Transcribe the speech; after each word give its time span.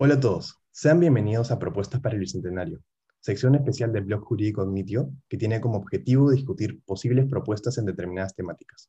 Hola 0.00 0.14
a 0.14 0.20
todos, 0.20 0.54
sean 0.70 1.00
bienvenidos 1.00 1.50
a 1.50 1.58
Propuestas 1.58 2.00
para 2.00 2.14
el 2.14 2.20
Bicentenario, 2.20 2.80
sección 3.18 3.56
especial 3.56 3.92
del 3.92 4.04
blog 4.04 4.22
jurídico 4.22 4.62
Admitio 4.62 5.10
que 5.28 5.36
tiene 5.36 5.60
como 5.60 5.78
objetivo 5.78 6.30
discutir 6.30 6.80
posibles 6.84 7.26
propuestas 7.26 7.78
en 7.78 7.84
determinadas 7.84 8.32
temáticas. 8.36 8.88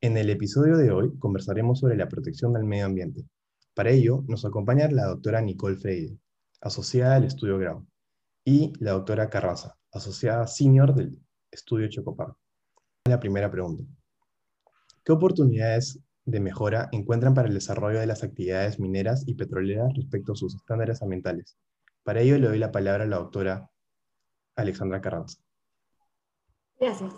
En 0.00 0.16
el 0.16 0.30
episodio 0.30 0.78
de 0.78 0.90
hoy 0.90 1.18
conversaremos 1.18 1.80
sobre 1.80 1.98
la 1.98 2.08
protección 2.08 2.54
del 2.54 2.64
medio 2.64 2.86
ambiente. 2.86 3.26
Para 3.74 3.90
ello 3.90 4.24
nos 4.26 4.46
acompaña 4.46 4.88
la 4.90 5.04
doctora 5.04 5.42
Nicole 5.42 5.76
Freire, 5.76 6.16
asociada 6.62 7.16
del 7.16 7.24
Estudio 7.24 7.58
Grau, 7.58 7.86
y 8.42 8.72
la 8.80 8.92
doctora 8.92 9.28
Carraza, 9.28 9.76
asociada 9.92 10.46
senior 10.46 10.94
del 10.94 11.20
Estudio 11.50 11.88
Chocopar. 11.90 12.32
La 13.04 13.20
primera 13.20 13.50
pregunta. 13.50 13.84
¿Qué 15.04 15.12
oportunidades 15.12 16.00
de 16.30 16.40
mejora 16.40 16.88
encuentran 16.92 17.34
para 17.34 17.48
el 17.48 17.54
desarrollo 17.54 18.00
de 18.00 18.06
las 18.06 18.22
actividades 18.22 18.78
mineras 18.78 19.24
y 19.26 19.34
petroleras 19.34 19.94
respecto 19.94 20.32
a 20.32 20.36
sus 20.36 20.54
estándares 20.54 21.02
ambientales? 21.02 21.56
Para 22.02 22.20
ello 22.20 22.38
le 22.38 22.48
doy 22.48 22.58
la 22.58 22.70
palabra 22.70 23.04
a 23.04 23.06
la 23.06 23.16
doctora 23.16 23.70
Alexandra 24.56 25.00
Carranza. 25.00 25.40
Gracias. 26.78 27.12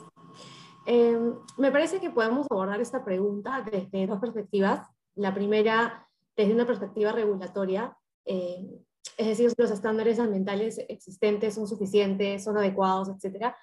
Eh, 0.86 1.18
me 1.58 1.72
parece 1.72 2.00
que 2.00 2.10
podemos 2.10 2.46
abordar 2.50 2.80
esta 2.80 3.04
pregunta 3.04 3.64
desde 3.70 4.06
dos 4.06 4.20
perspectivas. 4.20 4.86
La 5.16 5.34
primera, 5.34 6.08
desde 6.36 6.54
una 6.54 6.66
perspectiva 6.66 7.12
regulatoria, 7.12 7.96
eh, 8.24 8.64
es 9.16 9.26
decir, 9.26 9.52
los 9.56 9.70
estándares 9.70 10.18
ambientales 10.18 10.78
existentes 10.88 11.54
son 11.54 11.66
suficientes, 11.66 12.44
son 12.44 12.56
adecuados, 12.56 13.08
etc. 13.08 13.54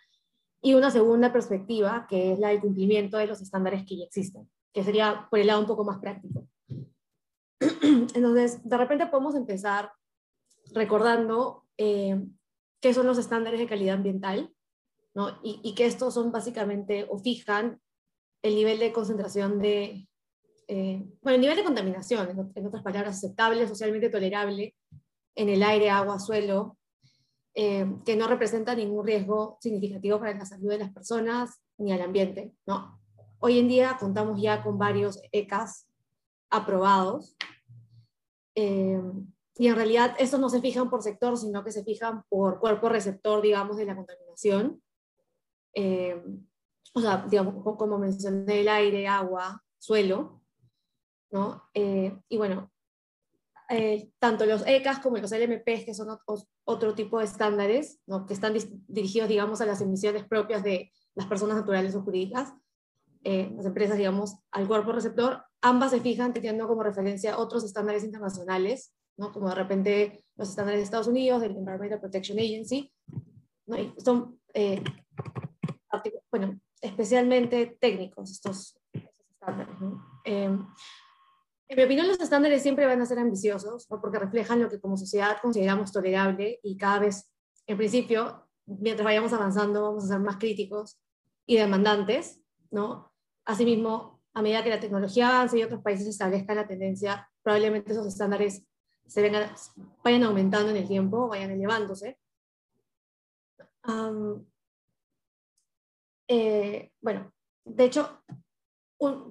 Y 0.61 0.73
una 0.73 0.91
segunda 0.91 1.31
perspectiva, 1.31 2.05
que 2.09 2.33
es 2.33 2.39
la 2.39 2.49
del 2.49 2.61
cumplimiento 2.61 3.17
de 3.17 3.27
los 3.27 3.41
estándares 3.41 3.85
que 3.85 3.97
ya 3.97 4.05
existen 4.05 4.49
que 4.77 4.83
sería 4.83 5.27
por 5.31 5.39
el 5.39 5.47
lado 5.47 5.61
un 5.61 5.65
poco 5.65 5.83
más 5.83 5.97
práctico. 5.97 6.47
Entonces, 7.81 8.63
de 8.63 8.77
repente 8.77 9.07
podemos 9.07 9.33
empezar 9.33 9.91
recordando 10.71 11.63
eh, 11.77 12.23
qué 12.79 12.93
son 12.93 13.07
los 13.07 13.17
estándares 13.17 13.59
de 13.59 13.65
calidad 13.65 13.95
ambiental, 13.95 14.53
¿no? 15.15 15.39
y, 15.41 15.73
que 15.73 15.87
estos 15.87 16.13
son 16.13 16.31
básicamente 16.31 17.07
o 17.09 17.17
fijan 17.17 17.81
el 18.43 18.53
nivel 18.53 18.77
de 18.77 18.93
concentración 18.93 19.57
de, 19.57 20.07
eh, 20.67 21.03
bueno, 21.23 21.35
el 21.37 21.41
nivel 21.41 21.57
de 21.57 21.63
contaminación, 21.63 22.51
en, 22.53 22.67
otras 22.67 22.83
palabras, 22.83 23.17
aceptable, 23.17 23.67
socialmente 23.67 24.11
tolerable 24.11 24.75
en 25.33 25.49
el 25.49 25.63
aire, 25.63 25.89
agua, 25.89 26.19
suelo, 26.19 26.77
eh, 27.55 27.87
que 28.05 28.15
no 28.15 28.27
representa 28.27 28.75
ningún 28.75 29.07
riesgo 29.07 29.57
significativo 29.59 30.19
para 30.19 30.37
la 30.37 30.45
salud 30.45 30.69
de 30.69 30.77
las 30.77 30.93
personas 30.93 31.63
ni 31.79 31.91
al 31.93 32.01
ambiente. 32.03 32.53
¿no? 32.67 33.01
Hoy 33.39 33.59
en 33.59 33.67
día 33.67 33.97
contamos 33.99 34.41
ya 34.41 34.63
con 34.63 34.79
varios 34.79 35.21
ECAs 35.31 35.87
aprobados. 36.49 37.37
Eh, 38.55 38.99
y 39.55 39.67
en 39.67 39.75
realidad 39.75 40.15
estos 40.17 40.39
no 40.39 40.49
se 40.49 40.61
fijan 40.61 40.89
por 40.89 41.03
sector, 41.03 41.37
sino 41.37 41.63
que 41.63 41.71
se 41.71 41.83
fijan 41.83 42.23
por 42.29 42.59
cuerpo 42.59 42.89
receptor, 42.89 43.41
digamos, 43.41 43.77
de 43.77 43.85
la 43.85 43.95
contaminación. 43.95 44.81
Eh, 45.73 46.19
o 46.93 47.01
sea, 47.01 47.25
digamos, 47.29 47.63
como 47.77 47.99
mencioné, 47.99 48.61
el 48.61 48.67
aire, 48.67 49.07
agua, 49.07 49.63
suelo. 49.77 50.41
¿no? 51.29 51.69
Eh, 51.75 52.17
y 52.29 52.37
bueno, 52.37 52.71
tanto 54.17 54.45
los 54.45 54.65
ECAs 54.65 54.99
como 54.99 55.17
los 55.17 55.31
LMPs, 55.31 55.85
que 55.85 55.93
son 55.93 56.17
otro 56.63 56.95
tipo 56.95 57.19
de 57.19 57.25
estándares, 57.25 57.99
¿no? 58.07 58.25
que 58.25 58.33
están 58.33 58.55
dirigidos, 58.87 59.29
digamos, 59.29 59.61
a 59.61 59.65
las 59.65 59.81
emisiones 59.81 60.25
propias 60.25 60.63
de 60.63 60.91
las 61.13 61.27
personas 61.27 61.57
naturales 61.57 61.93
o 61.93 62.01
jurídicas, 62.01 62.53
eh, 63.23 63.51
las 63.55 63.65
empresas, 63.65 63.97
digamos, 63.97 64.35
al 64.51 64.67
cuerpo 64.67 64.91
receptor, 64.91 65.43
ambas 65.61 65.91
se 65.91 66.01
fijan 66.01 66.33
teniendo 66.33 66.67
como 66.67 66.83
referencia 66.83 67.37
otros 67.37 67.63
estándares 67.63 68.03
internacionales, 68.03 68.93
¿no? 69.17 69.31
como 69.31 69.49
de 69.49 69.55
repente 69.55 70.25
los 70.35 70.49
estándares 70.49 70.79
de 70.79 70.83
Estados 70.83 71.07
Unidos, 71.07 71.41
del 71.41 71.55
Environmental 71.55 71.99
Protection 71.99 72.37
Agency, 72.39 72.91
¿no? 73.65 73.77
son, 73.97 74.39
eh, 74.53 74.83
bueno, 76.31 76.59
especialmente 76.81 77.77
técnicos 77.79 78.31
estos, 78.31 78.79
estándares. 78.93 79.75
Em, 80.23 80.65
en 81.69 81.77
mi 81.77 81.83
opinión, 81.83 82.07
los 82.07 82.19
estándares 82.19 82.61
siempre 82.61 82.85
van 82.85 83.01
a 83.01 83.05
ser 83.05 83.19
ambiciosos, 83.19 83.87
porque 83.87 84.19
reflejan 84.19 84.61
lo 84.61 84.69
que 84.69 84.79
como 84.79 84.95
sociedad 84.95 85.37
consideramos 85.41 85.91
tolerable 85.91 86.59
y 86.63 86.77
cada 86.77 86.99
vez, 86.99 87.33
en 87.65 87.77
principio, 87.77 88.47
mientras 88.65 89.03
vayamos 89.03 89.33
avanzando, 89.33 89.81
vamos 89.81 90.05
a 90.05 90.07
ser 90.07 90.19
más 90.19 90.37
críticos 90.37 90.97
y 91.45 91.57
demandantes, 91.57 92.41
¿no? 92.71 93.11
Asimismo, 93.45 94.21
a 94.33 94.41
medida 94.41 94.63
que 94.63 94.69
la 94.69 94.79
tecnología 94.79 95.29
avance 95.29 95.57
y 95.57 95.63
otros 95.63 95.81
países 95.81 96.07
establezcan 96.07 96.57
la 96.57 96.67
tendencia, 96.67 97.29
probablemente 97.41 97.91
esos 97.91 98.05
estándares 98.05 98.63
se 99.07 99.21
vengan, 99.21 99.49
vayan 100.03 100.23
aumentando 100.23 100.69
en 100.69 100.77
el 100.77 100.87
tiempo, 100.87 101.27
vayan 101.27 101.51
elevándose. 101.51 102.19
Eh, 106.27 106.91
bueno, 107.01 107.31
de 107.63 107.83
hecho, 107.85 108.21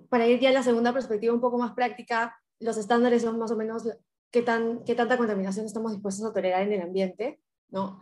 para 0.09 0.27
ir 0.27 0.41
ya 0.41 0.49
a 0.49 0.53
la 0.53 0.63
segunda 0.63 0.93
perspectiva 0.93 1.35
un 1.35 1.41
poco 1.41 1.59
más 1.59 1.75
práctica, 1.75 2.41
los 2.59 2.77
estándares 2.77 3.23
son 3.23 3.39
más 3.39 3.51
o 3.51 3.57
menos 3.57 3.87
qué, 4.31 4.43
tan, 4.43 4.83
qué 4.85 4.95
tanta 4.95 5.19
contaminación 5.19 5.67
estamos 5.67 5.93
dispuestos 5.93 6.25
a 6.25 6.33
tolerar 6.33 6.63
en 6.63 6.73
el 6.73 6.83
ambiente, 6.83 7.41
¿no? 7.69 8.01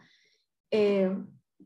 Eh, 0.71 1.11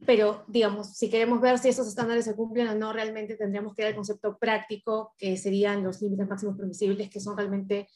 pero 0.06 0.44
digamos, 0.46 0.94
si 0.96 1.10
queremos 1.10 1.40
ver 1.40 1.58
si 1.58 1.68
esos 1.68 1.86
estándares 1.86 2.24
se 2.24 2.34
cumplen 2.34 2.68
o 2.68 2.74
no, 2.74 2.92
realmente 2.92 3.36
tendríamos 3.36 3.74
que 3.74 3.82
ver 3.82 3.90
el 3.90 3.96
concepto 3.96 4.38
práctico, 4.38 5.14
que 5.18 5.36
serían 5.36 5.82
los 5.82 6.00
límites 6.02 6.28
máximos 6.28 6.56
permisibles, 6.56 7.10
que 7.10 7.20
son 7.20 7.36
realmente 7.36 7.88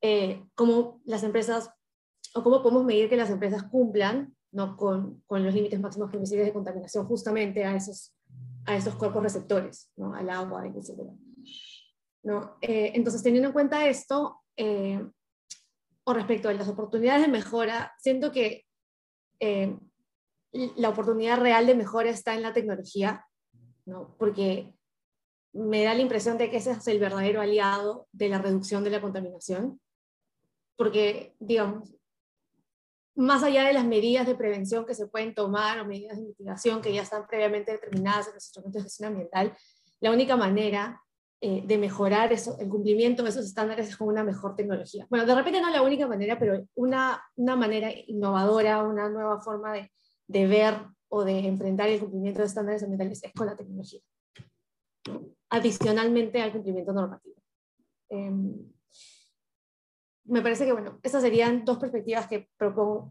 eh, 0.00 0.44
cómo 0.54 1.00
las 1.04 1.22
empresas, 1.22 1.70
o 2.34 2.42
cómo 2.42 2.62
podemos 2.62 2.84
medir 2.84 3.08
que 3.08 3.16
las 3.16 3.30
empresas 3.30 3.64
cumplan 3.64 4.34
¿no? 4.52 4.76
con, 4.76 5.22
con 5.26 5.44
los 5.44 5.54
límites 5.54 5.80
máximos 5.80 6.10
permisibles 6.10 6.46
de 6.46 6.52
contaminación 6.52 7.06
justamente 7.06 7.64
a 7.64 7.76
esos, 7.76 8.14
a 8.64 8.76
esos 8.76 8.94
cuerpos 8.94 9.22
receptores, 9.22 9.90
¿no? 9.96 10.14
al 10.14 10.30
agua, 10.30 10.66
etc. 10.66 11.02
¿no? 12.22 12.56
Eh, 12.60 12.92
entonces, 12.94 13.22
teniendo 13.22 13.48
en 13.48 13.52
cuenta 13.52 13.86
esto, 13.86 14.40
eh, 14.56 15.04
o 16.04 16.14
respecto 16.14 16.48
a 16.48 16.54
las 16.54 16.68
oportunidades 16.68 17.22
de 17.22 17.28
mejora, 17.28 17.92
siento 17.98 18.32
que 18.32 18.64
eh, 19.40 19.78
la 20.52 20.88
oportunidad 20.88 21.40
real 21.40 21.66
de 21.66 21.74
mejora 21.74 22.10
está 22.10 22.34
en 22.34 22.42
la 22.42 22.52
tecnología, 22.52 23.26
¿no? 23.84 24.14
porque 24.18 24.72
me 25.52 25.84
da 25.84 25.94
la 25.94 26.02
impresión 26.02 26.38
de 26.38 26.50
que 26.50 26.58
ese 26.58 26.72
es 26.72 26.86
el 26.88 26.98
verdadero 26.98 27.40
aliado 27.40 28.06
de 28.12 28.28
la 28.28 28.38
reducción 28.38 28.84
de 28.84 28.90
la 28.90 29.00
contaminación, 29.00 29.80
porque, 30.76 31.34
digamos, 31.40 31.94
más 33.16 33.42
allá 33.42 33.64
de 33.64 33.72
las 33.72 33.84
medidas 33.84 34.26
de 34.26 34.36
prevención 34.36 34.86
que 34.86 34.94
se 34.94 35.08
pueden 35.08 35.34
tomar 35.34 35.80
o 35.80 35.84
medidas 35.84 36.18
de 36.18 36.24
mitigación 36.24 36.80
que 36.80 36.92
ya 36.92 37.02
están 37.02 37.26
previamente 37.26 37.72
determinadas 37.72 38.28
en 38.28 38.34
los 38.34 38.44
instrumentos 38.44 38.82
de 38.82 38.84
gestión 38.84 39.08
ambiental, 39.08 39.56
la 40.00 40.12
única 40.12 40.36
manera 40.36 41.02
eh, 41.40 41.62
de 41.66 41.78
mejorar 41.78 42.32
el 42.32 42.68
cumplimiento 42.68 43.22
de 43.22 43.30
esos 43.30 43.46
estándares 43.46 43.88
es 43.88 43.96
con 43.96 44.08
una 44.08 44.22
mejor 44.22 44.54
tecnología. 44.54 45.06
Bueno, 45.10 45.26
de 45.26 45.34
repente 45.34 45.60
no 45.60 45.70
la 45.70 45.82
única 45.82 46.06
manera, 46.06 46.38
pero 46.38 46.64
una, 46.74 47.20
una 47.34 47.56
manera 47.56 47.90
innovadora, 48.06 48.84
una 48.84 49.08
nueva 49.08 49.40
forma 49.40 49.72
de, 49.72 49.90
de 50.28 50.46
ver 50.46 50.74
o 51.08 51.24
de 51.24 51.38
enfrentar 51.46 51.88
el 51.88 52.00
cumplimiento 52.00 52.40
de 52.40 52.46
estándares 52.46 52.82
ambientales 52.82 53.24
es 53.24 53.32
con 53.32 53.46
la 53.46 53.56
tecnología, 53.56 54.00
adicionalmente 55.48 56.40
al 56.40 56.52
cumplimiento 56.52 56.92
normativo. 56.92 57.36
Em, 58.10 58.70
me 60.24 60.42
parece 60.42 60.66
que, 60.66 60.72
bueno, 60.72 61.00
esas 61.02 61.22
serían 61.22 61.64
dos 61.64 61.78
perspectivas 61.78 62.26
que 62.28 62.48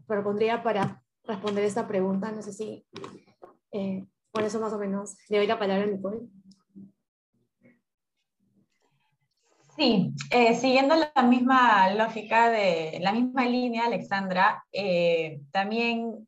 propondría 0.06 0.62
para 0.62 1.02
responder 1.24 1.64
esta 1.64 1.88
pregunta. 1.88 2.30
No 2.30 2.42
sé 2.42 2.52
si 2.52 2.86
eh, 3.72 4.06
por 4.30 4.44
eso 4.44 4.60
más 4.60 4.72
o 4.72 4.78
menos 4.78 5.16
le 5.28 5.38
doy 5.38 5.46
la 5.48 5.58
palabra 5.58 5.84
a 5.84 5.88
Nicole. 5.88 6.20
Sí, 9.76 10.12
eh, 10.30 10.54
siguiendo 10.54 10.94
la 10.96 11.22
misma 11.22 11.92
lógica 11.94 12.52
la 13.00 13.12
misma 13.12 13.46
línea, 13.46 13.86
Alexandra, 13.86 14.64
eh, 14.72 15.40
también 15.52 16.27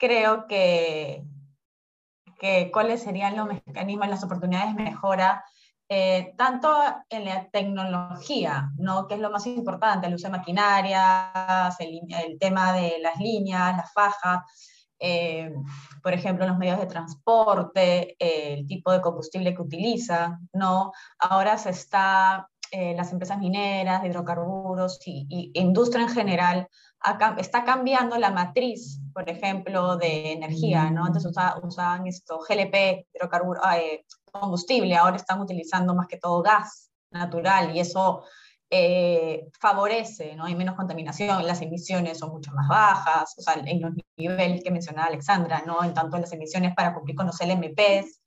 creo 0.00 0.46
que, 0.48 1.22
que 2.40 2.70
cuáles 2.72 3.02
serían 3.02 3.36
los 3.36 3.46
mecanismos, 3.46 4.08
las 4.08 4.24
oportunidades 4.24 4.74
de 4.74 4.82
mejora, 4.82 5.44
eh, 5.88 6.34
tanto 6.36 6.72
en 7.10 7.26
la 7.26 7.48
tecnología, 7.50 8.70
¿no? 8.78 9.06
que 9.06 9.14
es 9.14 9.20
lo 9.20 9.30
más 9.30 9.46
importante, 9.46 10.06
el 10.06 10.14
uso 10.14 10.28
de 10.28 10.38
maquinarias, 10.38 11.76
el, 11.80 12.38
tema 12.38 12.72
de 12.72 12.98
las 13.00 13.18
líneas, 13.18 13.76
las 13.76 13.92
fajas, 13.92 14.40
eh, 14.98 15.52
por 16.02 16.14
ejemplo, 16.14 16.46
los 16.46 16.58
medios 16.58 16.78
de 16.78 16.86
transporte, 16.86 18.16
el 18.18 18.66
tipo 18.66 18.92
de 18.92 19.00
combustible 19.00 19.54
que 19.54 19.62
utilizan, 19.62 20.48
¿no? 20.52 20.92
Ahora 21.18 21.58
se 21.58 21.70
está, 21.70 22.48
eh, 22.70 22.94
las 22.94 23.10
empresas 23.12 23.38
mineras, 23.38 24.04
hidrocarburos 24.04 25.00
y, 25.06 25.26
y 25.28 25.60
industria 25.60 26.04
en 26.04 26.10
general 26.10 26.68
está 27.38 27.64
cambiando 27.64 28.18
la 28.18 28.30
matriz, 28.30 29.00
por 29.12 29.28
ejemplo, 29.28 29.96
de 29.96 30.32
energía, 30.32 30.90
¿no? 30.90 31.06
Antes 31.06 31.24
usaban, 31.24 32.06
esto, 32.06 32.40
GLP, 32.46 33.06
hidrocarburo, 33.14 33.60
eh, 33.74 34.04
combustible, 34.30 34.96
ahora 34.96 35.16
están 35.16 35.40
utilizando 35.40 35.94
más 35.94 36.06
que 36.06 36.18
todo 36.18 36.42
gas 36.42 36.90
natural 37.10 37.74
y 37.74 37.80
eso 37.80 38.24
eh, 38.68 39.48
favorece, 39.58 40.36
¿no? 40.36 40.44
Hay 40.44 40.54
menos 40.54 40.76
contaminación, 40.76 41.46
las 41.46 41.62
emisiones 41.62 42.18
son 42.18 42.30
mucho 42.30 42.52
más 42.52 42.68
bajas, 42.68 43.34
o 43.36 43.42
sea, 43.42 43.54
en 43.54 43.80
los 43.80 43.92
niveles 44.16 44.62
que 44.62 44.70
mencionaba 44.70 45.08
Alexandra, 45.08 45.62
¿no? 45.66 45.82
En 45.82 45.94
tanto 45.94 46.18
las 46.18 46.32
emisiones 46.32 46.74
para 46.74 46.94
cumplir 46.94 47.16
con 47.16 47.26
los 47.26 47.40
LMPs, 47.40 48.20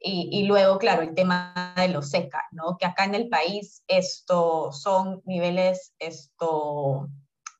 y, 0.00 0.28
y, 0.30 0.44
luego, 0.44 0.78
claro, 0.78 1.02
el 1.02 1.14
tema 1.14 1.74
de 1.76 1.88
los 1.88 2.10
SECA, 2.10 2.44
¿no? 2.52 2.76
Que 2.78 2.86
acá 2.86 3.04
en 3.04 3.16
el 3.16 3.28
país 3.28 3.82
esto 3.88 4.70
son 4.70 5.22
niveles 5.24 5.92
esto 5.98 7.08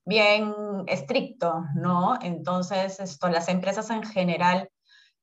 bien 0.08 0.55
estrictos, 0.87 1.55
¿no? 1.75 2.19
Entonces, 2.22 2.99
esto, 2.99 3.28
las 3.28 3.49
empresas 3.49 3.90
en 3.90 4.02
general 4.02 4.70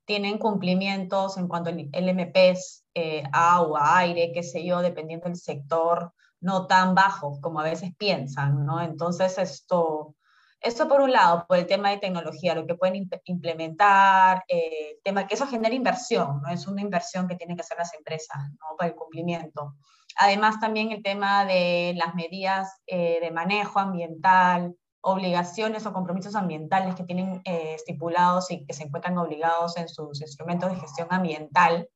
tienen 0.06 0.38
cumplimientos 0.38 1.38
en 1.38 1.48
cuanto 1.48 1.72
a 1.72 1.74
LMPs, 1.74 2.86
eh, 2.94 3.24
agua, 3.34 3.98
aire, 3.98 4.32
qué 4.32 4.44
sé 4.44 4.64
yo, 4.64 4.82
dependiendo 4.82 5.26
del 5.26 5.38
sector, 5.38 6.14
no 6.40 6.68
tan 6.68 6.94
bajos 6.94 7.40
como 7.42 7.60
a 7.60 7.64
veces 7.64 7.92
piensan, 7.98 8.64
¿no? 8.64 8.80
Entonces, 8.80 9.40
esto, 9.40 10.16
esto 10.62 10.88
por 10.88 11.02
un 11.02 11.12
lado, 11.12 11.46
por 11.48 11.58
el 11.58 11.66
tema 11.66 11.90
de 11.90 11.98
tecnología, 11.98 12.54
lo 12.54 12.68
que 12.68 12.76
pueden 12.76 13.10
implementar, 13.26 14.44
eh, 14.48 15.00
tema, 15.04 15.26
que 15.26 15.34
eso 15.34 15.48
genera 15.48 15.74
inversión, 15.74 16.42
¿no? 16.44 16.50
Es 16.50 16.68
una 16.68 16.82
inversión 16.82 17.28
que 17.28 17.36
tienen 17.36 17.58
que 17.58 17.64
hacer 17.64 17.78
las 17.80 17.94
empresas, 17.96 18.38
¿no? 18.52 18.78
Para 18.78 18.92
el 18.92 18.96
cumplimiento. 18.96 19.76
Además, 20.16 20.60
también 20.60 20.92
el 20.92 21.04
tema 21.04 21.46
de 21.46 21.94
las 21.98 22.16
medidas 22.16 22.82
eh, 22.88 23.20
de 23.22 23.32
manejo 23.32 23.80
ambiental, 23.80 24.76
obligaciones 25.02 25.86
o 25.86 25.94
compromisos 25.94 26.36
ambientales 26.36 26.96
que 26.96 27.04
tienen 27.04 27.42
eh, 27.46 27.74
estipulados 27.76 28.50
y 28.50 28.66
que 28.66 28.74
se 28.74 28.84
encuentran 28.84 29.18
obligados 29.18 29.78
en 29.78 29.88
sus 29.88 30.22
instrumentos 30.22 30.72
de 30.72 30.80
gestión 30.80 31.08
ambiental, 31.12 31.90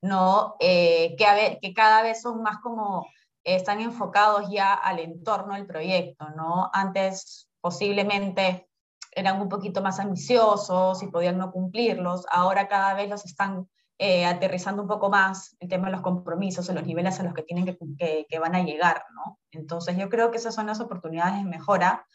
¿no? 0.00 0.56
que, 0.58 1.16
que 1.60 1.74
cada 1.74 2.02
vez 2.02 2.22
son 2.22 2.42
más 2.42 2.58
como 2.58 3.06
están 3.46 3.80
enfocados 3.80 4.50
ya 4.50 4.74
al 4.74 4.98
entorno 4.98 5.54
del 5.54 5.66
proyecto, 5.66 6.28
¿no? 6.30 6.68
Antes 6.72 7.48
posiblemente 7.60 8.68
eran 9.12 9.40
un 9.40 9.48
poquito 9.48 9.82
más 9.82 10.00
ambiciosos 10.00 11.02
y 11.02 11.06
podían 11.06 11.38
no 11.38 11.52
cumplirlos, 11.52 12.26
ahora 12.28 12.66
cada 12.66 12.94
vez 12.94 13.08
los 13.08 13.24
están 13.24 13.68
eh, 13.98 14.26
aterrizando 14.26 14.82
un 14.82 14.88
poco 14.88 15.08
más 15.08 15.56
el 15.58 15.68
tema 15.68 15.86
de 15.86 15.92
los 15.92 16.02
compromisos, 16.02 16.68
en 16.68 16.74
los 16.74 16.84
niveles 16.84 17.18
a 17.18 17.22
los 17.22 17.32
que 17.32 17.42
tienen 17.42 17.64
que, 17.64 18.26
que, 18.28 18.38
van 18.38 18.54
a 18.54 18.62
llegar, 18.62 19.02
¿no? 19.14 19.38
Entonces 19.52 19.96
yo 19.96 20.10
creo 20.10 20.30
que 20.30 20.36
esas 20.36 20.54
son 20.54 20.66
las 20.66 20.80
oportunidades 20.80 21.42
de 21.42 21.48
mejora 21.48 22.06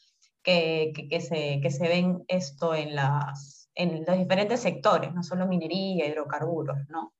que, 0.43 0.93
que, 1.09 1.21
se, 1.21 1.59
que 1.61 1.71
se 1.71 1.87
ven 1.87 2.23
esto 2.27 2.75
en, 2.75 2.95
las, 2.95 3.69
en 3.73 4.05
los 4.05 4.17
diferentes 4.17 4.59
sectores, 4.59 5.13
no 5.13 5.23
solo 5.23 5.47
minería, 5.47 6.07
hidrocarburos, 6.07 6.77
¿no? 6.89 7.13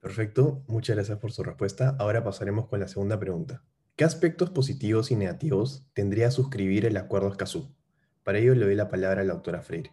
Perfecto, 0.00 0.62
muchas 0.66 0.96
gracias 0.96 1.18
por 1.18 1.32
su 1.32 1.42
respuesta. 1.42 1.96
Ahora 1.98 2.24
pasaremos 2.24 2.68
con 2.68 2.80
la 2.80 2.88
segunda 2.88 3.18
pregunta. 3.18 3.62
¿Qué 3.96 4.04
aspectos 4.04 4.50
positivos 4.50 5.10
y 5.10 5.16
negativos 5.16 5.84
tendría 5.92 6.30
suscribir 6.30 6.86
el 6.86 6.96
acuerdo 6.96 7.28
Escazú? 7.28 7.74
Para 8.22 8.38
ello 8.38 8.54
le 8.54 8.64
doy 8.64 8.76
la 8.76 8.88
palabra 8.88 9.20
a 9.20 9.24
la 9.24 9.34
doctora 9.34 9.60
Freire. 9.60 9.92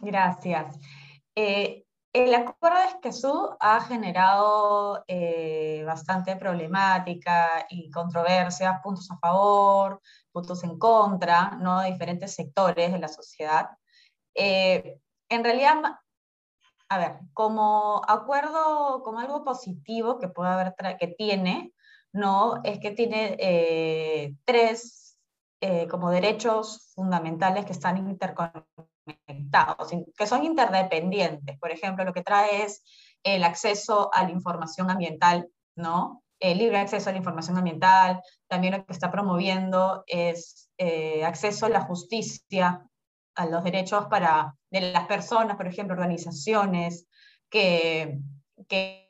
Gracias. 0.00 0.78
Eh, 1.34 1.84
el 2.12 2.34
acuerdo 2.34 2.78
de 2.78 2.86
Escazú 2.86 3.56
ha 3.60 3.80
generado 3.80 5.04
eh, 5.06 5.82
bastante 5.86 6.36
problemática 6.36 7.66
y 7.68 7.90
controversias, 7.90 8.80
puntos 8.82 9.10
a 9.10 9.18
favor, 9.18 10.00
puntos 10.32 10.64
en 10.64 10.78
contra, 10.78 11.50
¿no? 11.60 11.80
de 11.80 11.92
diferentes 11.92 12.34
sectores 12.34 12.92
de 12.92 12.98
la 12.98 13.08
sociedad. 13.08 13.68
Eh, 14.34 15.00
en 15.28 15.44
realidad, 15.44 15.76
a 16.88 16.98
ver, 16.98 17.20
como 17.34 18.02
acuerdo, 18.06 19.02
como 19.02 19.20
algo 19.20 19.44
positivo 19.44 20.18
que 20.18 20.28
puede 20.28 20.50
haber, 20.50 20.74
que 20.98 21.08
tiene, 21.08 21.74
¿no? 22.12 22.60
Es 22.64 22.78
que 22.80 22.92
tiene 22.92 24.36
tres 24.44 25.18
como 25.90 26.10
derechos 26.10 26.92
fundamentales 26.94 27.66
que 27.66 27.72
están 27.72 27.98
interconectados, 27.98 28.88
que 30.16 30.26
son 30.26 30.44
interdependientes. 30.44 31.58
Por 31.58 31.70
ejemplo, 31.70 32.04
lo 32.04 32.12
que 32.12 32.22
trae 32.22 32.64
es 32.64 32.82
el 33.22 33.44
acceso 33.44 34.10
a 34.12 34.24
la 34.24 34.30
información 34.30 34.90
ambiental, 34.90 35.48
¿no? 35.76 36.22
El 36.40 36.58
libre 36.58 36.78
acceso 36.78 37.08
a 37.08 37.12
la 37.12 37.18
información 37.18 37.56
ambiental, 37.56 38.22
también 38.46 38.74
lo 38.74 38.84
que 38.84 38.92
está 38.92 39.10
promoviendo 39.10 40.04
es 40.06 40.70
eh, 40.78 41.24
acceso 41.24 41.66
a 41.66 41.70
la 41.70 41.80
justicia 41.80 42.88
a 43.38 43.46
los 43.46 43.62
derechos 43.62 44.06
para, 44.06 44.56
de 44.70 44.92
las 44.92 45.06
personas, 45.06 45.56
por 45.56 45.68
ejemplo, 45.68 45.94
organizaciones 45.94 47.06
que, 47.48 48.18
que, 48.68 49.06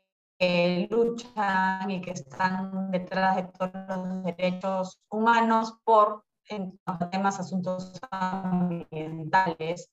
luchan 0.91 1.91
y 1.91 2.00
que 2.00 2.12
están 2.12 2.91
detrás 2.91 3.37
de 3.37 3.43
todos 3.45 4.06
los 4.06 4.23
derechos 4.23 5.00
humanos 5.11 5.79
por 5.83 6.25
en 6.49 6.79
temas, 7.11 7.41
asuntos 7.41 7.99
ambientales, 8.11 9.91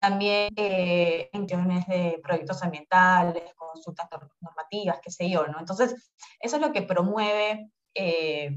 también 0.00 0.52
eh, 0.56 1.28
en 1.32 1.40
cuestiones 1.40 1.86
de 1.86 2.20
proyectos 2.22 2.62
ambientales, 2.62 3.54
consultas 3.56 4.08
normativas, 4.40 5.00
qué 5.02 5.10
sé 5.10 5.28
yo, 5.28 5.46
¿no? 5.46 5.58
Entonces, 5.58 6.12
eso 6.40 6.56
es 6.56 6.62
lo 6.62 6.72
que 6.72 6.82
promueve, 6.82 7.70
eh, 7.94 8.56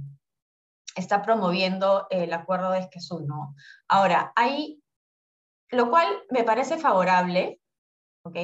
está 0.96 1.22
promoviendo 1.22 2.08
el 2.10 2.32
acuerdo 2.34 2.72
de 2.72 2.80
Esquezú, 2.80 3.22
¿no? 3.22 3.56
Ahora, 3.88 4.32
hay 4.36 4.82
lo 5.72 5.90
cual 5.90 6.08
me 6.30 6.44
parece 6.44 6.78
favorable, 6.78 7.62
¿ok? 8.24 8.38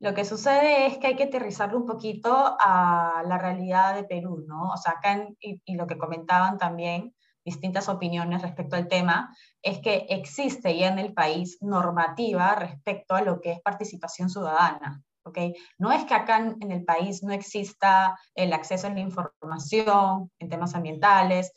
Lo 0.00 0.14
que 0.14 0.24
sucede 0.24 0.86
es 0.86 0.98
que 0.98 1.08
hay 1.08 1.16
que 1.16 1.24
aterrizarlo 1.24 1.78
un 1.78 1.86
poquito 1.86 2.56
a 2.58 3.22
la 3.26 3.38
realidad 3.38 3.94
de 3.94 4.04
Perú, 4.04 4.44
¿no? 4.46 4.70
O 4.70 4.76
sea, 4.76 4.92
acá, 4.92 5.28
y, 5.40 5.74
lo 5.74 5.86
que 5.86 5.98
comentaban 5.98 6.58
también, 6.58 7.14
distintas 7.44 7.88
opiniones 7.88 8.42
respecto 8.42 8.76
al 8.76 8.88
tema, 8.88 9.34
es 9.62 9.78
que 9.80 10.06
existe 10.08 10.76
ya 10.76 10.88
en 10.88 10.98
el 10.98 11.12
país 11.12 11.58
normativa 11.60 12.54
respecto 12.54 13.14
a 13.14 13.22
lo 13.22 13.40
que 13.40 13.52
es 13.52 13.60
participación 13.60 14.28
ciudadana. 14.28 15.02
¿ok? 15.24 15.38
No 15.78 15.92
es 15.92 16.04
que 16.04 16.14
acá 16.14 16.38
en 16.38 16.72
el 16.72 16.84
país 16.84 17.22
no 17.22 17.32
exista 17.32 18.18
el 18.34 18.52
acceso 18.52 18.86
a 18.86 18.90
la 18.90 19.00
información 19.00 20.30
en 20.38 20.48
temas 20.48 20.74
ambientales 20.74 21.52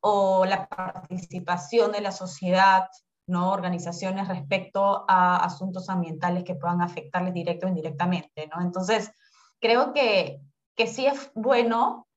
o 0.00 0.44
la 0.44 0.68
participación 0.68 1.92
de 1.92 2.00
la 2.00 2.12
sociedad 2.12 2.88
¿no? 3.26 3.50
organizaciones 3.52 4.26
respecto 4.28 5.04
a 5.08 5.36
asuntos 5.36 5.88
ambientales 5.88 6.44
que 6.44 6.54
puedan 6.54 6.80
afectarles 6.80 7.34
directo 7.34 7.66
o 7.66 7.68
indirectamente. 7.68 8.48
¿no? 8.54 8.62
Entonces, 8.62 9.12
creo 9.60 9.92
que, 9.92 10.40
que 10.76 10.86
sí 10.86 11.06
es 11.06 11.30
bueno, 11.34 12.07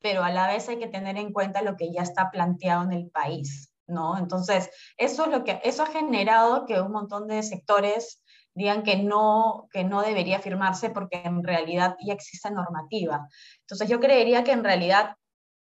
pero 0.00 0.22
a 0.22 0.30
la 0.30 0.48
vez 0.48 0.68
hay 0.68 0.78
que 0.78 0.88
tener 0.88 1.16
en 1.16 1.32
cuenta 1.32 1.62
lo 1.62 1.76
que 1.76 1.92
ya 1.92 2.02
está 2.02 2.30
planteado 2.30 2.84
en 2.84 2.92
el 2.92 3.10
país. 3.10 3.72
¿no? 3.86 4.18
Entonces, 4.18 4.70
eso, 4.96 5.24
es 5.24 5.30
lo 5.30 5.44
que, 5.44 5.60
eso 5.64 5.82
ha 5.82 5.86
generado 5.86 6.66
que 6.66 6.80
un 6.80 6.92
montón 6.92 7.26
de 7.26 7.42
sectores 7.42 8.22
digan 8.54 8.82
que 8.82 8.96
no, 8.96 9.68
que 9.72 9.84
no 9.84 10.02
debería 10.02 10.40
firmarse 10.40 10.90
porque 10.90 11.22
en 11.24 11.42
realidad 11.42 11.96
ya 12.04 12.12
existe 12.12 12.50
normativa. 12.50 13.26
Entonces, 13.60 13.88
yo 13.88 14.00
creería 14.00 14.44
que 14.44 14.52
en 14.52 14.64
realidad 14.64 15.16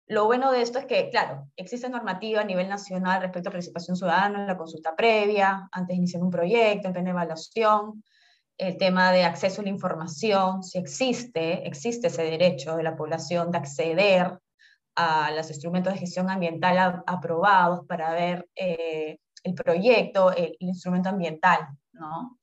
lo 0.07 0.25
bueno 0.25 0.51
de 0.51 0.61
esto 0.61 0.79
es 0.79 0.85
que, 0.85 1.09
claro, 1.09 1.47
existe 1.55 1.89
normativa 1.89 2.41
a 2.41 2.45
nivel 2.45 2.69
nacional 2.69 3.21
respecto 3.21 3.49
a 3.49 3.51
participación 3.51 3.97
ciudadana 3.97 4.41
en 4.41 4.47
la 4.47 4.57
consulta 4.57 4.95
previa, 4.95 5.67
antes 5.71 5.87
de 5.89 5.95
iniciar 5.95 6.21
un 6.21 6.29
proyecto, 6.29 6.87
en 6.87 6.93
plena 6.93 7.09
evaluación, 7.09 8.03
el 8.57 8.77
tema 8.77 9.11
de 9.11 9.23
acceso 9.23 9.61
a 9.61 9.63
la 9.63 9.69
información, 9.69 10.63
si 10.63 10.77
existe, 10.77 11.67
existe 11.67 12.07
ese 12.07 12.23
derecho 12.23 12.75
de 12.77 12.83
la 12.83 12.95
población 12.95 13.51
de 13.51 13.57
acceder 13.57 14.39
a 14.95 15.31
los 15.31 15.49
instrumentos 15.49 15.93
de 15.93 15.99
gestión 15.99 16.29
ambiental 16.29 17.03
aprobados 17.05 17.85
para 17.85 18.13
ver 18.13 18.47
eh, 18.55 19.19
el 19.43 19.53
proyecto, 19.53 20.31
el, 20.31 20.55
instrumento 20.59 21.09
ambiental, 21.09 21.67
¿no? 21.91 22.37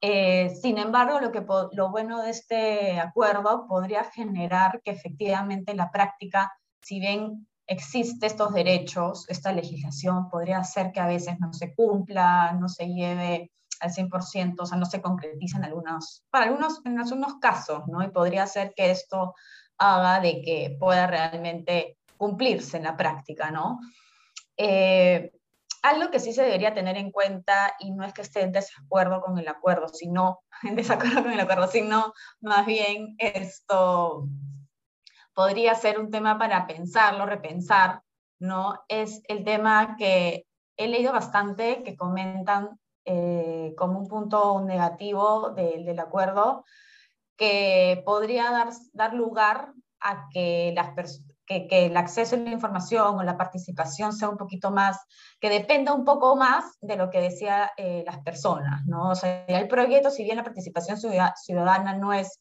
Eh, 0.00 0.50
sin 0.60 0.78
embargo, 0.78 1.20
lo, 1.20 1.30
que, 1.30 1.44
lo 1.72 1.90
bueno 1.90 2.22
de 2.22 2.30
este 2.30 2.98
acuerdo 2.98 3.66
podría 3.68 4.02
generar 4.04 4.80
que 4.82 4.90
efectivamente 4.90 5.74
la 5.74 5.92
práctica 5.92 6.52
si 6.82 7.00
bien 7.00 7.46
existen 7.66 8.26
estos 8.26 8.52
derechos, 8.52 9.28
esta 9.28 9.52
legislación 9.52 10.28
podría 10.28 10.58
hacer 10.58 10.92
que 10.92 11.00
a 11.00 11.06
veces 11.06 11.38
no 11.40 11.52
se 11.52 11.74
cumpla, 11.74 12.52
no 12.60 12.68
se 12.68 12.86
lleve 12.86 13.52
al 13.82 13.90
100%, 13.90 14.54
o 14.60 14.66
sea, 14.66 14.78
no 14.78 14.86
se 14.86 15.02
concretiza 15.02 15.58
en 15.58 15.64
algunos, 15.64 16.24
para 16.30 16.46
algunos, 16.46 16.80
en 16.84 17.00
algunos 17.00 17.34
casos, 17.40 17.82
¿no? 17.88 18.02
Y 18.02 18.08
podría 18.08 18.46
ser 18.46 18.72
que 18.74 18.92
esto 18.92 19.34
haga 19.76 20.20
de 20.20 20.40
que 20.40 20.76
pueda 20.78 21.08
realmente 21.08 21.98
cumplirse 22.16 22.76
en 22.76 22.84
la 22.84 22.96
práctica, 22.96 23.50
¿no? 23.50 23.80
Eh, 24.56 25.32
algo 25.82 26.12
que 26.12 26.20
sí 26.20 26.32
se 26.32 26.44
debería 26.44 26.72
tener 26.72 26.96
en 26.96 27.10
cuenta, 27.10 27.74
y 27.80 27.90
no 27.90 28.04
es 28.04 28.12
que 28.12 28.22
esté 28.22 28.42
en 28.42 28.52
desacuerdo 28.52 29.20
con 29.20 29.36
el 29.36 29.48
acuerdo, 29.48 29.88
sino 29.88 30.42
en 30.62 30.76
desacuerdo 30.76 31.24
con 31.24 31.32
el 31.32 31.40
acuerdo, 31.40 31.66
sino 31.66 32.14
más 32.40 32.64
bien 32.64 33.16
esto 33.18 34.28
podría 35.34 35.74
ser 35.74 35.98
un 35.98 36.12
tema 36.12 36.38
para 36.38 36.68
pensarlo, 36.68 37.26
repensar, 37.26 38.02
¿no? 38.38 38.84
Es 38.86 39.22
el 39.26 39.42
tema 39.42 39.96
que 39.98 40.46
he 40.76 40.86
leído 40.86 41.12
bastante 41.12 41.82
que 41.82 41.96
comentan 41.96 42.78
eh, 43.04 43.74
como 43.76 43.98
un 43.98 44.08
punto 44.08 44.60
negativo 44.62 45.50
del 45.50 45.98
acuerdo, 45.98 46.64
que 47.36 48.02
podría 48.04 48.50
dar, 48.50 48.68
dar 48.92 49.14
lugar 49.14 49.72
a 50.00 50.28
que, 50.30 50.72
las 50.74 51.22
que, 51.46 51.66
el 51.86 51.96
acceso 51.96 52.36
a 52.36 52.38
la 52.38 52.50
información 52.50 53.18
o 53.18 53.22
la 53.22 53.36
participación 53.36 54.12
sea 54.12 54.28
un 54.28 54.36
poquito 54.36 54.70
más, 54.70 54.98
que 55.40 55.48
dependa 55.48 55.92
un 55.92 56.04
poco 56.04 56.36
más 56.36 56.78
de 56.80 56.96
lo 56.96 57.10
que 57.10 57.20
decían 57.20 57.68
eh, 57.76 58.04
las 58.06 58.18
personas, 58.20 58.86
¿no? 58.86 59.10
O 59.10 59.14
sea, 59.14 59.44
el 59.46 59.68
proyecto, 59.68 60.10
si 60.10 60.24
bien 60.24 60.36
la 60.36 60.44
participación 60.44 60.96
ciudadana 60.98 61.96
no 61.96 62.12
es 62.12 62.40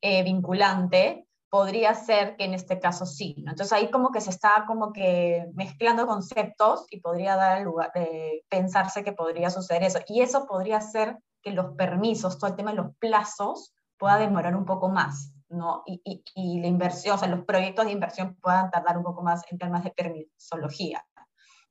eh, 0.00 0.22
vinculante, 0.22 1.27
podría 1.50 1.94
ser 1.94 2.36
que 2.36 2.44
en 2.44 2.54
este 2.54 2.78
caso 2.78 3.06
sí. 3.06 3.36
¿no? 3.38 3.52
Entonces 3.52 3.72
ahí 3.72 3.90
como 3.90 4.10
que 4.10 4.20
se 4.20 4.30
está 4.30 4.64
como 4.66 4.92
que 4.92 5.46
mezclando 5.54 6.06
conceptos 6.06 6.86
y 6.90 7.00
podría 7.00 7.36
dar 7.36 7.62
lugar, 7.62 7.90
eh, 7.94 8.42
pensarse 8.48 9.04
que 9.04 9.12
podría 9.12 9.50
suceder 9.50 9.82
eso. 9.82 9.98
Y 10.06 10.20
eso 10.20 10.46
podría 10.46 10.80
ser 10.80 11.18
que 11.42 11.52
los 11.52 11.74
permisos, 11.74 12.38
todo 12.38 12.50
el 12.50 12.56
tema 12.56 12.70
de 12.70 12.78
los 12.78 12.96
plazos, 12.98 13.74
pueda 13.98 14.18
demorar 14.18 14.54
un 14.56 14.64
poco 14.64 14.88
más. 14.88 15.32
¿no? 15.48 15.82
Y, 15.86 16.02
y, 16.04 16.22
y 16.34 16.60
la 16.60 16.66
inversión, 16.66 17.14
o 17.14 17.18
sea, 17.18 17.28
los 17.28 17.44
proyectos 17.46 17.86
de 17.86 17.92
inversión 17.92 18.36
puedan 18.42 18.70
tardar 18.70 18.98
un 18.98 19.04
poco 19.04 19.22
más 19.22 19.42
en 19.50 19.56
temas 19.56 19.82
de 19.82 19.90
permisología. 19.90 21.04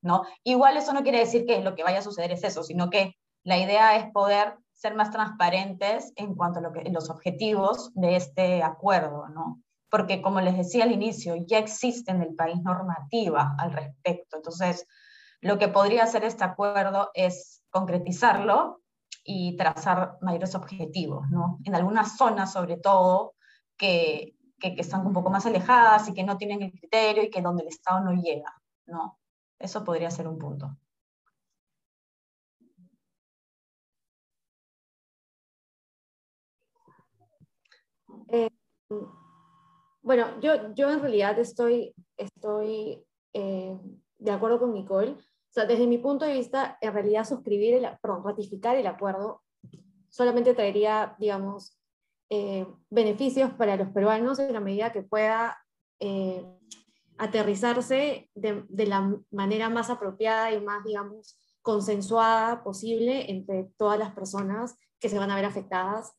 ¿no? 0.01 0.23
Igual 0.43 0.77
eso 0.77 0.93
no 0.93 1.03
quiere 1.03 1.19
decir 1.19 1.45
que 1.45 1.61
lo 1.61 1.75
que 1.75 1.83
vaya 1.83 1.99
a 1.99 2.03
suceder 2.03 2.31
es 2.31 2.43
eso, 2.43 2.63
sino 2.63 2.89
que 2.89 3.15
la 3.43 3.57
idea 3.57 3.95
es 3.97 4.11
poder 4.11 4.57
ser 4.73 4.95
más 4.95 5.11
transparentes 5.11 6.13
en 6.15 6.35
cuanto 6.35 6.59
a 6.59 6.61
lo 6.61 6.71
que, 6.71 6.89
los 6.89 7.09
objetivos 7.09 7.91
de 7.93 8.15
este 8.15 8.61
acuerdo, 8.61 9.27
¿no? 9.29 9.61
Porque 9.89 10.21
como 10.21 10.41
les 10.41 10.57
decía 10.57 10.83
al 10.83 10.91
inicio, 10.91 11.35
ya 11.47 11.59
existe 11.59 12.11
en 12.11 12.21
el 12.21 12.35
país 12.35 12.61
normativa 12.61 13.55
al 13.57 13.71
respecto. 13.73 14.37
Entonces, 14.37 14.85
lo 15.41 15.57
que 15.57 15.67
podría 15.67 16.03
hacer 16.03 16.23
este 16.23 16.43
acuerdo 16.43 17.11
es 17.13 17.63
concretizarlo 17.69 18.81
y 19.23 19.55
trazar 19.57 20.17
mayores 20.21 20.55
objetivos, 20.55 21.29
¿no? 21.29 21.59
En 21.63 21.75
algunas 21.75 22.17
zonas, 22.17 22.53
sobre 22.53 22.77
todo, 22.77 23.35
que, 23.77 24.35
que, 24.59 24.75
están 24.77 25.05
un 25.05 25.13
poco 25.13 25.29
más 25.29 25.45
alejadas 25.45 26.07
y 26.09 26.13
que 26.13 26.23
no 26.23 26.37
tienen 26.37 26.61
el 26.63 26.71
criterio 26.71 27.23
y 27.23 27.29
que 27.29 27.41
donde 27.41 27.63
el 27.63 27.69
Estado 27.69 28.01
no 28.01 28.13
llega, 28.13 28.53
¿no? 28.85 29.19
Eso 29.59 29.83
podría 29.83 30.11
ser 30.11 30.27
un 30.27 30.37
punto. 30.37 30.77
Eh, 38.29 38.49
bueno, 40.07 40.39
yo, 40.39 40.73
yo 40.73 40.89
en 40.89 41.01
realidad 41.01 41.37
estoy, 41.37 41.93
estoy 42.15 43.03
eh, 43.33 43.77
de 44.19 44.31
acuerdo 44.31 44.57
con 44.57 44.73
Nicole. 44.73 45.11
O 45.11 45.51
sea, 45.51 45.65
desde 45.65 45.85
mi 45.85 45.97
punto 45.97 46.23
de 46.23 46.35
vista, 46.35 46.77
en 46.79 46.93
realidad 46.93 47.27
suscribir, 47.27 47.73
el, 47.73 47.89
ratificar 48.23 48.77
el 48.77 48.87
acuerdo 48.87 49.43
solamente 50.07 50.53
traería, 50.53 51.13
digamos, 51.19 51.77
eh, 52.29 52.65
beneficios 52.89 53.51
para 53.51 53.75
los 53.75 53.89
peruanos 53.89 54.39
en 54.39 54.53
la 54.53 54.61
medida 54.61 54.93
que 54.93 55.03
pueda 55.03 55.57
eh, 55.99 56.41
aterrizarse 57.17 58.29
de, 58.33 58.63
de, 58.69 58.85
la 58.87 59.13
manera 59.29 59.67
más 59.67 59.89
apropiada 59.89 60.53
y 60.53 60.61
más, 60.61 60.85
digamos, 60.85 61.37
consensuada 61.61 62.63
posible 62.63 63.29
entre 63.29 63.65
todas 63.75 63.99
las 63.99 64.13
personas 64.13 64.77
que 65.01 65.09
se 65.09 65.19
van 65.19 65.31
a 65.31 65.35
ver 65.35 65.43
afectadas 65.43 66.13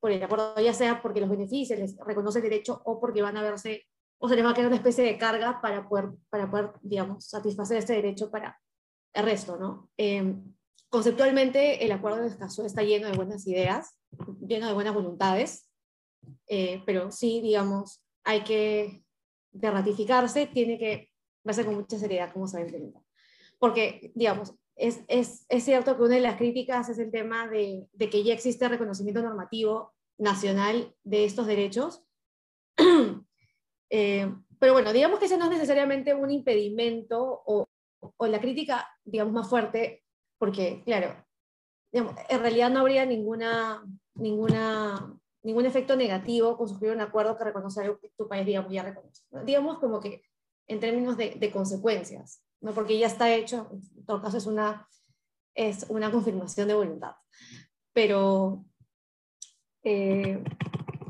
por 0.00 0.10
el 0.10 0.22
acuerdo, 0.22 0.60
ya 0.60 0.74
sea 0.74 1.00
porque 1.00 1.20
los 1.20 1.30
beneficios 1.30 1.78
les 1.78 1.96
reconoce 1.98 2.40
el 2.40 2.44
derecho 2.44 2.82
o 2.84 3.00
porque 3.00 3.22
van 3.22 3.36
a 3.36 3.42
verse, 3.42 3.86
o 4.18 4.28
se 4.28 4.36
les 4.36 4.44
va 4.44 4.50
a 4.50 4.54
quedar 4.54 4.66
una 4.66 4.76
especie 4.76 5.04
de 5.04 5.16
carga 5.16 5.60
para 5.60 5.88
poder, 5.88 6.10
para 6.28 6.50
poder 6.50 6.72
digamos, 6.82 7.26
satisfacer 7.26 7.78
este 7.78 7.92
derecho 7.94 8.30
para 8.30 8.60
el 9.12 9.24
resto, 9.24 9.56
¿no? 9.56 9.90
Em, 9.96 10.54
conceptualmente, 10.88 11.84
el 11.84 11.92
acuerdo 11.92 12.22
de 12.22 12.28
Escazú 12.28 12.64
está 12.64 12.82
lleno 12.82 13.08
de 13.08 13.16
buenas 13.16 13.46
ideas, 13.46 13.98
lleno 14.40 14.66
de 14.66 14.74
buenas 14.74 14.94
voluntades, 14.94 15.70
eh, 16.46 16.82
pero 16.84 17.10
sí, 17.10 17.40
digamos, 17.40 18.02
hay 18.24 18.42
que, 18.42 19.04
de 19.52 19.70
ratificarse, 19.70 20.46
tiene 20.46 20.78
que 20.78 21.10
verse 21.44 21.64
con 21.64 21.74
mucha 21.74 21.98
seriedad 21.98 22.32
cómo 22.32 22.46
se 22.46 22.56
va 22.56 22.62
a 22.62 22.66
implementar. 22.66 23.02
Porque, 23.58 24.12
digamos, 24.14 24.54
es, 24.76 25.02
es, 25.08 25.46
es, 25.48 25.64
cierto 25.64 25.96
que 25.96 26.02
una 26.02 26.14
de 26.14 26.20
las 26.20 26.36
críticas 26.36 26.88
es 26.88 26.98
el 26.98 27.10
tema 27.10 27.48
de, 27.48 27.88
que 27.98 28.24
ya 28.24 28.32
existe 28.32 28.68
reconocimiento 28.68 29.22
normativo 29.22 29.92
nacional 30.18 30.94
de 31.04 31.24
estos 31.24 31.46
derechos. 31.46 32.02
eh, 33.90 34.32
pero 34.58 34.72
bueno, 34.72 34.92
digamos 34.92 35.18
que 35.18 35.26
ese 35.26 35.36
no 35.36 35.44
es 35.44 35.50
necesariamente 35.50 36.14
un 36.14 36.30
impedimento 36.30 37.42
o, 37.46 37.66
o, 38.16 38.26
la 38.26 38.40
crítica, 38.40 38.88
digamos, 39.04 39.34
más 39.34 39.48
fuerte, 39.48 40.04
porque, 40.38 40.82
claro, 40.84 41.14
digamos, 41.92 42.14
en 42.28 42.40
realidad 42.40 42.70
no 42.70 42.80
habría 42.80 43.04
ninguna, 43.04 43.84
ninguna, 44.14 45.14
ningún 45.42 45.66
efecto 45.66 45.96
negativo 45.96 46.56
con 46.56 46.68
suscribir 46.68 46.96
un 46.96 47.02
acuerdo 47.02 47.36
que 47.36 47.44
reconoce 47.44 47.82
algo 47.82 47.98
que 47.98 48.10
tu 48.16 48.26
país, 48.28 48.46
digamos, 48.46 48.72
ya 48.72 48.82
reconoce. 48.82 49.24
Digamos 49.44 49.78
como 49.78 50.00
que 50.00 50.22
en 50.66 50.80
términos 50.80 51.16
de 51.16 51.50
consecuencias. 51.52 52.42
¿No? 52.62 52.72
porque 52.72 52.98
ya 52.98 53.06
está 53.06 53.34
hecho, 53.34 53.68
en 53.72 54.04
todo 54.06 54.22
caso 54.22 54.38
es 54.38 54.46
una, 54.46 54.88
es 55.54 55.86
una 55.88 56.10
confirmación 56.10 56.68
de 56.68 56.74
voluntad. 56.74 57.12
Pero, 57.92 58.64
eh, 59.84 60.42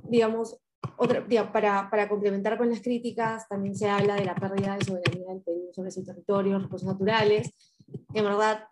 digamos, 0.03 0.59
otra, 0.97 1.25
para, 1.53 1.89
para, 1.91 2.09
complementar 2.09 2.59
con 2.59 2.71
las 2.71 2.81
críticas, 2.81 3.49
también 3.49 3.77
se 3.77 3.89
habla 3.89 4.17
de 4.17 4.25
la 4.25 4.35
pérdida 4.35 4.77
de 4.77 4.85
soberanía 4.85 5.29
del 5.29 5.43
Perú 5.43 5.71
sobre 5.73 5.91
su 5.91 6.05
territorio, 6.05 6.59
recursos 6.59 6.89
naturales, 6.89 7.55
en 8.15 8.25
verdad 8.25 8.67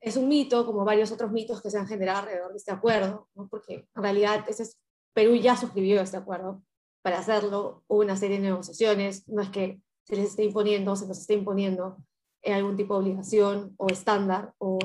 es 0.00 0.16
un 0.16 0.28
mito, 0.28 0.64
como 0.64 0.84
varios 0.84 1.12
otros 1.12 1.30
mitos 1.30 1.60
que 1.60 1.70
se 1.70 1.78
han 1.78 1.86
generado 1.86 2.20
alrededor 2.20 2.52
de 2.52 2.56
este 2.56 2.70
acuerdo, 2.70 3.28
¿no? 3.34 3.48
porque 3.48 3.88
en 3.94 4.02
realidad 4.02 4.44
ese 4.48 4.62
es, 4.62 4.78
Perú 5.12 5.36
ya 5.36 5.56
suscribió 5.56 6.00
este 6.00 6.16
acuerdo, 6.16 6.62
para 7.02 7.18
hacerlo 7.18 7.84
hubo 7.86 8.00
una 8.00 8.16
serie 8.16 8.38
de 8.38 8.44
negociaciones, 8.44 9.28
no 9.28 9.42
es 9.42 9.50
que 9.50 9.80
se 10.04 10.16
les 10.16 10.30
esté 10.30 10.44
imponiendo, 10.44 10.96
se 10.96 11.06
nos 11.06 11.18
esté 11.18 11.34
imponiendo 11.34 11.96
eh, 12.42 12.54
algún 12.54 12.76
tipo 12.76 12.94
de 12.94 13.00
obligación 13.00 13.74
o 13.76 13.88
estándar 13.88 14.54
o 14.58 14.78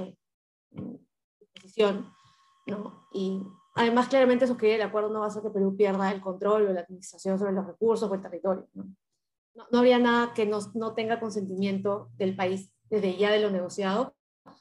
posición, 1.53 2.11
¿no? 2.67 3.07
Y 3.13 3.41
además 3.75 4.07
claramente 4.07 4.47
suscribir 4.47 4.75
el 4.75 4.81
acuerdo 4.81 5.09
no 5.09 5.19
va 5.19 5.25
a 5.25 5.29
hacer 5.29 5.41
que 5.41 5.49
Perú 5.49 5.75
pierda 5.75 6.11
el 6.11 6.21
control 6.21 6.67
o 6.67 6.73
la 6.73 6.81
administración 6.81 7.39
sobre 7.39 7.53
los 7.53 7.65
recursos 7.65 8.09
o 8.09 8.13
el 8.13 8.21
territorio, 8.21 8.67
¿no? 8.73 8.85
No, 9.53 9.65
no 9.71 9.77
habría 9.77 9.99
nada 9.99 10.33
que 10.33 10.45
no, 10.45 10.59
no 10.73 10.93
tenga 10.93 11.19
consentimiento 11.19 12.09
del 12.17 12.35
país 12.35 12.73
desde 12.89 13.15
ya 13.15 13.31
de 13.31 13.39
lo 13.39 13.49
negociado. 13.49 14.13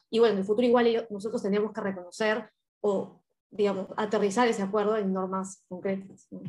Y 0.09 0.21
bueno, 0.21 0.35
en 0.35 0.39
el 0.41 0.45
futuro 0.45 0.67
igual 0.67 1.07
nosotros 1.11 1.43
tenemos 1.43 1.73
que 1.73 1.81
reconocer 1.81 2.49
o, 2.81 3.21
digamos, 3.51 3.89
aterrizar 3.97 4.47
ese 4.47 4.63
acuerdo 4.63 4.97
en 4.97 5.13
normas 5.13 5.65
concretas. 5.69 6.29
¿no? 6.31 6.43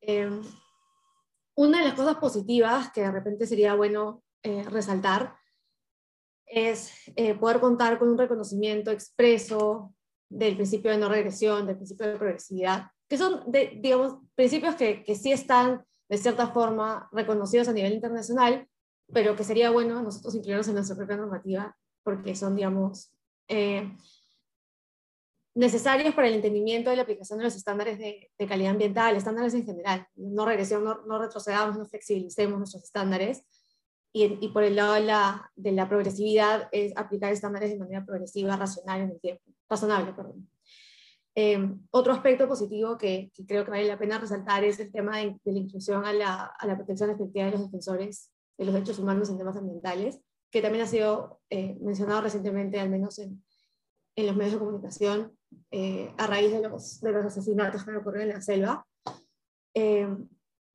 Eh, 0.00 0.40
una 1.56 1.78
de 1.78 1.84
las 1.84 1.94
cosas 1.94 2.16
positivas 2.16 2.90
que 2.92 3.02
de 3.02 3.12
repente 3.12 3.46
sería 3.46 3.74
bueno 3.74 4.22
eh, 4.42 4.64
resaltar 4.64 5.36
es 6.46 6.92
eh, 7.16 7.34
poder 7.34 7.60
contar 7.60 7.98
con 7.98 8.08
un 8.08 8.18
reconocimiento 8.18 8.90
expreso 8.90 9.94
del 10.28 10.56
principio 10.56 10.90
de 10.90 10.98
no 10.98 11.08
regresión, 11.08 11.66
del 11.66 11.76
principio 11.76 12.06
de 12.06 12.16
progresividad, 12.16 12.90
que 13.08 13.18
son, 13.18 13.50
de, 13.50 13.78
digamos, 13.80 14.18
principios 14.34 14.74
que, 14.74 15.04
que, 15.04 15.14
sí 15.14 15.32
están 15.32 15.84
de 16.08 16.18
cierta 16.18 16.48
forma 16.48 17.08
reconocidos 17.12 17.68
a 17.68 17.72
nivel 17.72 17.92
internacional, 17.92 18.68
pero 19.12 19.36
que 19.36 19.44
sería 19.44 19.70
bueno 19.70 20.02
nosotros 20.02 20.34
incluirlos 20.34 20.68
en 20.68 20.74
nuestra 20.74 20.96
propia 20.96 21.16
normativa, 21.16 21.76
porque 22.02 22.34
son, 22.34 22.56
digamos, 22.56 23.12
eh, 23.48 23.96
necesarios 25.54 26.14
para 26.14 26.28
el 26.28 26.34
entendimiento 26.34 26.90
de 26.90 26.96
la 26.96 27.02
aplicación 27.02 27.38
de 27.38 27.44
los 27.44 27.54
estándares 27.54 27.98
de, 27.98 28.30
de 28.36 28.46
calidad 28.46 28.72
ambiental, 28.72 29.16
estándares 29.16 29.54
en 29.54 29.64
general. 29.64 30.06
No 30.16 30.44
regresión, 30.44 30.84
no, 30.84 31.02
no, 31.06 31.18
retrocedamos, 31.18 31.78
no 31.78 31.86
flexibilicemos 31.86 32.58
nuestros 32.58 32.82
estándares. 32.82 33.44
Y, 34.12 34.38
y 34.44 34.48
por 34.48 34.62
el 34.62 34.76
lado 34.76 34.94
de 34.94 35.00
la, 35.00 35.50
de 35.56 35.72
la, 35.72 35.88
progresividad 35.88 36.68
es 36.72 36.96
aplicar 36.96 37.32
estándares 37.32 37.70
de 37.70 37.78
manera 37.78 38.04
progresiva, 38.04 38.56
racional 38.56 39.00
en 39.00 39.10
el 39.10 39.20
tiempo, 39.20 39.42
razonable, 39.68 40.12
perdón. 40.12 40.48
Eh, 41.36 41.58
otro 41.90 42.12
aspecto 42.12 42.46
positivo 42.46 42.96
que, 42.96 43.32
que, 43.34 43.44
creo 43.44 43.64
que 43.64 43.72
vale 43.72 43.86
la 43.86 43.98
pena 43.98 44.18
resaltar 44.18 44.62
es 44.62 44.78
el 44.78 44.92
tema 44.92 45.18
de, 45.18 45.36
de 45.44 45.52
la 45.52 45.58
inclusión 45.58 46.04
a 46.04 46.12
la, 46.12 46.44
a 46.44 46.66
la, 46.66 46.76
protección 46.76 47.10
efectiva 47.10 47.46
de 47.46 47.50
los 47.52 47.62
defensores 47.62 48.30
de 48.56 48.64
los 48.64 48.74
derechos 48.74 49.00
humanos 49.00 49.28
en 49.30 49.38
temas 49.38 49.56
ambientales, 49.56 50.20
que 50.52 50.62
también 50.62 50.84
ha 50.84 50.86
sido 50.86 51.40
eh, 51.50 51.76
mencionado 51.80 52.20
recientemente, 52.20 52.78
al 52.78 52.88
menos 52.88 53.18
en, 53.18 53.42
en 54.16 54.26
los 54.26 54.36
medios 54.36 54.52
de 54.54 54.58
comunicación, 54.60 55.36
eh, 55.70 56.12
a 56.16 56.26
raíz 56.26 56.52
de 56.52 56.68
los, 56.68 57.00
de 57.00 57.12
los 57.12 57.24
asesinatos 57.24 57.84
que 57.84 57.96
ocurrieron 57.96 58.30
en 58.30 58.36
la 58.36 58.42
selva. 58.42 58.86
Eh, 59.74 60.08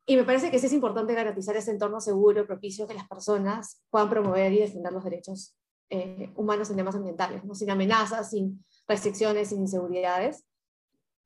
y 0.09 0.15
me 0.15 0.24
parece 0.24 0.50
que 0.50 0.57
sí 0.57 0.65
es 0.65 0.74
importante 0.74 1.13
garantizar 1.13 1.55
ese 1.55 1.69
entorno 1.69 2.01
seguro, 2.01 2.48
propicio, 2.48 2.88
que 2.88 2.95
las 2.95 3.07
personas 3.07 3.83
puedan 3.91 4.09
promover 4.09 4.51
y 4.51 4.57
defender 4.57 4.91
los 4.91 5.03
derechos 5.03 5.55
eh, 5.91 6.31
humanos 6.36 6.69
en 6.71 6.77
temas 6.77 6.95
ambientales, 6.95 7.45
¿no? 7.45 7.53
sin 7.53 7.69
amenazas, 7.69 8.31
sin 8.31 8.65
restricciones, 8.88 9.50
sin 9.50 9.62
inseguridades. 9.62 10.45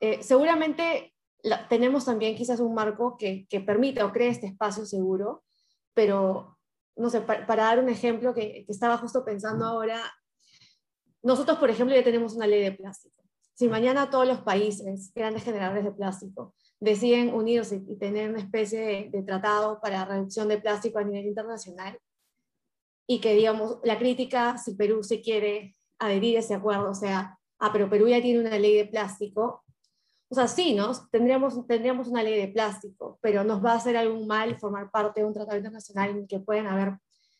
Eh, 0.01 0.21
seguramente 0.21 1.13
la, 1.43 1.65
tenemos 1.69 2.03
también 2.03 2.35
quizás 2.35 2.59
un 2.59 2.73
marco 2.73 3.15
que, 3.17 3.47
que 3.49 3.61
permita 3.61 4.05
o 4.05 4.11
cree 4.11 4.27
este 4.27 4.47
espacio 4.47 4.85
seguro, 4.85 5.45
pero 5.93 6.57
no 6.97 7.09
sé, 7.09 7.21
para, 7.21 7.47
para 7.47 7.63
dar 7.63 7.79
un 7.79 7.87
ejemplo 7.87 8.33
que, 8.33 8.65
que, 8.65 8.71
estaba 8.71 8.97
justo 8.97 9.23
pensando 9.23 9.65
ahora, 9.65 10.01
nosotros, 11.21 11.57
por 11.57 11.69
ejemplo, 11.69 11.95
ya 11.95 12.03
tenemos 12.03 12.35
una 12.35 12.47
ley 12.47 12.61
de 12.61 12.73
plástico 12.73 13.22
si 13.55 13.67
mañana 13.67 14.09
todos 14.09 14.27
los 14.27 14.41
países, 14.41 15.11
grandes 15.13 15.43
generadores 15.43 15.83
de 15.83 15.91
plástico, 15.91 16.55
deciden 16.79 17.33
unirse 17.33 17.81
y 17.87 17.95
tener 17.95 18.29
una 18.29 18.39
especie 18.39 19.09
de, 19.11 19.23
tratado 19.23 19.79
para 19.79 20.05
reducción 20.05 20.47
de 20.47 20.57
plástico 20.57 20.99
a 20.99 21.03
nivel 21.03 21.27
internacional, 21.27 21.97
y 23.07 23.19
que, 23.19 23.33
digamos, 23.35 23.79
la 23.83 23.99
crítica, 23.99 24.57
si 24.57 24.75
Perú 24.75 25.03
se 25.03 25.21
quiere 25.21 25.75
adherir 25.99 26.37
a 26.37 26.39
ese 26.39 26.53
acuerdo, 26.53 26.89
o 26.89 26.95
sea, 26.95 27.37
ah, 27.59 27.69
pero 27.71 27.89
Perú 27.89 28.07
ya 28.07 28.21
tiene 28.21 28.39
una 28.39 28.57
ley 28.57 28.75
de 28.75 28.85
plástico, 28.85 29.63
o 30.29 30.35
sea, 30.35 30.47
sí, 30.47 30.73
¿no? 30.73 30.91
Tendríamos, 31.11 31.67
tendríamos 31.67 32.07
una 32.07 32.23
ley 32.23 32.39
de 32.39 32.47
plástico, 32.47 33.19
pero 33.21 33.43
nos 33.43 33.63
va 33.63 33.73
a 33.73 33.75
hacer 33.75 33.95
algún 33.95 34.25
mal 34.25 34.57
formar 34.57 34.89
parte 34.89 35.21
de 35.21 35.27
un 35.27 35.33
tratado 35.33 35.57
internacional 35.57 36.09
en 36.09 36.17
el 36.19 36.27
que 36.27 36.39
pueden 36.39 36.65
haber, 36.65 36.97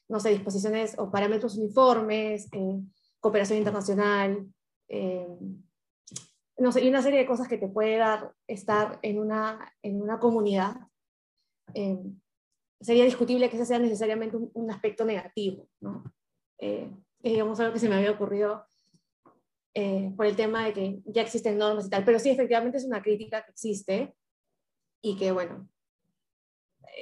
no 0.08 0.20
sé, 0.20 0.30
disposiciones 0.30 0.94
o 1.00 1.10
parámetros 1.10 1.58
uniformes, 1.58 2.48
eh, 2.52 2.80
cooperación 3.20 3.58
internacional, 3.58 4.48
eh, 4.90 5.28
no 6.58 6.72
sé, 6.72 6.84
y 6.84 6.90
una 6.90 7.02
serie 7.02 7.20
de 7.20 7.26
cosas 7.26 7.48
que 7.48 7.58
te 7.58 7.68
puede 7.68 7.98
dar 7.98 8.34
estar 8.48 9.00
en 9.02 9.20
una, 9.20 9.74
en 9.82 10.02
una 10.02 10.20
comunidad. 10.20 10.76
Eh, 11.74 12.00
sería 12.80 13.06
discutible 13.06 13.50
que 13.50 13.56
ese 13.56 13.66
sea 13.66 13.80
necesariamente 13.80 14.38
un, 14.38 14.72
aspecto 14.72 15.06
negativo, 15.06 15.68
¿no? 15.80 16.04
digamos 17.20 17.60
algo 17.60 17.74
que 17.74 17.80
se 17.80 17.90
me 17.90 17.96
había 17.96 18.12
ocurrido 18.12 18.66
eh, 19.76 20.14
por 20.16 20.28
el 20.28 20.36
tema 20.36 20.66
de 20.66 20.74
que 20.74 21.02
ya 21.06 21.24
existen 21.24 21.58
normas 21.58 21.88
y 21.88 21.90
tal, 21.90 22.06
pero 22.06 22.20
sí, 22.20 22.30
efectivamente 22.30 22.78
es 22.78 22.86
una 22.86 23.02
crítica 23.02 23.44
que 23.44 23.52
existe 23.52 24.14
y 25.02 25.18
que, 25.18 25.32
bueno, 25.32 25.68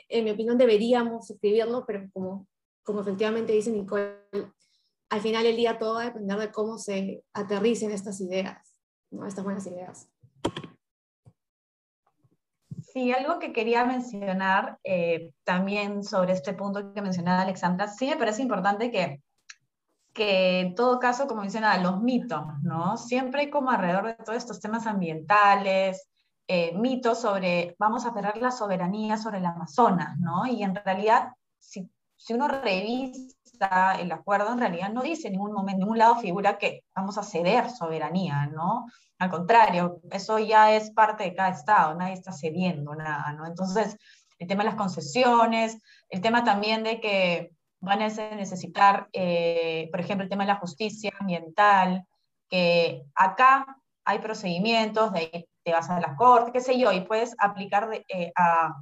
en 0.07 0.23
mi 0.23 0.31
opinión 0.31 0.57
deberíamos 0.57 1.29
escribirlo, 1.29 1.85
pero 1.85 2.09
como, 2.13 2.47
como 2.83 3.01
efectivamente 3.01 3.51
dice 3.51 3.71
Nicole, 3.71 4.15
al 5.09 5.19
final 5.19 5.43
del 5.43 5.57
día 5.57 5.77
todo 5.77 5.95
va 5.95 6.03
a 6.03 6.05
depender 6.05 6.37
de 6.37 6.51
cómo 6.51 6.77
se 6.77 7.25
aterricen 7.33 7.91
estas 7.91 8.21
ideas, 8.21 8.70
¿no? 9.11 9.25
estas 9.25 9.43
buenas 9.43 9.65
ideas. 9.67 10.09
Sí, 12.93 13.11
algo 13.13 13.39
que 13.39 13.53
quería 13.53 13.85
mencionar 13.85 14.79
eh, 14.83 15.33
también 15.43 16.03
sobre 16.03 16.33
este 16.33 16.53
punto 16.53 16.93
que 16.93 17.01
mencionaba 17.01 17.41
Alexandra, 17.41 17.87
sí 17.87 18.07
me 18.07 18.17
parece 18.17 18.41
importante 18.41 18.91
que 18.91 19.21
que 20.13 20.59
en 20.59 20.75
todo 20.75 20.99
caso, 20.99 21.27
como 21.27 21.41
mencionaba, 21.41 21.77
los 21.77 22.01
mitos, 22.01 22.43
¿no? 22.63 22.97
Siempre 22.97 23.41
hay 23.41 23.49
como 23.49 23.71
alrededor 23.71 24.07
de 24.07 24.15
todos 24.15 24.37
estos 24.37 24.59
temas 24.59 24.85
ambientales, 24.87 26.09
eh, 26.47 26.73
mitos 26.75 27.21
sobre, 27.21 27.75
vamos 27.79 28.05
a 28.05 28.13
perder 28.13 28.37
la 28.37 28.51
soberanía 28.51 29.17
sobre 29.17 29.37
el 29.37 29.45
Amazonas, 29.45 30.17
¿no? 30.19 30.45
Y 30.45 30.63
en 30.63 30.75
realidad, 30.75 31.29
si, 31.59 31.89
si 32.17 32.33
uno 32.33 32.47
revisa 32.47 33.35
el 33.99 34.11
acuerdo, 34.11 34.51
en 34.51 34.59
realidad 34.59 34.91
no 34.91 35.01
dice 35.01 35.27
en 35.27 35.33
ningún 35.33 35.53
momento, 35.53 35.73
en 35.73 35.79
ningún 35.79 35.97
lado 35.97 36.15
figura 36.17 36.57
que 36.57 36.83
vamos 36.95 37.17
a 37.17 37.23
ceder 37.23 37.69
soberanía, 37.69 38.47
¿no? 38.47 38.87
Al 39.19 39.29
contrario, 39.29 40.01
eso 40.11 40.39
ya 40.39 40.71
es 40.73 40.91
parte 40.91 41.23
de 41.23 41.35
cada 41.35 41.49
estado, 41.49 41.95
nadie 41.95 42.13
está 42.13 42.31
cediendo 42.31 42.95
nada, 42.95 43.31
¿no? 43.33 43.45
Entonces, 43.45 43.97
el 44.39 44.47
tema 44.47 44.63
de 44.63 44.69
las 44.69 44.77
concesiones, 44.77 45.77
el 46.09 46.21
tema 46.21 46.43
también 46.43 46.83
de 46.83 46.99
que 46.99 47.51
van 47.79 48.01
a 48.01 48.07
necesitar, 48.07 49.07
eh, 49.13 49.87
por 49.91 49.99
ejemplo, 49.99 50.23
el 50.23 50.29
tema 50.29 50.43
de 50.43 50.53
la 50.53 50.59
justicia 50.59 51.11
ambiental, 51.19 52.05
que 52.49 53.03
acá 53.15 53.65
hay 54.05 54.19
procedimientos, 54.19 55.13
de 55.13 55.19
ahí 55.19 55.49
te 55.63 55.71
vas 55.71 55.89
a 55.89 55.99
la 55.99 56.15
corte, 56.15 56.51
qué 56.51 56.59
sé 56.59 56.79
yo, 56.79 56.91
y 56.91 57.01
puedes 57.01 57.35
aplicar 57.37 57.89
eh, 58.07 58.31
a, 58.35 58.73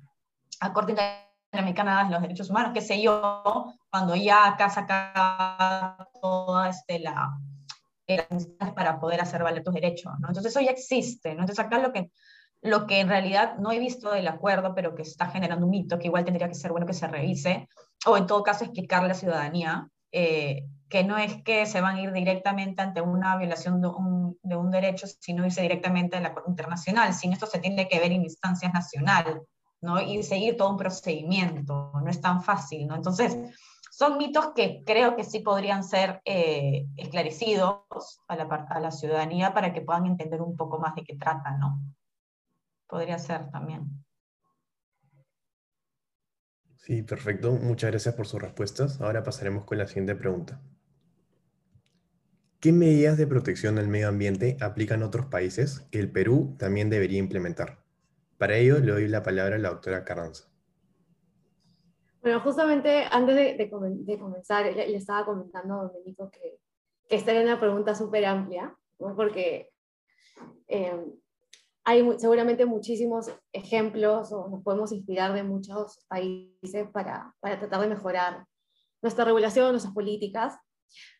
a 0.61 0.73
Corte 0.73 0.95
Interamericana 1.51 2.03
de 2.03 2.11
los 2.11 2.21
Derechos 2.21 2.49
Humanos, 2.49 2.71
qué 2.73 2.81
sé 2.81 3.01
yo, 3.01 3.73
cuando 3.89 4.15
ya 4.15 4.47
acá 4.47 4.69
saca 4.69 5.97
toda 6.21 6.69
este, 6.69 6.99
la, 6.99 7.31
para 8.75 8.99
poder 8.99 9.21
hacer 9.21 9.43
valer 9.43 9.63
tus 9.63 9.73
derechos, 9.73 10.13
¿no? 10.19 10.27
Entonces 10.27 10.51
eso 10.51 10.63
ya 10.63 10.71
existe, 10.71 11.33
¿no? 11.33 11.41
Entonces 11.41 11.65
acá 11.65 11.79
lo 11.79 11.91
que, 11.91 12.11
lo 12.61 12.85
que 12.85 12.99
en 12.99 13.09
realidad 13.09 13.55
no 13.57 13.71
he 13.71 13.79
visto 13.79 14.11
del 14.11 14.27
acuerdo, 14.27 14.75
pero 14.75 14.95
que 14.95 15.01
está 15.01 15.27
generando 15.27 15.65
un 15.65 15.71
mito, 15.71 15.97
que 15.97 16.07
igual 16.07 16.25
tendría 16.25 16.47
que 16.47 16.55
ser 16.55 16.71
bueno 16.71 16.85
que 16.85 16.93
se 16.93 17.07
revise, 17.07 17.67
o 18.05 18.17
en 18.17 18.27
todo 18.27 18.43
caso 18.43 18.63
explicarle 18.63 19.05
a 19.05 19.09
la 19.09 19.13
ciudadanía 19.15 19.87
eh, 20.11 20.65
que 20.89 21.03
no 21.03 21.17
es 21.17 21.43
que 21.43 21.65
se 21.67 21.81
van 21.81 21.97
a 21.97 22.01
ir 22.01 22.11
directamente 22.11 22.81
ante 22.81 23.01
una 23.01 23.37
violación 23.37 23.79
de 23.79 23.87
un, 23.87 24.71
derecho, 24.71 25.05
sino 25.07 25.45
irse 25.45 25.61
directamente 25.61 26.17
a 26.17 26.21
la 26.21 26.33
Corte 26.33 26.49
Internacional, 26.49 27.13
sino 27.13 27.33
esto 27.33 27.45
se 27.45 27.59
tiene 27.59 27.87
que 27.87 27.99
ver 27.99 28.11
en 28.11 28.23
instancias 28.23 28.73
nacionales, 28.73 29.35
¿no? 29.81 30.01
Y 30.01 30.23
seguir 30.23 30.57
todo 30.57 30.69
un 30.71 30.77
procedimiento, 30.77 31.91
no 31.93 32.09
es 32.09 32.21
tan 32.21 32.43
fácil, 32.43 32.87
¿no? 32.87 32.95
Entonces, 32.95 33.37
son 33.91 34.17
mitos 34.17 34.53
que 34.55 34.83
creo 34.85 35.15
que 35.15 35.23
sí 35.23 35.39
podrían 35.39 35.83
ser 35.83 36.21
eh, 36.25 36.87
esclarecidos 36.97 37.81
a 38.27 38.35
la, 38.35 38.43
a 38.43 38.79
la 38.79 38.91
ciudadanía 38.91 39.53
para 39.53 39.73
que 39.73 39.81
puedan 39.81 40.05
entender 40.05 40.41
un 40.41 40.55
poco 40.55 40.79
más 40.79 40.95
de 40.95 41.03
qué 41.03 41.17
trata, 41.17 41.57
¿no? 41.57 41.81
Podría 42.87 43.19
ser 43.19 43.51
también. 43.51 44.05
Sí, 46.77 47.03
perfecto. 47.03 47.51
Muchas 47.51 47.91
gracias 47.91 48.15
por 48.15 48.25
sus 48.25 48.41
respuestas. 48.41 48.99
Ahora 48.99 49.23
pasaremos 49.23 49.65
con 49.65 49.77
la 49.77 49.85
siguiente 49.85 50.15
pregunta. 50.15 50.61
¿Qué 52.59 52.71
medidas 52.71 53.17
de 53.17 53.27
protección 53.27 53.75
del 53.75 53.87
medio 53.87 54.09
ambiente 54.09 54.57
aplican 54.59 55.03
otros 55.03 55.27
países 55.27 55.81
que 55.91 55.99
el 55.99 56.11
Perú 56.11 56.55
también 56.57 56.89
debería 56.89 57.19
implementar? 57.19 57.83
Para 58.39 58.55
ello, 58.55 58.79
le 58.79 58.93
doy 58.93 59.07
la 59.09 59.21
palabra 59.21 59.57
a 59.57 59.59
la 59.59 59.69
doctora 59.69 60.05
Carranza. 60.05 60.45
Bueno, 62.21 62.39
justamente 62.39 63.03
antes 63.11 63.35
de, 63.35 63.69
comenzar, 64.17 64.65
le, 64.65 64.95
estaba 64.95 65.25
comentando 65.25 65.73
a 65.73 65.83
Domenico 65.83 66.31
que, 66.31 66.57
que 67.09 67.15
esta 67.17 67.33
era 67.33 67.41
una 67.41 67.59
pregunta 67.59 67.93
súper 67.93 68.23
amplia, 68.23 68.73
porque 68.97 69.71
eh, 70.69 71.05
hay 71.83 72.17
seguramente 72.17 72.65
muchísimos 72.65 73.29
ejemplos 73.51 74.31
o 74.31 74.47
nos 74.47 74.63
podemos 74.63 74.93
inspirar 74.93 75.33
de 75.33 75.43
muchos 75.43 76.05
países 76.07 76.87
para, 76.93 77.35
para 77.41 77.59
tratar 77.59 77.81
de 77.81 77.87
mejorar 77.89 78.45
nuestra 79.01 79.25
regulación, 79.25 79.71
nuestras 79.71 79.93
políticas, 79.93 80.57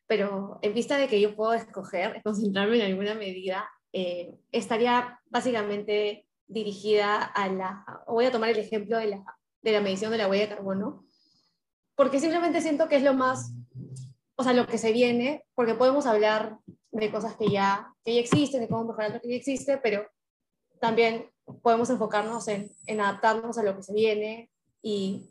pero 0.07 0.57
en 0.61 0.73
vista 0.73 0.95
de 0.95 1.09
que 1.09 1.19
yo 1.19 1.35
puedo 1.35 1.51
escoger, 1.51 2.21
concentrarme 2.23 2.77
en 2.77 2.91
alguna 2.93 3.13
medida, 3.13 3.69
eh, 3.91 4.37
estaría 4.53 5.19
básicamente 5.25 6.28
dirigida 6.49 7.23
a 7.23 7.47
la, 7.47 7.85
voy 8.07 8.25
a 8.25 8.31
tomar 8.31 8.49
el 8.49 8.57
ejemplo 8.57 8.97
de 8.97 9.07
la, 9.07 9.23
de 9.61 9.71
la 9.71 9.81
medición 9.81 10.11
de 10.11 10.17
la 10.17 10.27
huella 10.27 10.47
de 10.47 10.55
carbono, 10.55 11.05
porque 11.95 12.19
simplemente 12.19 12.61
siento 12.61 12.89
que 12.89 12.97
es 12.97 13.03
lo 13.03 13.13
más, 13.13 13.53
o 14.35 14.43
sea, 14.43 14.53
lo 14.53 14.67
que 14.67 14.77
se 14.77 14.91
viene, 14.91 15.45
porque 15.53 15.75
podemos 15.75 16.05
hablar 16.05 16.57
de 16.91 17.11
cosas 17.11 17.35
que 17.37 17.49
ya, 17.49 17.93
que 18.03 18.15
ya 18.15 18.19
existen, 18.19 18.61
de 18.61 18.67
cómo 18.67 18.85
mejorar 18.85 19.13
lo 19.13 19.21
que 19.21 19.29
ya 19.29 19.35
existe, 19.35 19.77
pero 19.77 20.07
también 20.81 21.29
podemos 21.61 21.89
enfocarnos 21.89 22.47
en, 22.47 22.71
adaptarnos 22.99 23.57
a 23.57 23.63
lo 23.63 23.75
que 23.75 23.83
se 23.83 23.93
viene 23.93 24.49
y, 24.81 25.29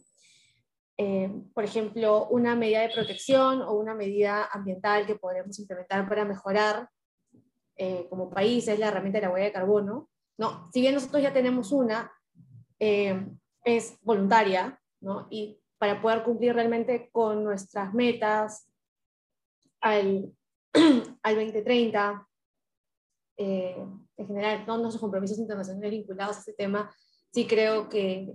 eh, 0.99 1.31
por 1.55 1.65
ejemplo, 1.65 2.29
una 2.29 2.55
medida 2.55 2.83
de 2.83 2.95
protección 2.95 3.63
o 3.63 3.73
una 3.73 3.95
medida 3.95 4.49
ambiental 4.53 5.07
que 5.07 5.17
podremos 5.17 5.59
implementar 5.59 6.09
para 6.09 6.25
mejorar 6.25 6.89
eh, 7.77 8.07
como 8.11 8.31
país 8.31 8.67
es 8.69 8.79
la 8.79 8.89
herramienta 8.89 9.21
de 9.21 9.27
la 9.27 9.33
huella 9.33 9.47
de 9.47 9.53
carbono. 9.53 10.09
No, 10.39 10.71
si 10.73 10.81
bien 10.81 10.95
nosotros 10.95 11.23
ya 11.23 11.33
tenemos 11.33 11.73
una, 11.73 12.11
eh, 12.79 13.27
es 13.65 13.99
voluntaria, 14.03 14.81
¿no? 15.01 15.27
Y 15.31 15.61
para 15.79 16.01
poder 16.01 16.23
cumplir 16.23 16.55
realmente 16.55 17.11
con 17.13 17.45
nuestras 17.45 17.93
metas 17.93 18.69
al, 19.81 20.33
al 21.23 21.35
2030, 21.35 22.29
eh, 23.37 23.77
en 24.17 24.27
general 24.27 24.65
todos 24.65 24.81
nuestros 24.81 25.01
compromisos 25.01 25.39
internacionales 25.39 25.91
vinculados 25.91 26.37
a 26.37 26.41
este 26.41 26.53
tema, 26.55 26.93
sí 27.33 27.47
creo 27.47 27.89
que 27.89 28.35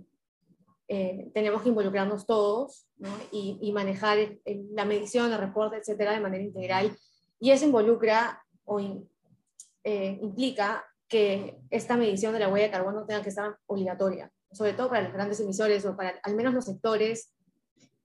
eh, 0.88 1.32
tenemos 1.34 1.62
que 1.62 1.70
involucrarnos 1.70 2.26
todos 2.26 2.88
y, 3.32 3.72
manejar 3.72 4.18
la 4.46 4.86
medición, 4.86 5.32
el 5.32 5.40
reporte, 5.40 5.78
etcétera, 5.78 6.12
de 6.14 6.20
manera 6.20 6.44
integral. 6.44 6.96
Y 7.40 7.52
eso 7.52 7.66
involucra 7.66 8.46
o 8.66 8.80
eh, 8.80 10.20
implica 10.22 10.86
que 11.14 11.60
esta 11.70 11.96
medición 11.96 12.34
de 12.34 12.40
la 12.40 12.50
huella 12.50 12.66
de 12.66 12.72
carbono 12.72 13.06
tenga 13.06 13.22
que 13.22 13.30
estar 13.30 13.58
obligatoria, 13.68 14.32
sobre 14.52 14.74
todo 14.74 14.90
para 14.90 15.04
los 15.04 15.14
grandes 15.14 15.40
emisores 15.40 15.86
o 15.86 15.96
para 15.96 16.20
al 16.24 16.36
menos 16.36 16.54
los 16.54 16.66
sectores. 16.66 17.34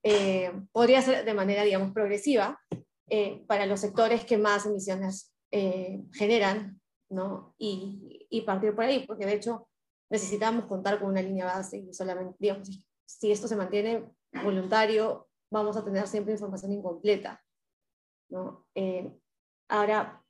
Eh, 0.02 0.52
podría 0.70 1.02
ser 1.02 1.24
de 1.24 1.34
manera, 1.34 1.64
digamos, 1.64 1.92
progresiva 1.92 2.60
para 3.46 3.64
los 3.64 3.80
sectores 3.80 4.24
que 4.24 4.36
más 4.36 4.66
emisiones 4.66 5.32
generan 6.12 6.78
¿no? 7.10 7.54
Y, 7.58 8.26
y, 8.30 8.42
partir 8.42 8.74
por 8.74 8.84
ahí, 8.84 9.06
porque 9.06 9.26
de 9.26 9.34
hecho 9.34 9.68
necesitamos 10.10 10.66
contar 10.66 10.98
con 11.00 11.10
una 11.10 11.22
línea 11.22 11.46
base 11.46 11.78
y 11.78 11.94
solamente, 11.94 12.36
digamos, 12.38 12.84
si 13.06 13.32
esto 13.32 13.48
se 13.48 13.56
mantiene 13.56 14.04
voluntario, 14.44 15.28
vamos 15.50 15.76
a 15.76 15.84
tener 15.84 16.06
siempre 16.06 16.34
información 16.34 16.72
incompleta, 16.72 17.42
¿no? 18.28 18.66
Eh, 18.74 19.10
ahora, 19.68 20.22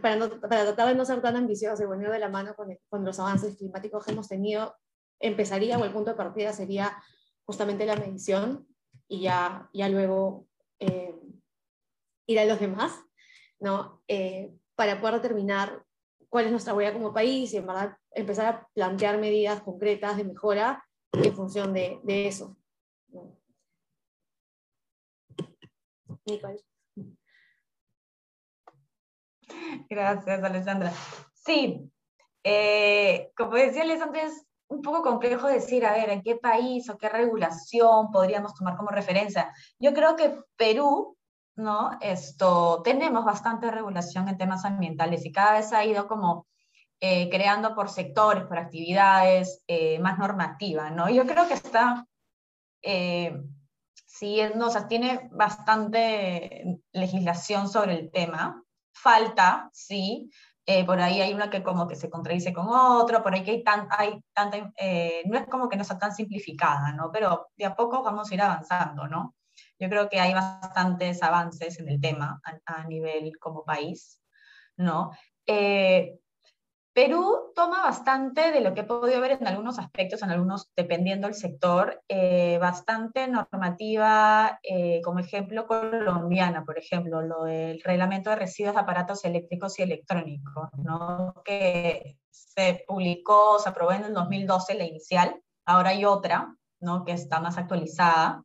para, 0.00 0.28
para, 0.40 0.64
tratar 0.64 0.88
de 0.88 0.94
no 0.94 1.04
ser 1.04 1.20
tan 1.20 1.36
ambicioso 1.36 1.82
y 1.82 1.86
venir 1.86 2.10
de 2.10 2.18
la 2.18 2.28
mano 2.28 2.54
con, 2.54 2.76
con, 2.88 3.04
los 3.04 3.18
avances 3.18 3.56
climáticos 3.56 4.04
que 4.04 4.12
hemos 4.12 4.28
tenido, 4.28 4.76
empezaría 5.20 5.78
o 5.78 5.84
el 5.84 5.92
punto 5.92 6.10
de 6.10 6.16
partida 6.16 6.52
sería 6.52 6.96
justamente 7.44 7.86
la 7.86 7.96
medición 7.96 8.66
y 9.08 9.22
ya, 9.22 9.68
ya 9.72 9.88
luego 9.88 10.46
eh, 10.78 11.14
ir 12.26 12.38
a 12.40 12.44
los 12.44 12.60
demás, 12.60 12.92
¿no? 13.60 14.02
Eh, 14.08 14.52
para 14.74 15.00
poder 15.00 15.16
determinar 15.16 15.84
cuál 16.28 16.46
es 16.46 16.50
nuestra 16.50 16.74
huella 16.74 16.92
como 16.92 17.14
país 17.14 17.52
y 17.52 17.56
en 17.56 17.66
verdad 17.66 17.96
empezar 18.10 18.46
a 18.46 18.68
plantear 18.74 19.18
medidas 19.18 19.62
concretas 19.62 20.16
de 20.16 20.24
mejora 20.24 20.84
en 21.12 21.34
función 21.34 21.72
de, 21.72 22.00
de 22.02 22.26
eso. 22.26 22.56
Nicole. 26.26 26.75
Gracias, 29.90 30.42
Alessandra. 30.42 30.92
Sí, 31.34 31.90
eh, 32.44 33.30
como 33.36 33.54
decía 33.54 33.82
Alessandra, 33.82 34.22
es 34.22 34.46
un 34.68 34.82
poco 34.82 35.02
complejo 35.02 35.46
decir, 35.46 35.86
a 35.86 35.92
ver, 35.92 36.10
en 36.10 36.22
qué 36.22 36.36
país 36.36 36.88
o 36.90 36.98
qué 36.98 37.08
regulación 37.08 38.10
podríamos 38.10 38.54
tomar 38.54 38.76
como 38.76 38.90
referencia. 38.90 39.52
Yo 39.78 39.94
creo 39.94 40.16
que 40.16 40.38
Perú, 40.56 41.16
¿no? 41.56 41.92
Esto, 42.00 42.82
tenemos 42.82 43.24
bastante 43.24 43.70
regulación 43.70 44.28
en 44.28 44.38
temas 44.38 44.64
ambientales 44.64 45.24
y 45.24 45.32
cada 45.32 45.52
vez 45.52 45.72
ha 45.72 45.84
ido 45.84 46.08
como 46.08 46.46
eh, 47.00 47.28
creando 47.30 47.74
por 47.74 47.90
sectores, 47.90 48.44
por 48.44 48.58
actividades, 48.58 49.62
eh, 49.66 49.98
más 50.00 50.18
normativa, 50.18 50.90
¿no? 50.90 51.08
Yo 51.10 51.26
creo 51.26 51.46
que 51.46 51.54
está 51.54 52.06
eh, 52.82 53.40
siguiendo, 54.06 54.66
o 54.66 54.70
sea, 54.70 54.88
tiene 54.88 55.28
bastante 55.32 56.80
legislación 56.92 57.68
sobre 57.68 57.94
el 57.98 58.10
tema. 58.10 58.64
Falta, 59.02 59.70
sí, 59.72 60.30
por 60.84 61.00
ahí 61.00 61.20
hay 61.20 61.32
una 61.32 61.48
que 61.50 61.62
como 61.62 61.86
que 61.86 61.94
se 61.96 62.10
contradice 62.10 62.52
con 62.52 62.66
otro, 62.68 63.22
por 63.22 63.34
ahí 63.34 63.44
que 63.44 63.52
hay, 63.52 63.62
tan, 63.62 63.86
hay 63.90 64.20
tanta, 64.32 64.58
no 64.58 65.38
es 65.38 65.46
como 65.48 65.68
que 65.68 65.76
no 65.76 65.84
sea 65.84 65.98
tan 65.98 66.14
simplificada, 66.14 66.92
¿no? 66.92 67.10
Pero 67.12 67.48
de 67.56 67.66
a 67.66 67.76
poco 67.76 68.02
vamos 68.02 68.30
a 68.30 68.34
ir 68.34 68.42
avanzando, 68.42 69.06
¿no? 69.06 69.34
Yo 69.78 69.88
creo 69.88 70.08
que 70.08 70.18
hay 70.18 70.34
bastantes 70.34 71.22
avances 71.22 71.78
en 71.78 71.88
el 71.88 72.00
tema 72.00 72.40
a, 72.44 72.80
a 72.80 72.84
nivel 72.84 73.38
como 73.38 73.64
país, 73.64 74.20
¿no? 74.76 75.12
Eh, 75.46 76.18
Perú 76.96 77.52
toma 77.54 77.82
bastante 77.82 78.52
de 78.52 78.62
lo 78.62 78.72
que 78.72 78.80
he 78.80 78.84
podido 78.84 79.20
ver 79.20 79.32
en 79.32 79.46
algunos 79.46 79.78
aspectos, 79.78 80.22
en 80.22 80.30
algunos, 80.30 80.70
dependiendo 80.74 81.26
del 81.26 81.34
sector, 81.34 82.02
eh, 82.08 82.56
bastante 82.58 83.28
normativa, 83.28 84.58
eh, 84.62 85.02
como 85.04 85.18
ejemplo 85.18 85.66
colombiana, 85.66 86.64
por 86.64 86.78
ejemplo, 86.78 87.20
lo 87.20 87.44
del 87.44 87.82
reglamento 87.82 88.30
de 88.30 88.36
residuos 88.36 88.76
de 88.76 88.80
aparatos 88.80 89.26
eléctricos 89.26 89.78
y 89.78 89.82
electrónicos, 89.82 90.70
¿no? 90.78 91.34
que 91.44 92.16
se 92.30 92.82
publicó, 92.88 93.58
se 93.58 93.68
aprobó 93.68 93.92
en 93.92 94.04
el 94.04 94.14
2012 94.14 94.74
la 94.76 94.84
inicial, 94.84 95.38
ahora 95.66 95.90
hay 95.90 96.06
otra, 96.06 96.56
¿no? 96.80 97.04
que 97.04 97.12
está 97.12 97.40
más 97.40 97.58
actualizada, 97.58 98.42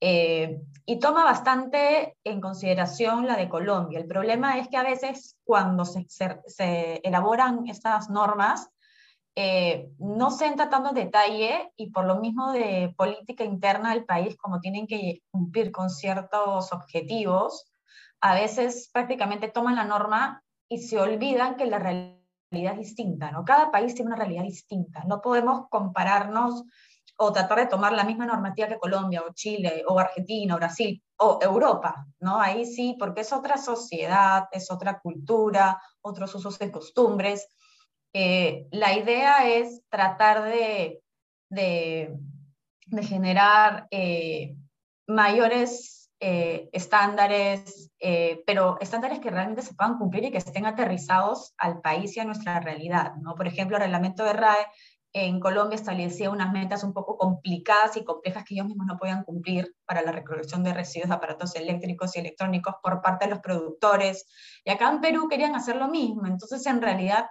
eh, 0.00 0.62
y 0.86 0.98
toma 0.98 1.24
bastante 1.24 2.16
en 2.24 2.40
consideración 2.40 3.26
la 3.26 3.36
de 3.36 3.48
Colombia. 3.48 3.98
El 3.98 4.06
problema 4.06 4.58
es 4.58 4.68
que 4.68 4.78
a 4.78 4.82
veces 4.82 5.36
cuando 5.44 5.84
se, 5.84 7.00
elaboran 7.04 7.66
estas 7.68 8.08
normas, 8.08 8.70
eh, 9.36 9.90
no 9.98 10.30
se 10.30 10.46
entra 10.46 10.68
tanto 10.68 10.88
en 10.88 10.96
detalle 10.96 11.72
y 11.76 11.90
por 11.90 12.06
lo 12.06 12.16
mismo 12.16 12.52
de 12.52 12.92
política 12.96 13.44
interna 13.44 13.94
del 13.94 14.04
país, 14.04 14.36
como 14.36 14.60
tienen 14.60 14.86
que 14.86 15.22
cumplir 15.30 15.70
con 15.70 15.90
ciertos 15.90 16.72
objetivos, 16.72 17.70
a 18.20 18.34
veces 18.34 18.90
prácticamente 18.92 19.48
toman 19.48 19.76
la 19.76 19.84
norma 19.84 20.42
y 20.68 20.78
se 20.78 20.98
olvidan 20.98 21.56
que 21.56 21.66
la 21.66 21.78
realidad 21.78 22.72
es 22.74 22.78
distinta, 22.78 23.30
¿no? 23.30 23.44
Cada 23.44 23.70
país 23.70 23.94
tiene 23.94 24.08
una 24.08 24.16
realidad 24.16 24.42
distinta. 24.42 25.04
No 25.06 25.20
podemos 25.20 25.68
compararnos 25.68 26.64
o 27.22 27.32
tratar 27.32 27.58
de 27.58 27.66
tomar 27.66 27.92
la 27.92 28.04
misma 28.04 28.24
normativa 28.24 28.66
que 28.66 28.78
Colombia 28.78 29.22
o 29.22 29.34
Chile 29.34 29.84
o 29.86 29.98
Argentina 29.98 30.54
o 30.54 30.58
Brasil 30.58 31.02
o 31.18 31.38
Europa, 31.42 32.06
¿no? 32.18 32.40
Ahí 32.40 32.64
sí, 32.64 32.96
porque 32.98 33.20
es 33.20 33.32
otra 33.32 33.58
sociedad, 33.58 34.44
es 34.52 34.70
otra 34.70 35.00
cultura, 35.00 35.78
otros 36.00 36.34
usos 36.34 36.56
y 36.62 36.70
costumbres. 36.70 37.46
Eh, 38.14 38.66
la 38.70 38.94
idea 38.96 39.46
es 39.46 39.82
tratar 39.90 40.44
de, 40.44 41.02
de, 41.50 42.16
generar 43.02 43.86
eh, 43.90 44.56
mayores 45.06 46.10
eh, 46.20 46.70
estándares, 46.72 47.90
pero 48.46 48.78
estándares 48.80 49.18
que 49.18 49.30
realmente 49.30 49.60
se 49.60 49.74
puedan 49.74 49.98
cumplir 49.98 50.24
y 50.24 50.30
que 50.30 50.38
estén 50.38 50.64
aterrizados 50.64 51.52
al 51.58 51.82
país 51.82 52.16
y 52.16 52.20
a 52.20 52.24
nuestra 52.24 52.60
realidad, 52.60 53.16
¿no? 53.16 53.34
Por 53.34 53.46
ejemplo, 53.46 53.76
el 53.76 53.82
reglamento 53.82 54.24
de 54.24 54.32
RAE 54.32 54.66
en 55.12 55.40
Colombia 55.40 55.74
establecía 55.74 56.30
unas 56.30 56.52
metas 56.52 56.84
un 56.84 56.92
poco 56.92 57.16
complicadas 57.16 57.96
y 57.96 58.04
complejas 58.04 58.44
que 58.44 58.54
ellos 58.54 58.66
mismos 58.66 58.86
no 58.86 58.96
podían 58.96 59.24
cumplir 59.24 59.74
para 59.84 60.02
la 60.02 60.12
recolección 60.12 60.62
de 60.62 60.72
residuos 60.72 61.08
de 61.08 61.16
aparatos 61.16 61.56
eléctricos 61.56 62.14
y 62.14 62.20
electrónicos 62.20 62.74
por 62.82 63.02
parte 63.02 63.24
de 63.24 63.32
los 63.32 63.40
productores. 63.40 64.26
Y 64.64 64.70
acá 64.70 64.88
en 64.88 65.00
Perú 65.00 65.28
querían 65.28 65.56
hacer 65.56 65.76
lo 65.76 65.88
mismo. 65.88 66.26
Entonces, 66.26 66.64
en 66.66 66.80
realidad, 66.80 67.26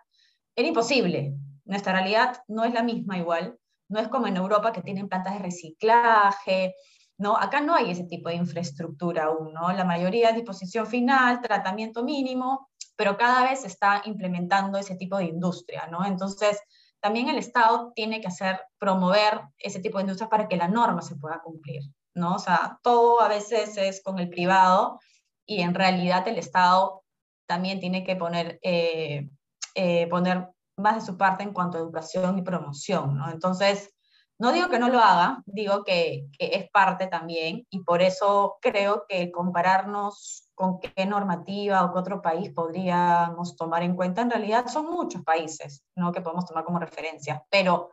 era 0.55 0.67
imposible. 0.67 1.35
Nuestra 1.63 1.93
realidad 1.93 2.43
no 2.47 2.65
es 2.65 2.73
la 2.73 2.83
misma 2.83 3.17
igual. 3.17 3.57
No 3.87 3.99
es 3.99 4.09
como 4.09 4.27
en 4.27 4.35
Europa 4.35 4.73
que 4.73 4.81
tienen 4.81 5.07
plantas 5.07 5.35
de 5.35 5.39
reciclaje. 5.39 6.75
¿no? 7.17 7.37
Acá 7.37 7.61
no 7.61 7.75
hay 7.75 7.91
ese 7.91 8.03
tipo 8.03 8.27
de 8.27 8.35
infraestructura 8.35 9.25
aún. 9.25 9.53
¿no? 9.53 9.71
La 9.71 9.85
mayoría 9.85 10.29
es 10.29 10.35
disposición 10.35 10.85
final, 10.85 11.39
tratamiento 11.39 12.03
mínimo, 12.03 12.69
pero 12.97 13.17
cada 13.17 13.49
vez 13.49 13.61
se 13.61 13.67
está 13.67 14.01
implementando 14.03 14.77
ese 14.77 14.95
tipo 14.95 15.17
de 15.17 15.25
industria. 15.25 15.87
¿no? 15.89 16.05
Entonces, 16.05 16.59
también 17.01 17.29
el 17.29 17.38
Estado 17.38 17.91
tiene 17.95 18.21
que 18.21 18.27
hacer, 18.27 18.59
promover 18.77 19.41
ese 19.57 19.79
tipo 19.79 19.97
de 19.97 20.03
industrias 20.03 20.29
para 20.29 20.47
que 20.47 20.57
la 20.57 20.67
norma 20.67 21.01
se 21.01 21.15
pueda 21.15 21.41
cumplir, 21.41 21.83
¿no? 22.13 22.35
O 22.35 22.39
sea, 22.39 22.79
todo 22.83 23.21
a 23.21 23.27
veces 23.27 23.77
es 23.77 24.01
con 24.03 24.19
el 24.19 24.29
privado 24.29 24.99
y 25.45 25.62
en 25.62 25.73
realidad 25.73 26.27
el 26.27 26.38
Estado 26.38 27.03
también 27.47 27.79
tiene 27.79 28.03
que 28.03 28.15
poner, 28.15 28.59
eh, 28.62 29.29
eh, 29.75 30.07
poner 30.07 30.49
más 30.77 30.95
de 30.95 31.01
su 31.01 31.17
parte 31.17 31.43
en 31.43 31.53
cuanto 31.53 31.77
a 31.77 31.81
educación 31.81 32.38
y 32.38 32.41
promoción, 32.41 33.17
¿no? 33.17 33.29
Entonces, 33.31 33.93
no 34.38 34.51
digo 34.51 34.69
que 34.69 34.79
no 34.79 34.89
lo 34.89 34.99
haga, 34.99 35.43
digo 35.45 35.83
que, 35.83 36.27
que 36.38 36.51
es 36.53 36.69
parte 36.71 37.07
también 37.07 37.65
y 37.69 37.83
por 37.83 38.01
eso 38.01 38.57
creo 38.62 39.05
que 39.07 39.31
compararnos 39.31 40.48
con 40.60 40.78
qué 40.82 41.06
normativa 41.06 41.86
o 41.86 41.93
qué 41.93 42.00
otro 42.00 42.22
país 42.22 42.50
podríamos 42.50 43.56
tomar 43.56 43.82
en 43.82 43.95
cuenta. 43.95 44.24
En 44.24 44.30
realidad 44.30 44.67
son 44.67 44.88
muchos 44.88 45.24
países 45.24 45.86
¿no? 45.95 46.12
que 46.12 46.19
podemos 46.19 46.45
tomar 46.45 46.65
como 46.65 46.80
referencia, 46.80 47.41
pero 47.50 47.91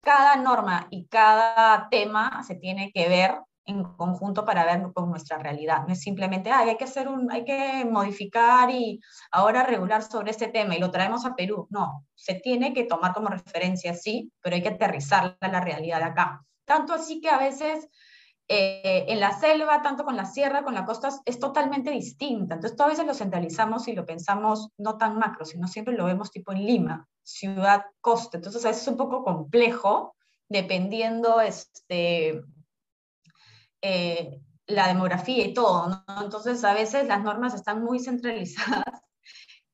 cada 0.00 0.36
norma 0.36 0.86
y 0.90 1.08
cada 1.08 1.88
tema 1.90 2.44
se 2.44 2.54
tiene 2.54 2.92
que 2.94 3.08
ver 3.08 3.36
en 3.64 3.82
conjunto 3.82 4.44
para 4.44 4.64
ver 4.64 4.92
con 4.92 5.10
nuestra 5.10 5.38
realidad. 5.38 5.84
No 5.84 5.92
es 5.92 6.00
simplemente, 6.00 6.52
hay 6.52 6.76
que 6.76 6.84
hacer 6.84 7.08
un, 7.08 7.32
hay 7.32 7.44
que 7.44 7.84
modificar 7.84 8.70
y 8.70 9.00
ahora 9.32 9.64
regular 9.64 10.04
sobre 10.04 10.30
este 10.30 10.46
tema 10.46 10.76
y 10.76 10.78
lo 10.78 10.92
traemos 10.92 11.24
a 11.24 11.34
Perú. 11.34 11.66
No, 11.68 12.06
se 12.14 12.34
tiene 12.34 12.72
que 12.72 12.84
tomar 12.84 13.12
como 13.12 13.28
referencia, 13.28 13.92
sí, 13.94 14.30
pero 14.40 14.54
hay 14.54 14.62
que 14.62 14.68
aterrizarla 14.68 15.36
a 15.40 15.48
la 15.48 15.60
realidad 15.60 15.98
de 15.98 16.04
acá. 16.04 16.44
Tanto 16.64 16.94
así 16.94 17.20
que 17.20 17.28
a 17.28 17.38
veces 17.38 17.88
eh, 18.54 19.06
en 19.08 19.18
la 19.18 19.32
selva, 19.32 19.80
tanto 19.80 20.04
con 20.04 20.14
la 20.14 20.26
sierra, 20.26 20.62
con 20.62 20.74
la 20.74 20.84
costa, 20.84 21.08
es 21.24 21.38
totalmente 21.38 21.90
distinta. 21.90 22.56
Entonces, 22.56 22.78
a 22.78 22.86
veces 22.86 23.06
lo 23.06 23.14
centralizamos 23.14 23.88
y 23.88 23.94
lo 23.94 24.04
pensamos 24.04 24.68
no 24.76 24.98
tan 24.98 25.16
macro, 25.16 25.46
sino 25.46 25.66
siempre 25.66 25.94
lo 25.94 26.04
vemos 26.04 26.30
tipo 26.30 26.52
en 26.52 26.66
Lima, 26.66 27.08
ciudad, 27.22 27.86
costa. 28.02 28.36
Entonces, 28.36 28.62
a 28.66 28.68
veces 28.68 28.82
es 28.82 28.88
un 28.88 28.98
poco 28.98 29.24
complejo, 29.24 30.14
dependiendo 30.50 31.40
este, 31.40 32.42
eh, 33.80 34.42
la 34.66 34.86
demografía 34.86 35.46
y 35.46 35.54
todo. 35.54 35.88
¿no? 35.88 36.22
Entonces, 36.22 36.62
a 36.62 36.74
veces 36.74 37.06
las 37.06 37.22
normas 37.22 37.54
están 37.54 37.82
muy 37.82 38.00
centralizadas 38.00 39.00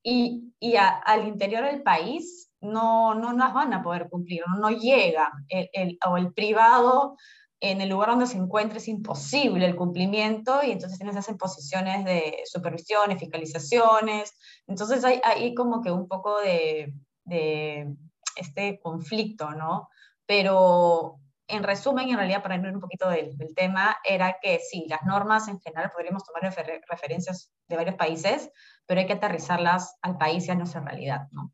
y, 0.01 0.53
y 0.57 0.77
al 0.77 1.27
interior 1.27 1.65
del 1.65 1.83
país 1.83 2.49
no, 2.61 3.13
no 3.13 3.33
las 3.33 3.53
van 3.53 3.73
a 3.73 3.83
poder 3.83 4.07
cumplir, 4.09 4.43
no, 4.47 4.55
no 4.55 4.69
llega. 4.69 5.33
El, 5.49 5.69
el, 5.73 5.97
o 6.07 6.15
el 6.15 6.31
privado 6.31 7.17
en 7.61 7.81
el 7.81 7.89
lugar 7.89 8.09
donde 8.09 8.27
se 8.27 8.37
encuentre 8.37 8.77
es 8.77 8.87
imposible 8.87 9.65
el 9.65 9.75
cumplimiento 9.75 10.63
y 10.63 10.71
entonces 10.71 10.97
tienes 10.97 11.15
esas 11.15 11.37
posiciones 11.37 12.05
de 12.05 12.41
supervisiones, 12.45 13.19
fiscalizaciones. 13.19 14.33
Entonces 14.67 15.03
hay, 15.03 15.19
hay 15.23 15.53
como 15.53 15.81
que 15.81 15.91
un 15.91 16.07
poco 16.07 16.39
de, 16.39 16.93
de, 17.25 17.93
este 18.35 18.79
conflicto, 18.79 19.51
¿no? 19.51 19.89
Pero 20.25 21.19
en 21.47 21.63
resumen, 21.63 22.07
y 22.07 22.11
en 22.11 22.17
realidad 22.17 22.41
para 22.41 22.55
hablar 22.55 22.73
un 22.73 22.79
poquito 22.79 23.09
del, 23.09 23.35
del, 23.37 23.53
tema, 23.55 23.97
era 24.07 24.37
que 24.41 24.59
sí, 24.59 24.85
las 24.87 25.03
normas 25.03 25.47
en 25.47 25.59
general 25.59 25.91
podríamos 25.91 26.23
tomar 26.23 26.43
refer 26.43 26.81
referencias 26.87 27.51
de 27.67 27.75
varios 27.75 27.95
países, 27.95 28.51
pero 28.85 29.01
hay 29.01 29.07
que 29.07 29.13
aterrizarlas 29.13 29.97
al 30.01 30.17
país 30.17 30.47
y 30.47 30.51
a 30.51 30.55
nuestra 30.55 30.81
realidad, 30.81 31.27
¿no? 31.31 31.51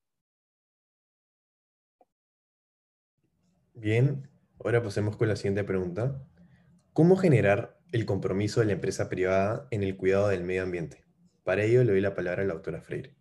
Bien, 3.73 4.29
Ahora 4.63 4.81
pasemos 4.81 5.17
con 5.17 5.27
la 5.27 5.35
siguiente 5.35 5.63
pregunta. 5.63 6.21
¿Cómo 6.93 7.17
generar 7.17 7.77
el 7.91 8.05
compromiso 8.05 8.59
de 8.59 8.67
la 8.67 8.73
empresa 8.73 9.09
privada 9.09 9.67
en 9.71 9.83
el 9.83 9.97
cuidado 9.97 10.29
del 10.29 10.43
medio 10.43 10.63
ambiente? 10.63 11.03
Para 11.43 11.63
ello 11.63 11.83
le 11.83 11.91
doy 11.91 12.01
la 12.01 12.15
palabra 12.15 12.43
a 12.43 12.45
la 12.45 12.53
doctora 12.53 12.81
Freire. 12.81 13.15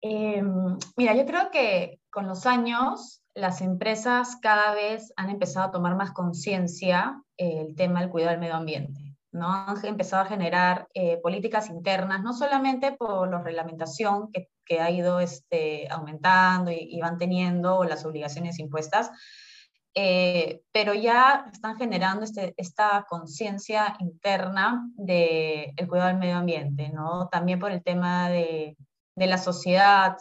Eh, 0.00 0.42
mira, 0.96 1.14
yo 1.14 1.24
creo 1.26 1.50
que 1.52 2.00
con 2.10 2.26
los 2.26 2.46
años 2.46 3.22
las 3.34 3.60
empresas 3.60 4.36
cada 4.42 4.74
vez 4.74 5.12
han 5.16 5.30
empezado 5.30 5.68
a 5.68 5.70
tomar 5.70 5.96
más 5.96 6.10
conciencia 6.10 7.22
el 7.36 7.74
tema 7.76 8.00
del 8.00 8.10
cuidado 8.10 8.32
del 8.32 8.40
medio 8.40 8.56
ambiente. 8.56 9.11
¿No? 9.32 9.50
Han 9.50 9.84
empezado 9.84 10.22
a 10.22 10.26
generar 10.26 10.88
eh, 10.94 11.18
políticas 11.22 11.70
internas, 11.70 12.22
no 12.22 12.34
solamente 12.34 12.92
por 12.92 13.30
la 13.30 13.42
reglamentación 13.42 14.30
que, 14.30 14.50
que 14.64 14.80
ha 14.80 14.90
ido 14.90 15.20
este, 15.20 15.88
aumentando 15.90 16.70
y, 16.70 17.00
van 17.00 17.18
teniendo 17.18 17.84
las 17.84 18.04
obligaciones 18.04 18.58
impuestas, 18.58 19.10
eh, 19.94 20.62
pero 20.72 20.94
ya 20.94 21.46
están 21.52 21.76
generando 21.76 22.24
este, 22.24 22.54
esta 22.56 23.04
conciencia 23.08 23.96
interna 24.00 24.88
del 24.94 25.72
el 25.76 25.88
cuidado 25.88 26.08
del 26.08 26.18
medio 26.18 26.36
ambiente, 26.36 26.90
¿no? 26.90 27.28
También 27.28 27.58
por 27.58 27.72
el 27.72 27.82
tema 27.82 28.30
de, 28.30 28.76
de 29.16 29.26
la 29.26 29.38
sociedad, 29.38 30.16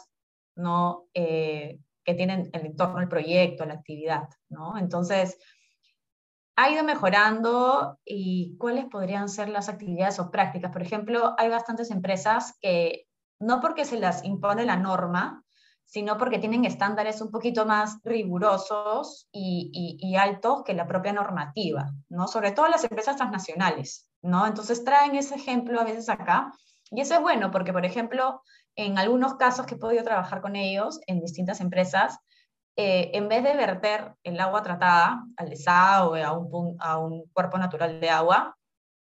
¿no? 0.56 1.06
Eh, 1.14 1.80
que 2.04 2.14
tienen 2.16 2.50
el 2.54 2.66
entorno 2.66 3.00
del 3.00 3.08
proyecto, 3.08 3.66
la 3.66 3.76
actividad, 3.76 4.28
¿no? 4.50 4.78
Entonces, 4.78 5.38
ha 6.62 6.70
ido 6.70 6.84
mejorando 6.84 7.98
y 8.06 8.56
cuáles 8.58 8.86
podrían 8.86 9.30
ser 9.30 9.50
las 9.50 9.68
actividades 9.68 10.20
o 10.20 10.30
prácticas. 10.30 10.72
Por 10.72 10.84
ejemplo, 10.84 11.34
hay 11.40 11.50
bastantes 11.50 11.90
empresas 11.90 12.56
que 12.62 13.08
no 13.40 13.60
porque 13.60 13.84
se 13.84 14.00
las 14.00 14.24
impone 14.24 14.64
la 14.64 14.76
norma, 14.76 15.44
sino 15.86 16.20
porque 16.20 16.38
tienen 16.38 16.64
estándares 16.64 17.20
un 17.20 17.32
poquito 17.32 17.66
más 17.66 17.98
rigurosos 18.04 19.28
y, 19.32 20.16
altos 20.20 20.62
que 20.64 20.76
la 20.76 20.86
propia 20.86 21.14
normativa, 21.14 21.92
¿no? 22.10 22.28
Sobre 22.28 22.52
todo 22.52 22.68
las 22.68 22.84
empresas 22.84 23.16
transnacionales, 23.16 24.08
¿no? 24.22 24.46
Entonces 24.46 24.84
traen 24.84 25.16
ese 25.16 25.36
ejemplo 25.36 25.82
a 25.82 25.84
veces 25.84 26.10
acá, 26.10 26.54
y 26.92 27.02
eso 27.02 27.16
es 27.16 27.22
bueno 27.22 27.50
porque, 27.50 27.74
por 27.74 27.86
ejemplo, 27.86 28.44
en 28.76 29.00
algunos 29.00 29.34
casos 29.34 29.66
que 29.66 29.76
he 29.76 29.80
podido 29.80 30.04
trabajar 30.04 30.42
con 30.42 30.56
ellos 30.56 31.00
en 31.08 31.22
distintas 31.22 31.60
empresas, 31.60 32.20
eh, 32.76 33.12
en 33.14 33.28
vez 33.28 33.44
de 33.44 33.56
verter 33.56 34.16
el 34.24 34.40
agua 34.40 34.64
tratada 34.64 35.24
al 35.38 35.50
desagüe, 35.50 36.24
a 36.24 36.32
un, 36.32 36.76
a 36.80 36.98
un 36.98 37.26
cuerpo 37.34 37.58
natural 37.58 38.00
de 38.00 38.10
agua, 38.10 38.58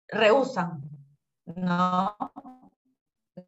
reusan, 0.08 0.80
¿no? 1.44 2.16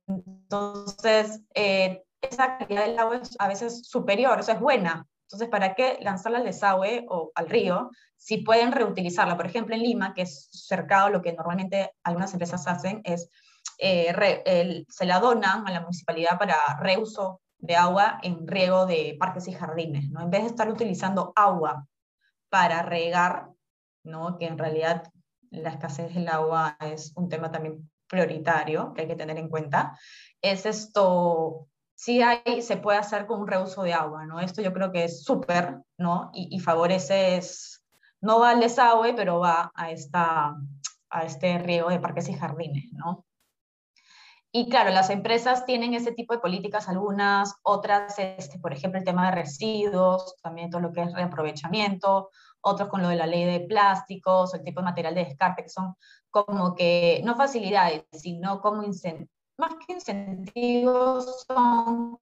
Entonces, 0.07 1.41
eh, 1.55 2.05
esa 2.21 2.59
calidad 2.59 2.87
del 2.87 2.99
agua 2.99 3.17
es 3.17 3.37
a 3.39 3.49
veces 3.49 3.89
superior, 3.89 4.39
eso 4.39 4.53
es 4.53 4.61
buena. 4.61 5.07
Entonces, 5.23 5.49
¿para 5.49 5.75
qué 5.75 5.99
lanzarla 6.03 6.39
al 6.39 6.45
desagüe 6.45 7.07
o 7.09 7.33
al 7.35 7.49
río 7.49 7.91
si 8.17 8.39
pueden 8.39 8.71
reutilizarla? 8.71 9.37
Por 9.37 9.47
ejemplo, 9.47 9.75
en 9.75 9.83
Lima, 9.83 10.13
que 10.13 10.23
es 10.23 10.49
cercado, 10.53 11.09
lo 11.09 11.23
que 11.23 11.33
normalmente 11.33 11.93
algunas 12.05 12.33
empresas 12.35 12.67
hacen 12.67 13.01
es, 13.05 13.31
eh, 13.79 14.85
se 14.89 15.07
la 15.07 15.21
donan 15.21 15.67
a 15.67 15.71
la 15.71 15.81
municipalidad 15.81 16.39
para 16.39 16.57
reuso 16.81 17.41
de 17.63 17.77
agua 17.77 18.19
en 18.23 18.47
riego 18.47 18.87
de 18.87 19.17
parques 19.19 19.49
y 19.49 19.53
jardines, 19.53 20.11
¿no? 20.11 20.21
En 20.21 20.31
vez 20.31 20.43
de 20.43 20.49
estar 20.49 20.69
utilizando 20.69 21.33
agua 21.37 21.87
para 22.51 22.83
regar, 22.83 23.49
¿no? 24.05 24.37
Que 24.37 24.47
en 24.47 24.59
realidad 24.59 25.05
la 25.51 25.71
escasez 25.71 26.13
del 26.13 26.29
agua 26.29 26.77
es 26.81 27.13
un 27.17 27.29
tema 27.29 27.51
también 27.51 27.89
prioritario 28.09 28.93
que 28.93 29.03
hay 29.03 29.09
que 29.09 29.17
tener 29.17 29.39
en 29.39 29.49
cuenta, 29.49 29.99
es 30.43 30.67
esto, 30.67 31.69
sí 31.95 32.21
hay, 32.21 32.61
se 32.63 32.77
puede 32.77 32.99
hacer 32.99 33.27
con 33.27 33.41
un 33.41 33.47
reuso 33.47 33.85
de 33.85 33.95
agua, 33.95 34.27
¿no? 34.27 34.41
Esto 34.41 34.61
yo 34.61 34.73
creo 34.73 34.91
que 34.91 35.05
es 35.05 35.25
súper, 35.25 35.79
¿no? 35.97 36.31
Y, 36.35 36.59
favorece, 36.59 37.41
no 38.21 38.41
va 38.41 38.51
al 38.51 38.61
desagüe, 38.61 39.15
pero 39.15 39.39
va 39.39 39.71
a, 39.75 39.91
esta, 39.93 40.57
a 41.11 41.25
este 41.25 41.59
riego 41.59 41.91
de 41.91 42.01
parques 42.01 42.29
y 42.29 42.35
jardines, 42.35 42.93
¿no? 42.93 43.25
Y 44.55 44.69
claro, 44.69 44.91
las 44.91 45.09
empresas 45.09 45.65
tienen 45.65 45.95
ese 45.95 46.13
tipo 46.13 46.35
de 46.35 46.41
políticas, 46.41 46.87
algunas, 46.87 47.55
otras, 47.63 48.19
este, 48.19 48.59
por 48.59 48.75
ejemplo, 48.75 48.99
el 48.99 49.05
tema 49.05 49.27
de 49.27 49.37
residuos, 49.37 50.37
también 50.43 50.69
todo 50.69 50.83
lo 50.83 50.93
que 50.93 51.01
es 51.01 51.13
reaprovechamiento, 51.15 52.29
otros 52.61 52.91
con 52.91 53.01
lo 53.01 53.09
de 53.09 53.17
la 53.17 53.27
ley 53.27 53.45
de 53.47 53.61
plásticos, 53.61 54.53
el 54.53 54.63
tipo 54.63 54.81
de 54.81 54.85
material 54.85 55.15
de 55.15 55.25
descarte, 55.25 55.63
que 55.63 55.71
son 55.71 55.95
como 56.31 56.75
que, 56.75 57.23
no 57.25 57.35
facilidades, 57.35 58.05
sino 58.13 58.61
como 58.61 58.83
más 59.57 59.75
que 59.87 59.95
incentivos, 59.95 61.47
son 61.47 62.19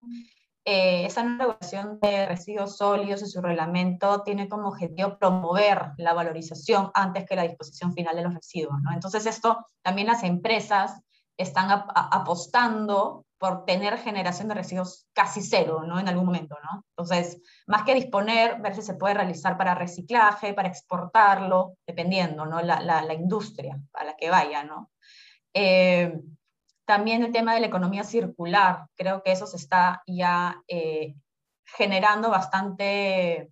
eh, 0.64 1.06
esa 1.06 1.24
nueva 1.24 1.54
regulación 1.54 1.98
de 2.00 2.26
residuos 2.26 2.76
sólidos 2.76 3.22
y 3.22 3.26
su 3.26 3.40
reglamento 3.40 4.22
tiene 4.22 4.48
como 4.48 4.68
objetivo 4.68 5.18
promover 5.18 5.92
la 5.96 6.12
valorización 6.12 6.92
antes 6.94 7.26
que 7.26 7.34
la 7.34 7.42
disposición 7.42 7.92
final 7.92 8.14
de 8.14 8.22
los 8.22 8.34
residuos. 8.34 8.76
Entonces 8.94 9.26
esto 9.26 9.66
también 9.82 10.06
las 10.06 10.22
empresas 10.22 11.02
están 11.40 11.68
apostando 11.70 13.24
por 13.40 13.64
tener 13.64 13.96
generación 13.96 14.48
de 14.48 14.54
residuos 14.54 15.08
casi 15.14 15.40
cero, 15.40 15.82
¿no? 15.86 15.98
En 15.98 16.08
algún 16.08 16.26
momento, 16.26 16.58
¿no? 16.62 16.84
Entonces, 16.90 17.40
más 17.66 17.84
que 17.84 17.94
disponer, 17.94 18.60
ver 18.60 18.74
si 18.74 18.82
se 18.82 18.94
puede 18.94 19.14
realizar 19.14 19.56
para 19.56 19.74
reciclaje, 19.74 20.52
para 20.52 20.68
exportarlo, 20.68 21.78
dependiendo, 21.86 22.44
¿no? 22.44 22.60
La, 22.60 22.82
la, 22.82 23.14
industria 23.14 23.80
a 23.94 24.04
la 24.04 24.14
que 24.14 24.28
vaya, 24.28 24.62
¿no? 24.64 24.90
Eh, 25.54 26.20
también 26.84 27.22
el 27.22 27.32
tema 27.32 27.54
de 27.54 27.60
la 27.60 27.68
economía 27.68 28.04
circular, 28.04 28.86
creo 28.94 29.22
que 29.22 29.32
eso 29.32 29.46
se 29.46 29.56
está 29.56 30.02
ya 30.06 30.62
eh, 30.68 31.14
generando 31.64 32.28
bastante, 32.28 33.48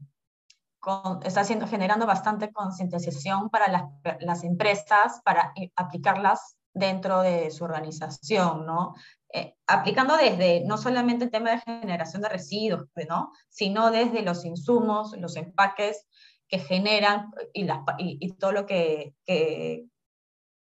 está 1.24 1.40
haciendo, 1.40 1.66
generando 1.66 2.05
bastante 2.05 2.53
concientización 2.53 3.48
para 3.48 3.68
las, 3.68 3.85
las 4.20 4.44
empresas, 4.44 5.22
para 5.24 5.55
aplicarlas 5.77 6.58
dentro 6.72 7.22
de 7.22 7.50
su 7.50 7.64
organización, 7.64 8.66
¿no? 8.66 8.94
Eh, 9.31 9.57
aplicando 9.66 10.16
desde 10.16 10.64
no 10.64 10.78
solamente 10.78 11.26
el 11.26 11.31
tema 11.31 11.50
de 11.50 11.61
generación 11.61 12.22
de 12.22 12.31
residuos, 12.31 12.88
¿no? 13.09 13.33
sino 13.50 13.90
desde 13.90 14.22
los 14.22 14.46
insumos, 14.46 15.14
los 15.18 15.37
empaques 15.37 16.07
que 16.48 16.59
generan 16.59 17.31
y, 17.52 17.64
las, 17.64 17.81
y, 17.98 18.33
todo 18.33 18.52
lo 18.52 18.64
que, 18.64 19.14
que, 19.26 19.85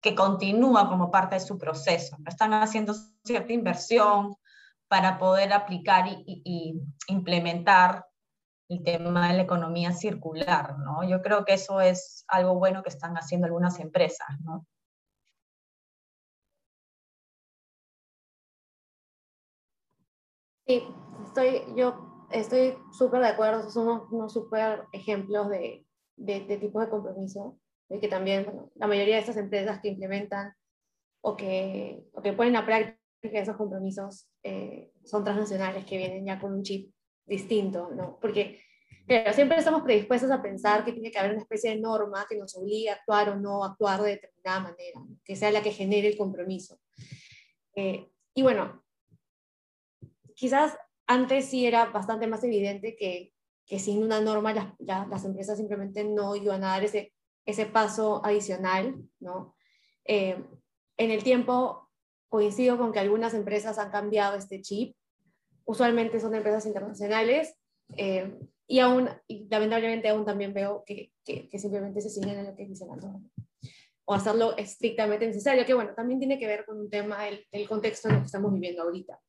que, 0.01 0.15
continúa 0.15 0.87
como 0.87 1.11
parte 1.11 1.35
de 1.35 1.41
su 1.41 1.57
proceso. 1.57 2.15
Están 2.25 2.53
haciendo 2.53 2.93
cierta 3.25 3.51
inversión 3.51 4.35
para 4.87 5.17
poder 5.17 5.51
aplicar 5.51 6.07
y, 6.07 6.23
y, 6.25 6.81
implementar 7.07 8.05
el 8.69 8.83
tema 8.83 9.27
de 9.27 9.33
la 9.35 9.43
economía 9.43 9.91
circular. 9.91 10.77
¿no? 10.79 11.03
Yo 11.03 11.21
creo 11.21 11.43
que 11.43 11.55
eso 11.55 11.81
es 11.81 12.23
algo 12.29 12.55
bueno 12.55 12.83
que 12.83 12.89
están 12.89 13.15
haciendo 13.15 13.47
algunas 13.47 13.81
empresas. 13.81 14.27
¿no? 14.39 14.65
Sí, 20.67 20.83
estoy, 21.27 21.61
yo 21.75 22.27
estoy 22.31 22.75
súper 22.91 23.21
de 23.21 23.27
acuerdo, 23.27 23.69
son 23.69 24.07
unos, 24.11 24.33
súper 24.33 24.83
ejemplos 24.91 25.49
de, 25.49 25.85
de, 26.15 26.39
de 26.41 26.57
tipo 26.57 26.79
de 26.79 26.89
compromiso, 26.89 27.59
de 27.87 27.99
que 27.99 28.07
también 28.07 28.47
la 28.75 28.87
mayoría 28.87 29.15
de 29.15 29.21
estas 29.21 29.37
empresas 29.37 29.79
que 29.79 29.89
implementan 29.89 30.53
o 31.21 31.35
que, 31.35 32.03
o 32.13 32.21
que 32.21 32.33
ponen 32.33 32.55
a 32.55 32.65
práctica 32.65 32.99
esos 33.21 33.57
compromisos 33.57 34.27
eh, 34.43 34.91
son 35.03 35.23
transnacionales 35.23 35.85
que 35.85 35.97
vienen 35.97 36.25
ya 36.25 36.39
con 36.39 36.53
un 36.53 36.63
chip 36.63 36.93
distinto, 37.25 37.89
¿no? 37.95 38.19
Porque 38.19 38.59
claro, 39.07 39.33
siempre 39.33 39.57
estamos 39.57 39.81
predispuestos 39.81 40.31
a 40.31 40.41
pensar 40.41 40.85
que 40.85 40.93
tiene 40.93 41.11
que 41.11 41.19
haber 41.19 41.31
una 41.31 41.41
especie 41.41 41.71
de 41.71 41.81
norma 41.81 42.25
que 42.29 42.37
nos 42.37 42.55
obligue 42.55 42.89
a 42.89 42.93
actuar 42.93 43.29
o 43.29 43.35
no 43.35 43.63
actuar 43.63 44.01
de 44.01 44.11
determinada 44.11 44.59
manera, 44.59 45.01
que 45.23 45.35
sea 45.35 45.51
la 45.51 45.61
que 45.61 45.71
genere 45.71 46.07
el 46.07 46.17
compromiso. 46.17 46.79
Eh, 47.75 48.07
y 48.33 48.41
bueno, 48.41 48.84
quizás 50.35 50.77
antes 51.07 51.45
sí 51.45 51.65
era 51.65 51.85
bastante 51.85 52.27
más 52.27 52.43
evidente 52.43 52.95
que, 52.95 53.33
que 53.65 53.79
sin 53.79 54.03
una 54.03 54.21
norma 54.21 54.53
las, 54.53 54.73
las, 54.79 55.25
empresas 55.25 55.57
simplemente 55.57 56.03
no 56.03 56.35
iban 56.35 56.63
a 56.63 56.69
dar 56.69 56.83
ese, 56.83 57.13
ese 57.45 57.65
paso 57.65 58.23
adicional, 58.23 58.95
¿no? 59.19 59.55
Eh, 60.05 60.43
en 60.97 61.11
el 61.11 61.23
tiempo 61.23 61.89
coincido 62.29 62.77
con 62.77 62.91
que 62.91 62.99
algunas 62.99 63.33
empresas 63.33 63.77
han 63.77 63.91
cambiado 63.91 64.37
este 64.37 64.61
chip, 64.61 64.95
usualmente 65.65 66.19
son 66.19 66.35
empresas 66.35 66.65
internacionales, 66.65 67.55
eh, 67.97 68.37
y 68.67 68.79
aún, 68.79 69.09
y 69.27 69.47
lamentablemente 69.47 70.09
aún 70.09 70.25
también 70.25 70.53
veo 70.53 70.83
que, 70.85 71.11
que, 71.23 71.47
simplemente 71.59 72.01
se 72.01 72.09
siguen 72.09 72.39
en 72.39 72.45
lo 72.45 72.55
que 72.55 72.65
dice 72.65 72.85
la 72.85 72.95
norma, 72.95 73.29
o 74.05 74.13
hacerlo 74.13 74.55
estrictamente 74.57 75.27
necesario, 75.27 75.65
que 75.65 75.73
bueno, 75.73 75.93
también 75.95 76.19
tiene 76.19 76.39
que 76.39 76.47
ver 76.47 76.65
con 76.65 76.79
un 76.79 76.89
tema 76.89 77.25
del, 77.25 77.45
del 77.51 77.67
contexto 77.67 78.07
en 78.07 78.15
el 78.15 78.21
que 78.21 78.25
estamos 78.25 78.53
viviendo 78.53 78.83
ahorita. 78.83 79.19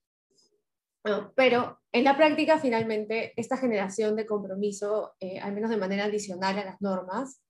Pero 1.34 1.80
en 1.92 2.04
la 2.04 2.16
práctica, 2.16 2.58
finalmente, 2.58 3.32
esta 3.36 3.56
generación 3.56 4.16
de 4.16 4.26
compromiso, 4.26 5.14
eh, 5.20 5.38
al 5.38 5.52
menos 5.52 5.70
de 5.70 5.76
manera 5.76 6.04
adicional 6.04 6.58
a 6.58 6.64
las 6.64 6.80
normas, 6.80 7.42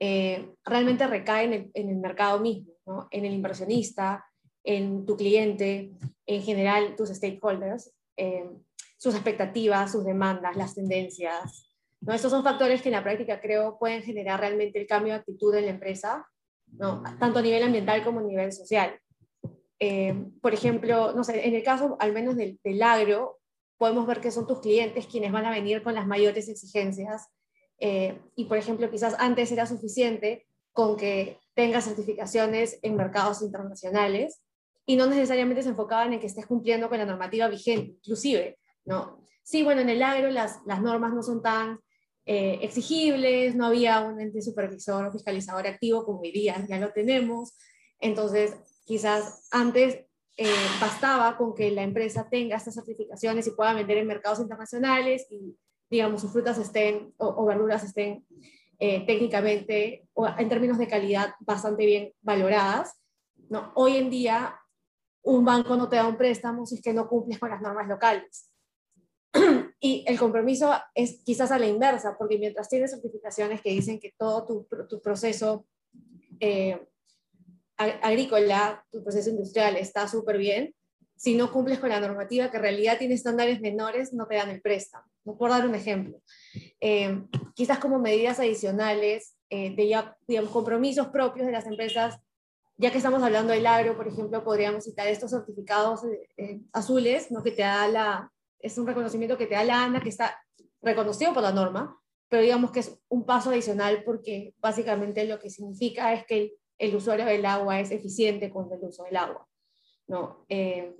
eh, 0.00 0.54
realmente 0.64 1.06
recae 1.06 1.70
en 1.72 1.88
el, 1.90 1.96
mercado 1.96 2.40
mismo, 2.40 3.08
en 3.10 3.24
el 3.24 3.32
inversionista, 3.32 4.24
en 4.62 5.06
tu 5.06 5.16
cliente, 5.16 5.92
en 6.26 6.42
general 6.42 6.94
tus 6.96 7.10
stakeholders, 7.10 7.92
eh, 8.16 8.50
sus 8.98 9.14
expectativas, 9.14 9.92
sus 9.92 10.04
demandas, 10.04 10.56
las 10.56 10.74
tendencias. 10.74 11.74
¿no? 12.00 12.12
Estos 12.12 12.30
son 12.30 12.42
factores 12.42 12.82
que 12.82 12.88
en 12.88 12.94
la 12.94 13.02
práctica 13.02 13.40
creo 13.40 13.78
pueden 13.78 14.02
generar 14.02 14.40
realmente 14.40 14.80
el 14.80 14.86
cambio 14.86 15.12
de 15.12 15.20
actitud 15.20 15.54
en 15.54 15.66
la 15.66 15.70
empresa, 15.72 16.26
¿no? 16.66 17.02
tanto 17.18 17.38
a 17.38 17.42
nivel 17.42 17.62
ambiental 17.62 18.02
como 18.04 18.20
a 18.20 18.24
nivel 18.24 18.52
social. 18.52 18.98
Eh, 19.80 20.14
por 20.40 20.54
ejemplo, 20.54 21.12
no 21.14 21.24
sé, 21.24 21.46
en 21.46 21.54
el 21.54 21.62
caso 21.62 21.96
al 22.00 22.12
menos 22.12 22.36
del, 22.36 22.82
agro, 22.82 23.38
podemos 23.76 24.06
ver 24.06 24.20
que 24.20 24.30
son 24.30 24.46
tus 24.46 24.60
clientes 24.60 25.06
quienes 25.06 25.32
van 25.32 25.46
a 25.46 25.50
venir 25.50 25.82
con 25.82 25.94
las 25.94 26.06
mayores 26.06 26.48
exigencias. 26.48 27.28
Eh, 27.78 28.20
y, 28.36 28.44
por 28.44 28.56
ejemplo, 28.56 28.90
quizás 28.90 29.16
antes 29.18 29.50
era 29.50 29.66
suficiente 29.66 30.46
con 30.72 30.96
que 30.96 31.38
tenga 31.54 31.80
certificaciones 31.80 32.78
en 32.82 32.96
mercados 32.96 33.42
internacionales 33.42 34.42
y 34.86 34.96
no 34.96 35.06
necesariamente 35.06 35.62
se 35.62 35.70
enfocaban 35.70 36.12
en 36.12 36.20
que 36.20 36.26
estés 36.26 36.46
cumpliendo 36.46 36.88
con 36.88 36.98
la 36.98 37.06
normativa 37.06 37.48
vigente, 37.48 37.92
inclusive, 37.98 38.58
¿no? 38.84 39.24
Sí, 39.42 39.62
bueno, 39.62 39.80
en 39.82 39.90
el 39.90 40.02
agro 40.02 40.30
las, 40.30 40.60
las 40.66 40.80
normas 40.80 41.12
no 41.12 41.22
son 41.22 41.42
tan 41.42 41.78
eh, 42.26 42.58
exigibles, 42.62 43.54
no 43.54 43.66
había 43.66 44.00
un 44.00 44.18
ente 44.18 44.40
supervisor 44.40 45.06
o 45.06 45.12
fiscalizador 45.12 45.66
activo 45.66 46.04
como 46.06 46.20
hoy 46.20 46.32
día, 46.32 46.64
ya 46.66 46.78
lo 46.78 46.90
tenemos, 46.90 47.54
entonces 48.00 48.56
quizás 48.84 49.48
antes 49.50 50.04
eh, 50.36 50.48
bastaba 50.80 51.36
con 51.36 51.54
que 51.54 51.70
la 51.70 51.82
empresa 51.82 52.28
tenga 52.28 52.56
estas 52.56 52.74
certificaciones 52.74 53.46
y 53.46 53.52
pueda 53.52 53.72
vender 53.72 53.98
en 53.98 54.06
mercados 54.06 54.40
internacionales 54.40 55.26
y, 55.30 55.56
digamos, 55.88 56.20
sus 56.20 56.32
frutas 56.32 56.58
estén 56.58 57.14
o, 57.18 57.44
verduras 57.44 57.84
estén 57.84 58.26
eh, 58.78 59.06
técnicamente 59.06 60.08
o 60.12 60.26
en 60.26 60.48
términos 60.48 60.78
de 60.78 60.88
calidad 60.88 61.34
bastante 61.40 61.86
bien 61.86 62.12
valoradas. 62.20 63.00
¿no? 63.48 63.72
Hoy 63.76 63.96
en 63.96 64.10
día, 64.10 64.58
un 65.22 65.44
banco 65.44 65.76
no 65.76 65.88
te 65.88 65.96
da 65.96 66.06
un 66.06 66.16
préstamo 66.16 66.66
si 66.66 66.76
es 66.76 66.82
que 66.82 66.92
no 66.92 67.08
cumples 67.08 67.38
con 67.38 67.50
las 67.50 67.62
normas 67.62 67.88
locales. 67.88 68.50
Y 69.80 70.02
el 70.06 70.18
compromiso 70.18 70.72
es 70.94 71.22
quizás 71.24 71.50
a 71.50 71.58
la 71.58 71.66
inversa, 71.66 72.16
porque 72.16 72.38
mientras 72.38 72.70
tienes 72.70 72.92
certificaciones 72.92 73.60
que 73.60 73.68
dicen 73.68 74.00
que 74.00 74.14
todo 74.16 74.46
tu, 74.46 74.66
tu 74.88 75.02
proceso 75.02 75.66
eh, 76.40 76.88
agrícola, 77.76 78.84
tu 78.90 79.02
proceso 79.02 79.30
industrial 79.30 79.76
está 79.76 80.08
súper 80.08 80.38
bien, 80.38 80.74
si 81.16 81.36
no 81.36 81.52
cumples 81.52 81.78
con 81.78 81.88
la 81.88 82.00
normativa 82.00 82.50
que 82.50 82.56
en 82.56 82.62
realidad 82.62 82.98
tiene 82.98 83.14
estándares 83.14 83.60
menores, 83.60 84.12
no 84.12 84.26
te 84.26 84.36
dan 84.36 84.50
el 84.50 84.60
préstamo. 84.60 85.06
Por 85.22 85.50
dar 85.50 85.66
un 85.66 85.74
ejemplo. 85.74 86.20
Eh, 86.80 87.22
quizás 87.54 87.78
como 87.78 87.98
medidas 87.98 88.40
adicionales 88.40 89.36
eh, 89.48 89.74
digamos, 90.26 90.50
compromisos 90.50 91.08
propios 91.08 91.46
de 91.46 91.52
las 91.52 91.66
empresas, 91.66 92.18
ya 92.76 92.90
que 92.90 92.98
estamos 92.98 93.22
hablando 93.22 93.52
del 93.52 93.66
agro, 93.66 93.96
por 93.96 94.08
ejemplo, 94.08 94.42
podríamos 94.42 94.84
citar 94.84 95.06
estos 95.06 95.30
certificados 95.30 96.00
eh, 96.36 96.60
azules, 96.72 97.30
¿no? 97.30 97.42
que 97.42 97.52
te 97.52 97.62
da 97.62 97.86
la, 97.86 98.32
es 98.58 98.76
un 98.78 98.86
reconocimiento 98.86 99.38
que 99.38 99.46
te 99.46 99.54
da 99.54 99.64
la 99.64 99.84
ANA, 99.84 100.00
que 100.02 100.08
está 100.08 100.36
reconocido 100.82 101.32
por 101.32 101.42
la 101.42 101.52
norma, 101.52 101.96
pero 102.28 102.42
digamos 102.42 102.72
que 102.72 102.80
es 102.80 102.98
un 103.08 103.24
paso 103.24 103.50
adicional 103.50 104.02
porque 104.04 104.54
básicamente 104.58 105.24
lo 105.24 105.38
que 105.38 105.50
significa 105.50 106.12
es 106.12 106.26
que 106.26 106.54
el 106.78 106.96
usuario 106.96 107.26
del 107.26 107.44
agua 107.46 107.80
es 107.80 107.90
eficiente 107.90 108.50
con 108.50 108.72
el 108.72 108.80
uso 108.82 109.04
del 109.04 109.16
agua. 109.16 109.46
¿no? 110.06 110.44
Eh, 110.48 110.94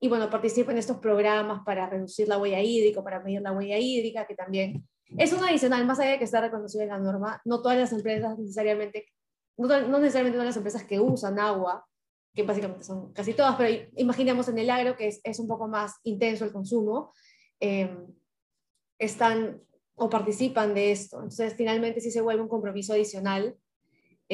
y 0.00 0.08
bueno, 0.08 0.28
participa 0.28 0.72
en 0.72 0.78
estos 0.78 0.98
programas 0.98 1.62
para 1.64 1.88
reducir 1.88 2.26
la 2.26 2.38
huella 2.38 2.60
hídrica, 2.60 3.04
para 3.04 3.20
medir 3.20 3.40
la 3.40 3.52
huella 3.52 3.78
hídrica, 3.78 4.26
que 4.26 4.34
también 4.34 4.84
es 5.16 5.32
un 5.32 5.44
adicional, 5.44 5.86
más 5.86 6.00
allá 6.00 6.12
de 6.12 6.18
que 6.18 6.24
está 6.24 6.40
reconocido 6.40 6.82
en 6.82 6.88
la 6.88 6.98
norma, 6.98 7.40
no 7.44 7.62
todas 7.62 7.78
las 7.78 7.92
empresas 7.92 8.38
necesariamente, 8.38 9.06
no, 9.56 9.68
necesariamente 10.00 10.36
todas 10.36 10.46
las 10.46 10.56
empresas 10.56 10.84
que 10.84 10.98
usan 10.98 11.38
agua, 11.38 11.86
que 12.34 12.42
básicamente 12.42 12.82
son 12.82 13.12
casi 13.12 13.34
todas, 13.34 13.56
pero 13.56 13.88
imaginemos 13.96 14.48
en 14.48 14.58
el 14.58 14.70
agro 14.70 14.96
que 14.96 15.08
es, 15.08 15.20
es 15.22 15.38
un 15.38 15.46
poco 15.46 15.68
más 15.68 15.94
intenso 16.02 16.44
el 16.44 16.52
consumo, 16.52 17.12
eh, 17.60 17.94
están 18.98 19.60
o 19.94 20.08
participan 20.08 20.74
de 20.74 20.92
esto. 20.92 21.18
Entonces, 21.18 21.54
finalmente 21.54 22.00
sí 22.00 22.10
se 22.10 22.22
vuelve 22.22 22.42
un 22.42 22.48
compromiso 22.48 22.92
adicional 22.94 23.56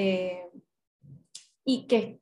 eh, 0.00 0.48
y 1.64 1.88
que 1.88 2.20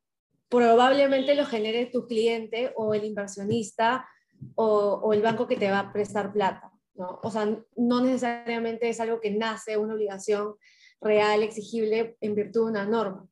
probablemente 0.48 1.34
lo 1.34 1.44
genere 1.44 1.84
tu 1.84 2.06
cliente 2.06 2.72
o 2.74 2.94
el 2.94 3.04
inversionista 3.04 4.08
o, 4.54 5.12
el 5.12 5.20
banco 5.20 5.46
que 5.46 5.56
te 5.56 5.70
va 5.70 5.80
a 5.80 5.92
prestar 5.92 6.32
plata. 6.32 6.72
¿no? 6.94 7.20
O 7.22 7.30
sea, 7.30 7.44
no 7.76 8.00
necesariamente 8.00 8.88
es 8.88 8.98
algo 8.98 9.20
que 9.20 9.30
nace 9.30 9.76
una 9.76 9.92
obligación 9.92 10.54
real, 11.02 11.42
exigible 11.42 12.16
en 12.22 12.34
virtud 12.34 12.64
de 12.64 12.70
una 12.70 12.86
norma. 12.86 13.28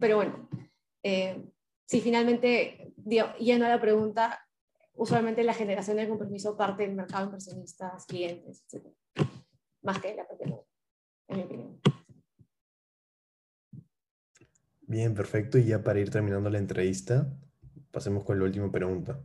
Pero 0.00 0.16
bueno, 0.16 0.48
eh, 1.02 1.44
si 1.84 2.00
finalmente, 2.00 2.94
yendo 3.38 3.66
a 3.66 3.68
la 3.68 3.80
pregunta, 3.80 4.42
usualmente 4.94 5.44
la 5.44 5.52
generación 5.52 5.98
del 5.98 6.08
compromiso 6.08 6.56
parte 6.56 6.84
del 6.84 6.94
mercado 6.94 7.24
de 7.24 7.26
inversionistas, 7.26 8.06
clientes, 8.06 8.64
etc. 8.72 8.86
Más 9.82 10.00
que 10.00 10.14
la 10.14 10.26
propia 10.26 10.64
en 11.28 11.36
mi 11.36 11.42
opinión. 11.42 11.80
Bien, 14.92 15.14
perfecto. 15.14 15.56
Y 15.56 15.64
ya 15.64 15.82
para 15.82 16.00
ir 16.00 16.10
terminando 16.10 16.50
la 16.50 16.58
entrevista, 16.58 17.26
pasemos 17.92 18.24
con 18.24 18.38
la 18.38 18.44
última 18.44 18.70
pregunta. 18.70 19.18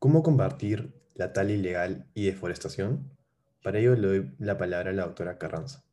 ¿Cómo 0.00 0.24
combatir 0.24 0.92
la 1.14 1.32
tala 1.32 1.52
ilegal 1.52 2.10
y 2.14 2.26
deforestación? 2.26 3.16
Para 3.62 3.78
ello 3.78 3.94
le 3.94 4.08
doy 4.08 4.34
la 4.40 4.58
palabra 4.58 4.90
a 4.90 4.92
la 4.92 5.04
doctora 5.04 5.38
Carranza. 5.38 5.84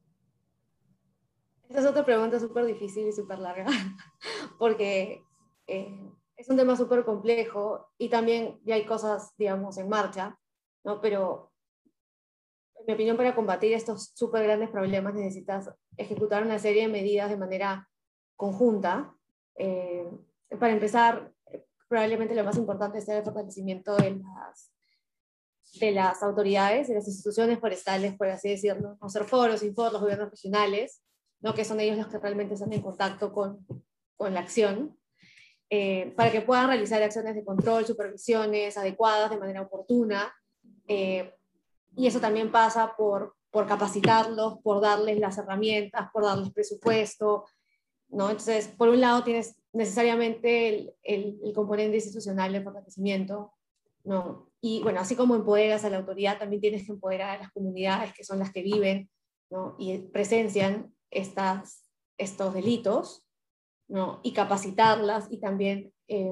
Esta 1.69 1.81
es 1.81 1.85
otra 1.85 2.03
pregunta 2.03 2.39
súper 2.39 2.65
difícil 2.65 3.07
y 3.07 3.11
súper 3.11 3.37
larga, 3.37 3.67
porque 4.57 5.21
eh, 5.67 5.99
es 6.35 6.49
un 6.49 6.57
tema 6.57 6.75
súper 6.75 7.05
complejo 7.05 7.91
y 7.99 8.09
también 8.09 8.59
ya 8.63 8.73
hay 8.73 8.87
cosas, 8.87 9.35
digamos, 9.37 9.77
en 9.77 9.87
marcha, 9.87 10.39
¿no? 10.83 10.99
Pero, 10.99 11.51
en 12.73 12.85
mi 12.87 12.93
opinión, 12.93 13.17
para 13.17 13.35
combatir 13.35 13.73
estos 13.73 14.13
súper 14.15 14.41
grandes 14.41 14.71
problemas 14.71 15.13
necesitas 15.13 15.69
ejecutar 15.95 16.41
una 16.41 16.57
serie 16.57 16.87
de 16.87 16.91
medidas 16.91 17.29
de 17.29 17.37
manera 17.37 17.87
conjunta. 18.41 19.15
Eh, 19.55 20.09
para 20.59 20.73
empezar, 20.73 21.31
probablemente 21.87 22.33
lo 22.33 22.43
más 22.43 22.57
importante 22.57 22.97
es 22.97 23.07
el 23.07 23.23
fortalecimiento 23.23 23.95
de 23.97 24.15
las, 24.15 24.73
de 25.79 25.91
las 25.91 26.23
autoridades, 26.23 26.87
de 26.87 26.95
las 26.95 27.07
instituciones 27.07 27.59
forestales, 27.59 28.17
por 28.17 28.29
así 28.29 28.49
decirlo, 28.49 28.97
no 28.99 29.09
ser 29.09 29.25
foros, 29.25 29.61
inforos, 29.61 29.93
los 29.93 30.01
gobiernos 30.01 30.31
regionales, 30.31 31.03
¿no? 31.39 31.53
que 31.53 31.65
son 31.65 31.79
ellos 31.79 31.99
los 31.99 32.07
que 32.07 32.17
realmente 32.17 32.55
están 32.55 32.73
en 32.73 32.81
contacto 32.81 33.31
con, 33.31 33.63
con 34.17 34.33
la 34.33 34.39
acción, 34.39 34.97
eh, 35.69 36.11
para 36.17 36.31
que 36.31 36.41
puedan 36.41 36.67
realizar 36.67 37.01
acciones 37.03 37.35
de 37.35 37.45
control, 37.45 37.85
supervisiones 37.85 38.75
adecuadas 38.75 39.29
de 39.29 39.37
manera 39.37 39.61
oportuna. 39.61 40.33
Eh, 40.87 41.31
y 41.95 42.07
eso 42.07 42.19
también 42.19 42.51
pasa 42.51 42.95
por, 42.97 43.35
por 43.51 43.67
capacitarlos, 43.67 44.57
por 44.63 44.81
darles 44.81 45.19
las 45.19 45.37
herramientas, 45.37 46.09
por 46.11 46.23
darles 46.23 46.51
presupuesto, 46.51 47.45
¿no? 48.11 48.29
Entonces, 48.29 48.67
por 48.67 48.89
un 48.89 49.01
lado 49.01 49.23
tienes 49.23 49.55
necesariamente 49.73 50.67
el, 51.03 51.39
el, 51.43 51.53
componente 51.53 51.95
institucional 51.95 52.51
de 52.51 52.61
fortalecimiento, 52.61 53.53
¿no? 54.03 54.49
Y 54.59 54.81
bueno, 54.83 54.99
así 54.99 55.15
como 55.15 55.35
empoderas 55.35 55.85
a 55.85 55.89
la 55.89 55.97
autoridad, 55.97 56.37
también 56.37 56.61
tienes 56.61 56.85
que 56.85 56.91
empoderar 56.91 57.37
a 57.37 57.41
las 57.41 57.51
comunidades 57.51 58.13
que 58.13 58.23
son 58.23 58.39
las 58.39 58.51
que 58.51 58.61
viven 58.61 59.09
¿no? 59.49 59.75
y 59.79 59.97
presencian 59.97 60.93
estas, 61.09 61.85
estos 62.17 62.53
delitos, 62.53 63.25
¿no? 63.87 64.19
Y 64.23 64.33
capacitarlas 64.33 65.27
y 65.31 65.39
también, 65.39 65.91
eh, 66.07 66.31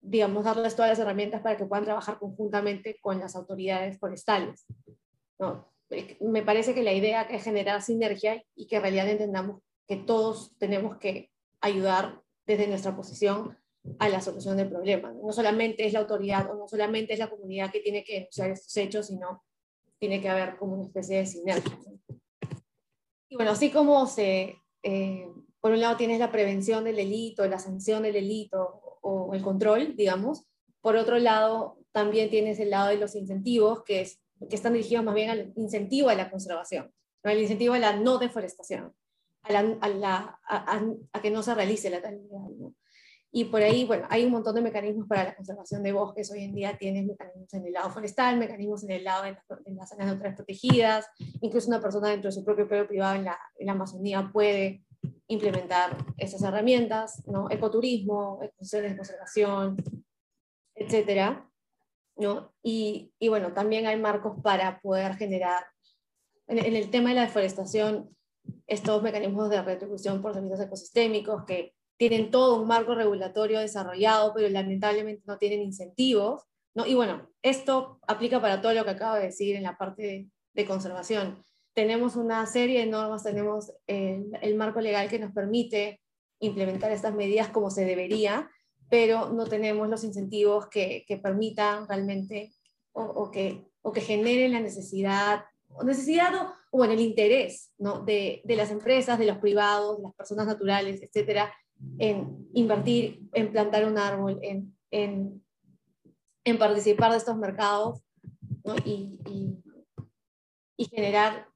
digamos, 0.00 0.44
darles 0.44 0.76
todas 0.76 0.90
las 0.90 0.98
herramientas 0.98 1.42
para 1.42 1.56
que 1.56 1.66
puedan 1.66 1.84
trabajar 1.84 2.18
conjuntamente 2.18 2.98
con 3.00 3.18
las 3.18 3.34
autoridades 3.34 3.98
forestales, 3.98 4.66
¿no? 5.38 5.72
Me 6.20 6.42
parece 6.42 6.74
que 6.74 6.82
la 6.82 6.92
idea 6.92 7.22
es 7.22 7.42
generar 7.42 7.80
sinergia 7.82 8.42
y 8.54 8.66
que 8.66 8.76
en 8.76 8.82
realidad 8.82 9.08
entendamos 9.08 9.62
que 9.88 9.96
todos 9.96 10.56
tenemos 10.58 10.98
que 10.98 11.32
ayudar 11.60 12.22
desde 12.46 12.68
nuestra 12.68 12.94
posición 12.94 13.58
a 13.98 14.08
la 14.08 14.20
solución 14.20 14.56
del 14.58 14.68
problema. 14.68 15.12
No 15.12 15.32
solamente 15.32 15.86
es 15.86 15.94
la 15.94 16.00
autoridad 16.00 16.50
o 16.50 16.56
no 16.56 16.68
solamente 16.68 17.14
es 17.14 17.18
la 17.18 17.30
comunidad 17.30 17.72
que 17.72 17.80
tiene 17.80 18.04
que 18.04 18.14
denunciar 18.14 18.50
estos 18.50 18.76
hechos, 18.76 19.06
sino 19.06 19.42
tiene 19.98 20.20
que 20.20 20.28
haber 20.28 20.56
como 20.56 20.74
una 20.74 20.84
especie 20.84 21.18
de 21.18 21.26
sinergia. 21.26 21.78
Y 23.30 23.36
bueno, 23.36 23.52
así 23.52 23.70
como 23.70 24.06
se, 24.06 24.56
eh, 24.82 25.26
por 25.60 25.72
un 25.72 25.80
lado 25.80 25.96
tienes 25.96 26.18
la 26.18 26.30
prevención 26.30 26.84
del 26.84 26.96
delito, 26.96 27.46
la 27.46 27.58
sanción 27.58 28.02
del 28.02 28.12
delito 28.12 28.80
o 29.00 29.34
el 29.34 29.42
control, 29.42 29.96
digamos, 29.96 30.44
por 30.80 30.96
otro 30.96 31.18
lado 31.18 31.78
también 31.92 32.30
tienes 32.30 32.60
el 32.60 32.70
lado 32.70 32.88
de 32.88 32.98
los 32.98 33.14
incentivos, 33.14 33.82
que, 33.84 34.02
es, 34.02 34.20
que 34.48 34.54
están 34.54 34.74
dirigidos 34.74 35.04
más 35.04 35.14
bien 35.14 35.30
al 35.30 35.52
incentivo 35.56 36.10
a 36.10 36.14
la 36.14 36.30
conservación, 36.30 36.92
el 37.24 37.40
incentivo 37.40 37.74
a 37.74 37.78
la 37.78 37.96
no 37.96 38.18
deforestación 38.18 38.94
a, 39.56 41.20
que 41.22 41.30
no 41.30 41.42
se 41.42 41.54
realice 41.54 41.90
la 41.90 42.02
tala 42.02 42.18
Y 43.30 43.44
por 43.44 43.62
ahí, 43.62 43.84
bueno, 43.84 44.06
hay 44.10 44.24
un 44.24 44.32
montón 44.32 44.54
de 44.54 44.62
mecanismos 44.62 45.06
para 45.06 45.24
la 45.24 45.36
conservación 45.36 45.82
de 45.82 45.92
bosques. 45.92 46.30
Hoy 46.30 46.44
en 46.44 46.54
día 46.54 46.76
tienes 46.76 47.06
mecanismos 47.06 47.52
en 47.54 47.66
el 47.66 47.72
lado 47.72 47.90
forestal, 47.90 48.36
mecanismos 48.38 48.84
en 48.84 48.90
el 48.90 49.04
lado 49.04 49.24
de, 49.24 49.36
las 49.74 49.88
zonas 49.88 50.06
naturales 50.06 50.36
protegidas. 50.36 51.06
Incluso 51.40 51.68
una 51.68 51.80
persona 51.80 52.08
dentro 52.08 52.28
de 52.28 52.32
su 52.32 52.44
propio 52.44 52.68
pueblo 52.68 52.88
privado 52.88 53.16
en 53.16 53.24
la, 53.24 53.38
en 53.58 53.66
la 53.66 53.72
Amazonía 53.72 54.30
puede 54.32 54.82
implementar 55.28 55.96
esas 56.16 56.42
herramientas, 56.42 57.22
¿no? 57.26 57.50
Ecoturismo, 57.50 58.40
exposiciones 58.42 58.92
de 58.92 58.96
conservación, 58.96 59.76
etcétera, 60.74 61.48
¿no? 62.16 62.52
Y, 62.62 63.12
y, 63.18 63.28
bueno, 63.28 63.52
también 63.52 63.86
hay 63.86 63.98
marcos 63.98 64.40
para 64.42 64.80
poder 64.80 65.16
generar, 65.16 65.64
en, 66.46 66.58
en, 66.58 66.76
el 66.76 66.90
tema 66.90 67.10
de 67.10 67.16
la 67.16 67.22
deforestación, 67.22 68.16
estos 68.66 69.02
mecanismos 69.02 69.50
de 69.50 69.62
retribución 69.62 70.20
por 70.20 70.34
servicios 70.34 70.60
ecosistémicos 70.60 71.44
que 71.44 71.74
tienen 71.96 72.30
todo 72.30 72.60
un 72.60 72.68
marco 72.68 72.94
regulatorio 72.94 73.58
desarrollado, 73.58 74.32
pero 74.34 74.48
lamentablemente 74.48 75.24
no 75.26 75.38
tienen 75.38 75.62
incentivos. 75.62 76.44
¿no? 76.74 76.86
Y 76.86 76.94
bueno, 76.94 77.28
esto 77.42 77.98
aplica 78.06 78.40
para 78.40 78.60
todo 78.60 78.72
lo 78.72 78.84
que 78.84 78.90
acabo 78.90 79.16
de 79.16 79.24
decir 79.24 79.56
en 79.56 79.64
la 79.64 79.76
parte 79.76 80.28
de, 80.52 80.66
conservación. 80.66 81.44
tenemos 81.72 82.16
una 82.16 82.44
serie 82.46 82.80
de 82.80 82.86
normas, 82.86 83.22
tenemos 83.22 83.72
el, 83.86 84.32
el 84.42 84.56
marco 84.56 84.80
legal 84.80 85.08
que 85.08 85.20
nos 85.20 85.32
permite 85.32 86.00
implementar 86.40 86.90
estas 86.90 87.14
medidas 87.14 87.48
como 87.50 87.70
se 87.70 87.84
debería, 87.84 88.50
pero 88.90 89.30
no 89.30 89.46
tenemos 89.46 89.88
los 89.88 90.02
incentivos 90.02 90.66
que, 90.68 91.04
que 91.06 91.18
permitan 91.18 91.86
realmente 91.86 92.52
o, 92.92 93.02
o, 93.02 93.30
que, 93.30 93.66
o 93.82 93.92
que 93.92 94.00
generen 94.00 94.52
la 94.52 94.60
necesidad, 94.60 95.44
o 95.68 95.84
necesidad 95.84 96.32
o 96.70 96.84
en 96.84 96.90
el 96.90 97.00
interés 97.00 97.72
¿no? 97.78 98.00
de, 98.00 98.42
de, 98.44 98.56
las 98.56 98.70
empresas, 98.70 99.18
de 99.18 99.26
los 99.26 99.38
privados, 99.38 99.96
de 99.96 100.02
las 100.04 100.14
personas 100.14 100.46
naturales, 100.46 101.02
etcétera, 101.02 101.52
en 101.98 102.48
invertir, 102.54 103.20
en 103.32 103.52
plantar 103.52 103.86
un 103.86 103.98
árbol, 103.98 104.38
en, 104.42 104.74
en, 104.90 105.42
participar 106.58 107.10
de 107.10 107.18
estos 107.18 107.36
mercados 107.36 108.02
¿no? 108.64 108.74
y, 108.84 109.18
y, 109.26 109.54
y, 110.76 110.84
generar 110.86 111.48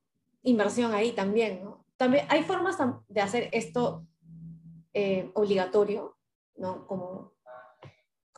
inversión 0.42 0.92
ahí 0.94 1.12
también. 1.12 1.64
¿no? 1.64 1.84
También 1.96 2.26
hay 2.28 2.42
formas 2.42 2.76
de 3.08 3.20
hacer 3.20 3.48
esto 3.52 4.06
eh, 4.94 5.30
obligatorio, 5.34 6.18
¿no? 6.56 6.86
Como, 6.86 7.31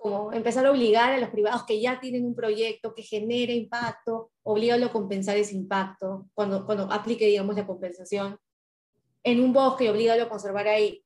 como 0.04 0.34
empezar 0.34 0.66
a 0.66 0.70
obligar 0.70 1.14
a 1.14 1.18
los 1.18 1.30
privados 1.30 1.64
que 1.64 1.80
ya 1.80 1.98
tienen 1.98 2.26
un 2.26 2.34
proyecto 2.34 2.94
que 2.94 3.00
genere 3.00 3.54
impacto, 3.54 4.32
obligarlo 4.42 4.84
a 4.84 4.92
compensar 4.92 5.38
ese 5.38 5.54
impacto 5.54 6.28
cuando, 6.34 6.66
cuando 6.66 6.92
aplique, 6.92 7.24
digamos, 7.24 7.56
la 7.56 7.66
compensación 7.66 8.38
en 9.22 9.40
un 9.42 9.54
bosque 9.54 9.84
y 9.84 9.88
obligarlo 9.88 10.24
a 10.24 10.28
conservar 10.28 10.68
ahí. 10.68 11.02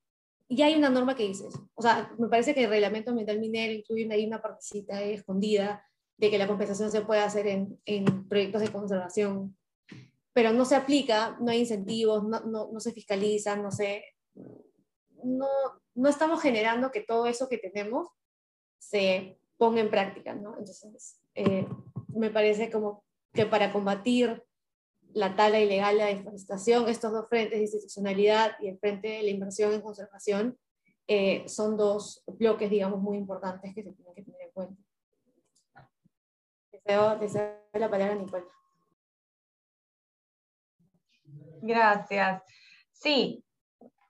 Y 0.49 0.62
hay 0.62 0.74
una 0.74 0.90
norma 0.90 1.14
que 1.14 1.22
dice 1.22 1.46
eso. 1.46 1.70
O 1.76 1.80
sea, 1.80 2.12
me 2.18 2.26
parece 2.26 2.55
que 2.55 2.64
el 2.64 2.70
reglamento 2.70 3.11
ambiental 3.11 3.38
minero 3.38 3.72
incluye 3.72 4.09
ahí 4.11 4.26
una 4.26 4.42
partecita 4.42 5.01
escondida 5.01 5.86
de 6.16 6.28
que 6.28 6.38
la 6.38 6.49
compensación 6.49 6.90
se 6.90 7.03
puede 7.03 7.20
hacer 7.20 7.46
en, 7.46 7.80
en, 7.84 8.28
proyectos 8.28 8.62
de 8.62 8.72
conservación, 8.72 9.57
pero 10.32 10.53
no 10.53 10.64
se 10.64 10.74
aplica, 10.74 11.38
no 11.40 11.53
hay 11.53 11.61
incentivos, 11.61 12.24
no, 12.24 12.40
no, 12.40 12.70
no 12.72 12.80
se 12.80 12.90
fiscaliza, 12.90 13.55
no 13.55 13.70
se, 13.70 14.03
no, 15.22 15.46
no 15.94 16.09
estamos 16.09 16.42
generando 16.42 16.90
que 16.90 17.03
todo 17.03 17.26
eso 17.26 17.49
que 17.49 17.59
tenemos 17.59 18.09
se 18.79 19.39
ponga 19.57 19.81
en 19.81 19.91
práctica, 19.91 20.35
¿no? 20.35 20.57
Entonces, 20.59 21.20
eh, 21.35 21.66
me 22.09 22.31
parece 22.31 22.70
como 22.70 23.05
que 23.33 23.47
para 23.47 23.72
combatir 23.72 24.43
la 25.12 25.37
tala 25.37 25.61
ilegal, 25.61 25.99
la 25.99 26.07
deforestación, 26.07 26.89
estos 26.89 27.12
dos 27.12 27.29
frentes 27.29 27.59
de 27.59 27.62
institucionalidad 27.62 28.53
y 28.61 28.68
el 28.68 28.79
frente 28.79 29.09
de 29.09 29.22
la 29.22 29.31
inversión 29.31 29.72
en 29.72 29.81
conservación, 29.81 30.59
eh, 31.07 31.49
son 31.49 31.76
dos 31.76 32.22
bloques, 32.26 32.70
digamos, 32.70 33.01
muy 33.01 33.16
importantes 33.16 33.74
que 33.74 33.83
se 33.83 33.93
tienen 33.93 34.14
que 34.14 34.22
tener 34.22 34.43
en 34.43 34.53
cuenta. 34.53 34.83
Deseo, 36.70 37.18
deseo 37.18 37.59
la 37.72 37.91
palabra 37.91 38.14
a 38.14 38.16
Nicole. 38.16 38.45
Gracias. 41.62 42.43
Sí, 42.93 43.45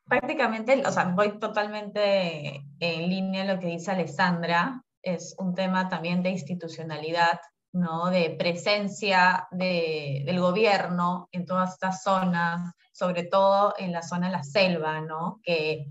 prácticamente, 0.08 0.82
o 0.86 0.90
sea, 0.90 1.04
voy 1.04 1.38
totalmente 1.38 2.64
en 2.80 3.08
línea 3.08 3.44
lo 3.44 3.60
que 3.60 3.66
dice 3.66 3.90
Alessandra, 3.90 4.82
es 5.02 5.34
un 5.38 5.54
tema 5.54 5.88
también 5.88 6.22
de 6.22 6.30
institucionalidad, 6.30 7.40
¿no? 7.72 8.06
de 8.10 8.30
presencia 8.30 9.46
de, 9.50 10.22
del 10.24 10.40
gobierno 10.40 11.28
en 11.32 11.46
todas 11.46 11.74
estas 11.74 12.02
zonas, 12.02 12.72
sobre 12.92 13.24
todo 13.24 13.74
en 13.78 13.92
la 13.92 14.02
zona 14.02 14.26
de 14.26 14.32
la 14.32 14.42
selva, 14.42 15.00
¿no? 15.00 15.40
que, 15.42 15.86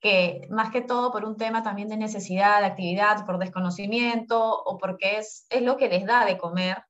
que 0.00 0.46
más 0.50 0.70
que 0.70 0.80
todo 0.80 1.12
por 1.12 1.24
un 1.24 1.36
tema 1.36 1.62
también 1.62 1.88
de 1.88 1.96
necesidad, 1.96 2.60
de 2.60 2.66
actividad, 2.66 3.24
por 3.24 3.38
desconocimiento 3.38 4.62
o 4.62 4.78
porque 4.78 5.18
es, 5.18 5.46
es 5.50 5.62
lo 5.62 5.76
que 5.76 5.88
les 5.88 6.04
da 6.06 6.24
de 6.24 6.38
comer, 6.38 6.82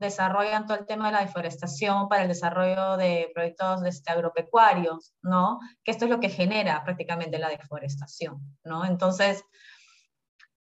Desarrollan 0.00 0.66
todo 0.66 0.78
el 0.78 0.86
tema 0.86 1.06
de 1.06 1.12
la 1.12 1.20
deforestación 1.20 2.08
para 2.08 2.22
el 2.22 2.28
desarrollo 2.28 2.96
de 2.96 3.30
proyectos 3.32 3.84
este, 3.84 4.10
agropecuarios, 4.10 5.14
¿no? 5.22 5.60
Que 5.84 5.92
esto 5.92 6.06
es 6.06 6.10
lo 6.10 6.18
que 6.18 6.30
genera 6.30 6.82
prácticamente 6.82 7.38
la 7.38 7.48
deforestación, 7.48 8.40
¿no? 8.64 8.84
Entonces, 8.84 9.44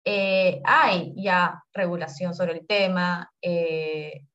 eh, 0.05 0.61
hay 0.63 1.11
ya 1.17 1.65
regulación 1.73 2.35
sobre 2.35 2.53
el 2.53 2.67
tema, 2.67 3.29
eh, 3.41 4.25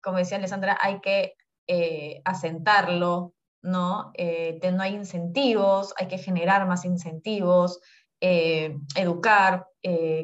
como 0.00 0.18
decía 0.18 0.38
Alessandra, 0.38 0.78
hay 0.80 1.00
que 1.00 1.34
eh, 1.66 2.22
asentarlo, 2.24 3.34
¿no? 3.60 4.12
no 4.14 4.82
hay 4.82 4.94
incentivos, 4.94 5.92
hay 5.98 6.06
que 6.06 6.18
generar 6.18 6.66
más 6.66 6.84
incentivos, 6.84 7.80
educar, 8.20 9.66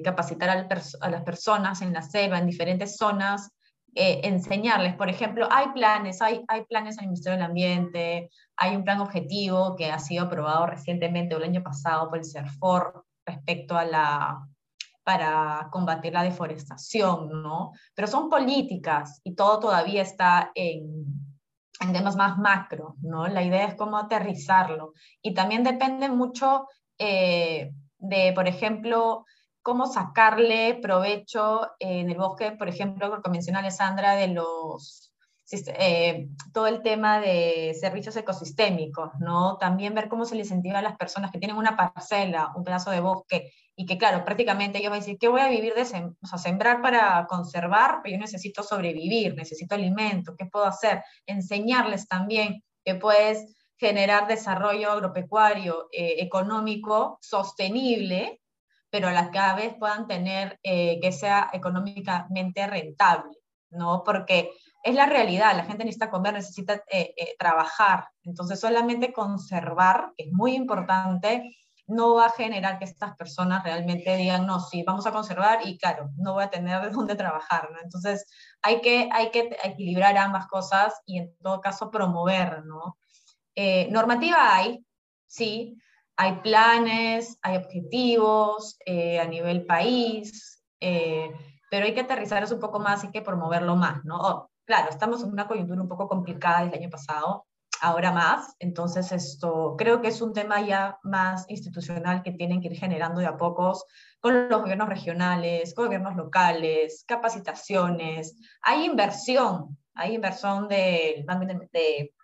capacitar 0.04 0.48
a 0.48 1.10
las 1.10 1.22
personas 1.22 1.82
en 1.82 1.92
la 1.92 2.00
selva, 2.00 2.38
en 2.38 2.46
diferentes 2.46 2.96
zonas, 2.96 3.50
eh, 3.94 4.20
enseñarles. 4.24 4.94
Por 4.96 5.08
ejemplo, 5.08 5.48
hay 5.50 5.68
planes, 5.68 6.20
hay, 6.20 6.44
hay 6.48 6.64
planes 6.64 6.98
en 6.98 7.04
el 7.04 7.10
Ministerio 7.10 7.38
del 7.38 7.46
Ambiente, 7.46 8.30
hay 8.56 8.76
un 8.76 8.84
plan 8.84 9.00
objetivo 9.00 9.76
que 9.76 9.90
ha 9.90 9.98
sido 9.98 10.24
aprobado 10.24 10.66
recientemente, 10.66 11.34
el 11.34 11.42
año 11.42 11.62
pasado, 11.62 12.08
por 12.08 12.18
el 12.18 12.24
CERFOR 12.24 13.04
respecto 13.26 13.76
a 13.76 13.84
la 13.84 14.48
para 15.04 15.68
combatir 15.70 16.14
la 16.14 16.22
deforestación, 16.22 17.42
¿no? 17.42 17.72
Pero 17.94 18.08
son 18.08 18.30
políticas 18.30 19.20
y 19.22 19.34
todo 19.34 19.60
todavía 19.60 20.00
está 20.00 20.50
en, 20.54 21.04
en 21.80 21.92
temas 21.92 22.16
más 22.16 22.38
macro, 22.38 22.96
¿no? 23.02 23.28
La 23.28 23.42
idea 23.42 23.66
es 23.66 23.74
cómo 23.74 23.98
aterrizarlo. 23.98 24.94
Y 25.22 25.34
también 25.34 25.62
depende 25.62 26.08
mucho 26.08 26.66
eh, 26.98 27.72
de, 27.98 28.32
por 28.34 28.48
ejemplo, 28.48 29.26
cómo 29.64 29.86
sacarle 29.86 30.74
provecho 30.74 31.70
en 31.78 32.10
el 32.10 32.18
bosque, 32.18 32.52
por 32.52 32.68
ejemplo, 32.68 33.10
como 33.22 33.32
mencionó 33.32 33.60
Alessandra, 33.60 34.14
de 34.14 34.28
los, 34.28 35.10
eh, 35.50 36.28
todo 36.52 36.66
el 36.66 36.82
tema 36.82 37.18
de 37.18 37.74
servicios 37.80 38.14
ecosistémicos, 38.14 39.12
¿no? 39.20 39.56
También 39.56 39.94
ver 39.94 40.10
cómo 40.10 40.26
se 40.26 40.34
le 40.34 40.42
incentiva 40.42 40.80
a 40.80 40.82
las 40.82 40.98
personas 40.98 41.30
que 41.30 41.38
tienen 41.38 41.56
una 41.56 41.78
parcela, 41.78 42.52
un 42.54 42.62
pedazo 42.62 42.90
de 42.90 43.00
bosque, 43.00 43.52
y 43.74 43.86
que 43.86 43.96
claro, 43.96 44.22
prácticamente 44.22 44.78
ellos 44.78 44.90
van 44.90 44.98
a 44.98 45.00
decir, 45.00 45.16
¿qué 45.18 45.28
voy 45.28 45.40
a 45.40 45.48
vivir 45.48 45.72
de 45.72 45.86
sem 45.86 46.14
o 46.22 46.26
sea, 46.26 46.38
sembrar 46.38 46.82
para 46.82 47.26
conservar? 47.26 48.00
Pero 48.02 48.16
yo 48.16 48.20
necesito 48.20 48.62
sobrevivir, 48.62 49.34
necesito 49.34 49.74
alimento, 49.74 50.36
¿qué 50.36 50.44
puedo 50.44 50.66
hacer? 50.66 51.02
Enseñarles 51.24 52.06
también 52.06 52.62
que 52.84 52.96
puedes 52.96 53.56
generar 53.78 54.28
desarrollo 54.28 54.90
agropecuario 54.92 55.88
eh, 55.90 56.16
económico 56.18 57.18
sostenible 57.22 58.42
pero 58.94 59.08
a 59.08 59.12
la 59.12 59.24
que 59.24 59.32
cada 59.32 59.56
vez 59.56 59.74
puedan 59.76 60.06
tener 60.06 60.60
eh, 60.62 61.00
que 61.02 61.10
sea 61.10 61.50
económicamente 61.52 62.64
rentable, 62.64 63.32
¿no? 63.70 64.04
Porque 64.04 64.52
es 64.84 64.94
la 64.94 65.06
realidad, 65.06 65.56
la 65.56 65.64
gente 65.64 65.84
necesita 65.84 66.12
comer, 66.12 66.34
necesita 66.34 66.74
eh, 66.88 67.12
eh, 67.16 67.34
trabajar, 67.36 68.06
entonces 68.22 68.60
solamente 68.60 69.12
conservar, 69.12 70.12
que 70.16 70.26
es 70.26 70.32
muy 70.32 70.54
importante, 70.54 71.56
no 71.88 72.14
va 72.14 72.26
a 72.26 72.30
generar 72.30 72.78
que 72.78 72.84
estas 72.84 73.16
personas 73.16 73.64
realmente 73.64 74.14
digan, 74.14 74.46
no, 74.46 74.60
sí, 74.60 74.84
vamos 74.86 75.08
a 75.08 75.12
conservar 75.12 75.66
y 75.66 75.76
claro, 75.76 76.10
no 76.16 76.34
voy 76.34 76.44
a 76.44 76.50
tener 76.50 76.80
de 76.82 76.90
dónde 76.90 77.16
trabajar, 77.16 77.70
¿no? 77.72 77.80
Entonces 77.82 78.24
hay 78.62 78.80
que, 78.80 79.08
hay 79.12 79.32
que 79.32 79.56
equilibrar 79.64 80.16
ambas 80.16 80.46
cosas 80.46 80.94
y 81.04 81.18
en 81.18 81.36
todo 81.42 81.60
caso 81.60 81.90
promover, 81.90 82.64
¿no? 82.64 82.96
normativa 83.90 84.56
hay, 84.56 84.84
sí, 85.26 85.76
hay 86.16 86.36
planes, 86.40 87.38
hay 87.42 87.56
objetivos 87.56 88.76
eh, 88.86 89.18
a 89.18 89.24
nivel 89.26 89.66
país, 89.66 90.64
eh, 90.80 91.30
pero 91.70 91.86
hay 91.86 91.94
que 91.94 92.02
aterrizar 92.02 92.42
eso 92.42 92.54
un 92.54 92.60
poco 92.60 92.78
más 92.78 93.02
y 93.04 93.10
que 93.10 93.22
promoverlo 93.22 93.74
más, 93.76 94.04
¿no? 94.04 94.18
Oh, 94.18 94.50
claro, 94.64 94.90
estamos 94.90 95.22
en 95.22 95.30
una 95.30 95.48
coyuntura 95.48 95.82
un 95.82 95.88
poco 95.88 96.08
complicada 96.08 96.62
el 96.62 96.74
año 96.74 96.90
pasado, 96.90 97.46
ahora 97.80 98.12
más, 98.12 98.54
entonces 98.60 99.10
esto 99.12 99.74
creo 99.76 100.00
que 100.00 100.08
es 100.08 100.22
un 100.22 100.32
tema 100.32 100.60
ya 100.60 100.98
más 101.02 101.44
institucional 101.50 102.22
que 102.22 102.32
tienen 102.32 102.60
que 102.60 102.68
ir 102.68 102.78
generando 102.78 103.20
de 103.20 103.26
a 103.26 103.36
pocos 103.36 103.84
con 104.20 104.48
los 104.48 104.60
gobiernos 104.60 104.88
regionales, 104.88 105.74
con 105.74 105.86
gobiernos 105.86 106.16
locales, 106.16 107.04
capacitaciones, 107.06 108.36
hay 108.62 108.84
inversión, 108.84 109.76
hay 109.94 110.14
inversión 110.14 110.68
de, 110.68 111.26
de, 111.72 112.14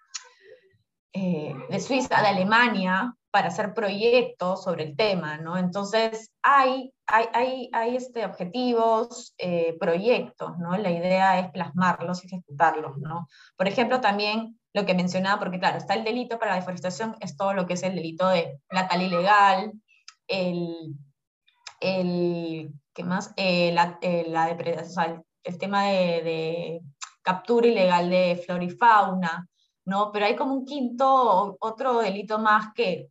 eh, 1.13 1.55
de 1.69 1.81
Suiza, 1.81 2.23
de 2.23 2.29
Alemania, 2.29 3.15
para 3.31 3.49
hacer 3.49 3.75
proyectos 3.75 4.65
sobre 4.65 4.85
el 4.85 4.97
tema, 4.97 5.39
¿no? 5.39 5.57
Entonces, 5.57 6.33
hay, 6.43 6.93
hay, 7.07 7.27
hay, 7.33 7.71
hay 7.73 7.97
este, 7.97 8.25
objetivos, 8.25 9.35
eh, 9.39 9.77
proyectos, 9.79 10.59
¿no? 10.59 10.77
La 10.77 10.91
idea 10.91 11.39
es 11.39 11.51
plasmarlos 11.51 12.25
y 12.25 12.27
ejecutarlos, 12.27 12.99
¿no? 12.99 13.29
Por 13.57 13.69
ejemplo, 13.69 14.01
también 14.01 14.59
lo 14.73 14.87
que 14.87 14.95
mencionaba, 14.95 15.39
porque 15.39 15.59
claro, 15.59 15.79
está 15.79 15.95
el 15.95 16.05
delito 16.05 16.39
para 16.39 16.53
la 16.53 16.59
deforestación, 16.59 17.17
es 17.21 17.37
todo 17.37 17.55
lo 17.55 17.67
que 17.67 17.75
es 17.75 17.83
el 17.83 17.95
delito 17.95 18.29
de 18.29 18.59
la 18.71 18.89
tala 18.89 19.05
ilegal, 19.05 19.73
el, 20.27 20.95
el 21.81 22.73
¿qué 22.93 23.05
más? 23.05 23.33
Eh, 23.37 23.73
la, 23.73 23.99
eh, 24.03 24.25
la 24.29 24.57
o 24.81 24.85
sea, 24.85 25.23
el, 25.45 25.59
tema 25.59 25.85
de, 25.85 26.23
de 26.23 26.81
captura 27.23 27.67
ilegal 27.67 28.11
de 28.11 28.43
flora 28.45 28.65
y 28.65 28.71
fauna, 28.71 29.49
¿no? 29.91 30.13
Pero 30.13 30.27
hay 30.27 30.37
como 30.37 30.55
un 30.55 30.65
quinto, 30.65 31.57
otro 31.61 31.99
delito 31.99 32.39
más 32.39 32.73
que 32.75 33.11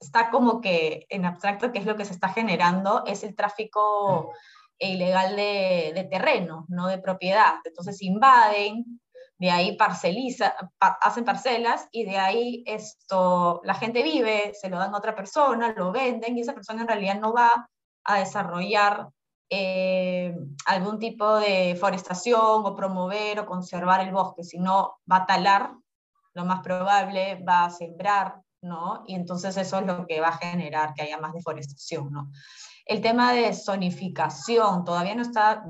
está 0.00 0.30
como 0.30 0.60
que 0.62 1.06
en 1.10 1.26
abstracto, 1.26 1.70
que 1.70 1.80
es 1.80 1.86
lo 1.86 1.96
que 1.96 2.06
se 2.06 2.14
está 2.14 2.30
generando, 2.30 3.04
es 3.06 3.22
el 3.22 3.36
tráfico 3.36 4.32
ilegal 4.78 5.36
de, 5.36 5.92
de 5.94 6.04
terreno, 6.04 6.64
¿no? 6.68 6.86
De 6.88 6.98
propiedad. 6.98 7.56
Entonces 7.64 8.00
invaden, 8.00 9.00
de 9.38 9.50
ahí 9.50 9.76
parceliza, 9.76 10.54
hacen 10.78 11.24
parcelas 11.24 11.88
y 11.90 12.04
de 12.04 12.16
ahí 12.16 12.62
esto, 12.66 13.60
la 13.64 13.74
gente 13.74 14.02
vive, 14.02 14.52
se 14.54 14.70
lo 14.70 14.78
dan 14.78 14.94
a 14.94 14.98
otra 14.98 15.14
persona, 15.14 15.74
lo 15.76 15.92
venden 15.92 16.38
y 16.38 16.40
esa 16.40 16.54
persona 16.54 16.82
en 16.82 16.88
realidad 16.88 17.20
no 17.20 17.34
va 17.34 17.68
a 18.04 18.18
desarrollar 18.18 19.08
eh, 19.50 20.34
algún 20.64 20.98
tipo 20.98 21.34
de 21.36 21.76
forestación 21.78 22.64
o 22.64 22.74
promover 22.74 23.40
o 23.40 23.46
conservar 23.46 24.00
el 24.00 24.10
bosque, 24.10 24.44
sino 24.44 24.96
va 25.10 25.16
a 25.18 25.26
talar, 25.26 25.72
lo 26.34 26.44
más 26.44 26.60
probable, 26.60 27.42
va 27.46 27.64
a 27.64 27.70
sembrar, 27.70 28.40
¿no? 28.62 29.04
Y 29.06 29.14
entonces 29.14 29.56
eso 29.56 29.78
es 29.78 29.86
lo 29.86 30.06
que 30.06 30.20
va 30.20 30.28
a 30.28 30.38
generar 30.38 30.94
que 30.94 31.02
haya 31.02 31.18
más 31.18 31.32
deforestación, 31.32 32.10
¿no? 32.10 32.30
El 32.84 33.00
tema 33.00 33.32
de 33.32 33.54
zonificación 33.54 34.84
todavía 34.84 35.14
no 35.14 35.22
está 35.22 35.64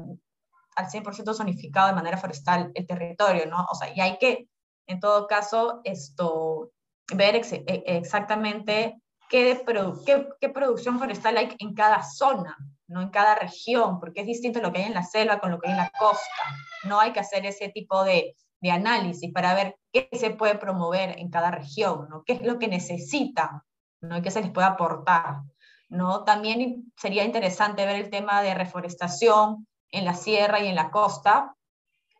al 0.74 0.86
100% 0.86 1.34
zonificado 1.34 1.88
de 1.88 1.94
manera 1.94 2.16
forestal 2.16 2.70
el 2.74 2.86
territorio, 2.86 3.46
¿no? 3.46 3.66
O 3.70 3.74
sea, 3.74 3.94
y 3.94 4.00
hay 4.00 4.18
que, 4.18 4.48
en 4.86 5.00
todo 5.00 5.26
caso, 5.26 5.80
esto, 5.84 6.70
ver 7.14 7.36
e, 7.36 7.82
exactamente 7.86 9.02
qué, 9.28 9.62
producción 9.64 10.98
forestal 10.98 11.36
hay 11.36 11.54
en 11.58 11.74
cada 11.74 12.02
zona, 12.02 12.56
¿no? 12.86 13.00
En 13.00 13.10
cada 13.10 13.34
región, 13.34 13.98
porque 14.00 14.20
es 14.20 14.26
distinto 14.26 14.60
lo 14.60 14.72
que 14.72 14.80
hay 14.80 14.86
en 14.86 14.94
la 14.94 15.02
selva 15.02 15.38
con 15.38 15.50
lo 15.50 15.58
que 15.58 15.68
hay 15.68 15.72
en 15.72 15.78
la 15.78 15.92
costa. 15.98 16.44
No 16.84 17.00
hay 17.00 17.12
que 17.12 17.20
hacer 17.20 17.44
ese 17.46 17.68
tipo 17.68 18.04
de, 18.04 18.36
de 18.62 18.70
análisis 18.70 19.30
para 19.32 19.54
ver 19.54 19.76
qué 19.92 20.08
se 20.12 20.30
puede 20.30 20.54
promover 20.54 21.18
en 21.18 21.28
cada 21.28 21.50
región, 21.50 22.08
¿no? 22.08 22.22
¿Qué 22.24 22.32
es 22.34 22.42
lo 22.42 22.58
que 22.58 22.68
necesitan, 22.68 23.60
¿no? 24.00 24.22
Qué 24.22 24.30
se 24.30 24.40
les 24.40 24.50
puede 24.50 24.68
aportar, 24.68 25.42
¿no? 25.90 26.24
También 26.24 26.92
sería 26.96 27.24
interesante 27.24 27.84
ver 27.84 27.96
el 27.96 28.08
tema 28.08 28.40
de 28.40 28.54
reforestación, 28.54 29.66
en 29.92 30.04
la 30.06 30.14
sierra 30.14 30.60
y 30.60 30.68
en 30.68 30.74
la 30.74 30.90
costa 30.90 31.54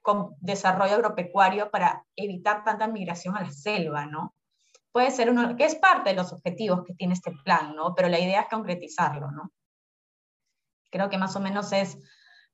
con 0.03 0.37
desarrollo 0.41 0.95
agropecuario 0.95 1.71
para 1.71 2.05
evitar 2.17 2.65
tanta 2.65 2.87
migración 2.87 3.37
a 3.37 3.43
la 3.43 3.51
selva, 3.51 4.07
¿no? 4.07 4.35
Puede 4.93 5.11
ser 5.11 5.31
uno, 5.31 5.57
que 5.57 5.65
es 5.65 5.77
parte 5.77 6.11
de 6.11 6.17
los 6.17 6.33
objetivos 6.33 6.85
que 6.85 6.95
tiene 6.95 7.15
este 7.15 7.33
plan, 7.45 7.75
¿no? 7.75 7.95
Pero 7.95 8.09
la 8.09 8.21
idea 8.21 8.43
es 8.43 8.49
concretizarlo, 8.49 9.31
¿no? 9.31 9.51
Creo 10.91 11.09
que 11.09 11.19
más 11.19 11.35
o 11.35 11.41
menos 11.41 11.73
es, 11.73 11.99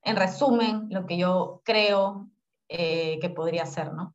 en 0.02 0.14
resumen, 0.14 0.86
lo 0.90 1.06
que 1.06 1.16
yo 1.16 1.62
creo 1.64 2.30
eh, 2.68 3.18
que 3.20 3.30
podría 3.30 3.66
ser, 3.66 3.92
¿no? 3.92 4.14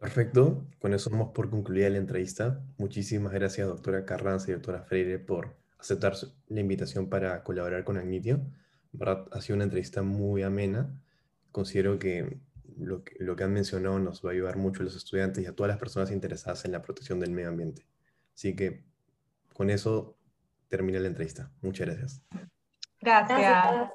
Perfecto, 0.00 0.64
con 0.78 0.94
eso 0.94 1.10
vamos 1.10 1.30
por 1.34 1.50
concluir 1.50 1.90
la 1.90 1.98
entrevista. 1.98 2.62
Muchísimas 2.78 3.32
gracias, 3.32 3.66
doctora 3.66 4.04
Carranza 4.04 4.50
y 4.50 4.54
doctora 4.54 4.82
Freire, 4.82 5.18
por 5.18 5.56
aceptar 5.78 6.14
la 6.48 6.60
invitación 6.60 7.08
para 7.08 7.42
colaborar 7.42 7.84
con 7.84 7.96
Agnitio 7.96 8.40
ha 9.30 9.40
sido 9.40 9.56
una 9.56 9.64
entrevista 9.64 10.02
muy 10.02 10.42
amena. 10.42 10.90
Considero 11.52 11.98
que 11.98 12.38
lo, 12.76 13.04
que 13.04 13.16
lo 13.18 13.36
que 13.36 13.44
han 13.44 13.52
mencionado 13.52 13.98
nos 13.98 14.24
va 14.24 14.30
a 14.30 14.32
ayudar 14.32 14.56
mucho 14.56 14.82
a 14.82 14.84
los 14.84 14.96
estudiantes 14.96 15.44
y 15.44 15.46
a 15.46 15.54
todas 15.54 15.68
las 15.68 15.78
personas 15.78 16.10
interesadas 16.10 16.64
en 16.64 16.72
la 16.72 16.82
protección 16.82 17.20
del 17.20 17.30
medio 17.30 17.48
ambiente. 17.48 17.86
Así 18.34 18.54
que 18.54 18.84
con 19.54 19.70
eso 19.70 20.16
termina 20.68 21.00
la 21.00 21.08
entrevista. 21.08 21.50
Muchas 21.60 21.86
gracias. 21.86 22.22
Gracias. 23.00 23.90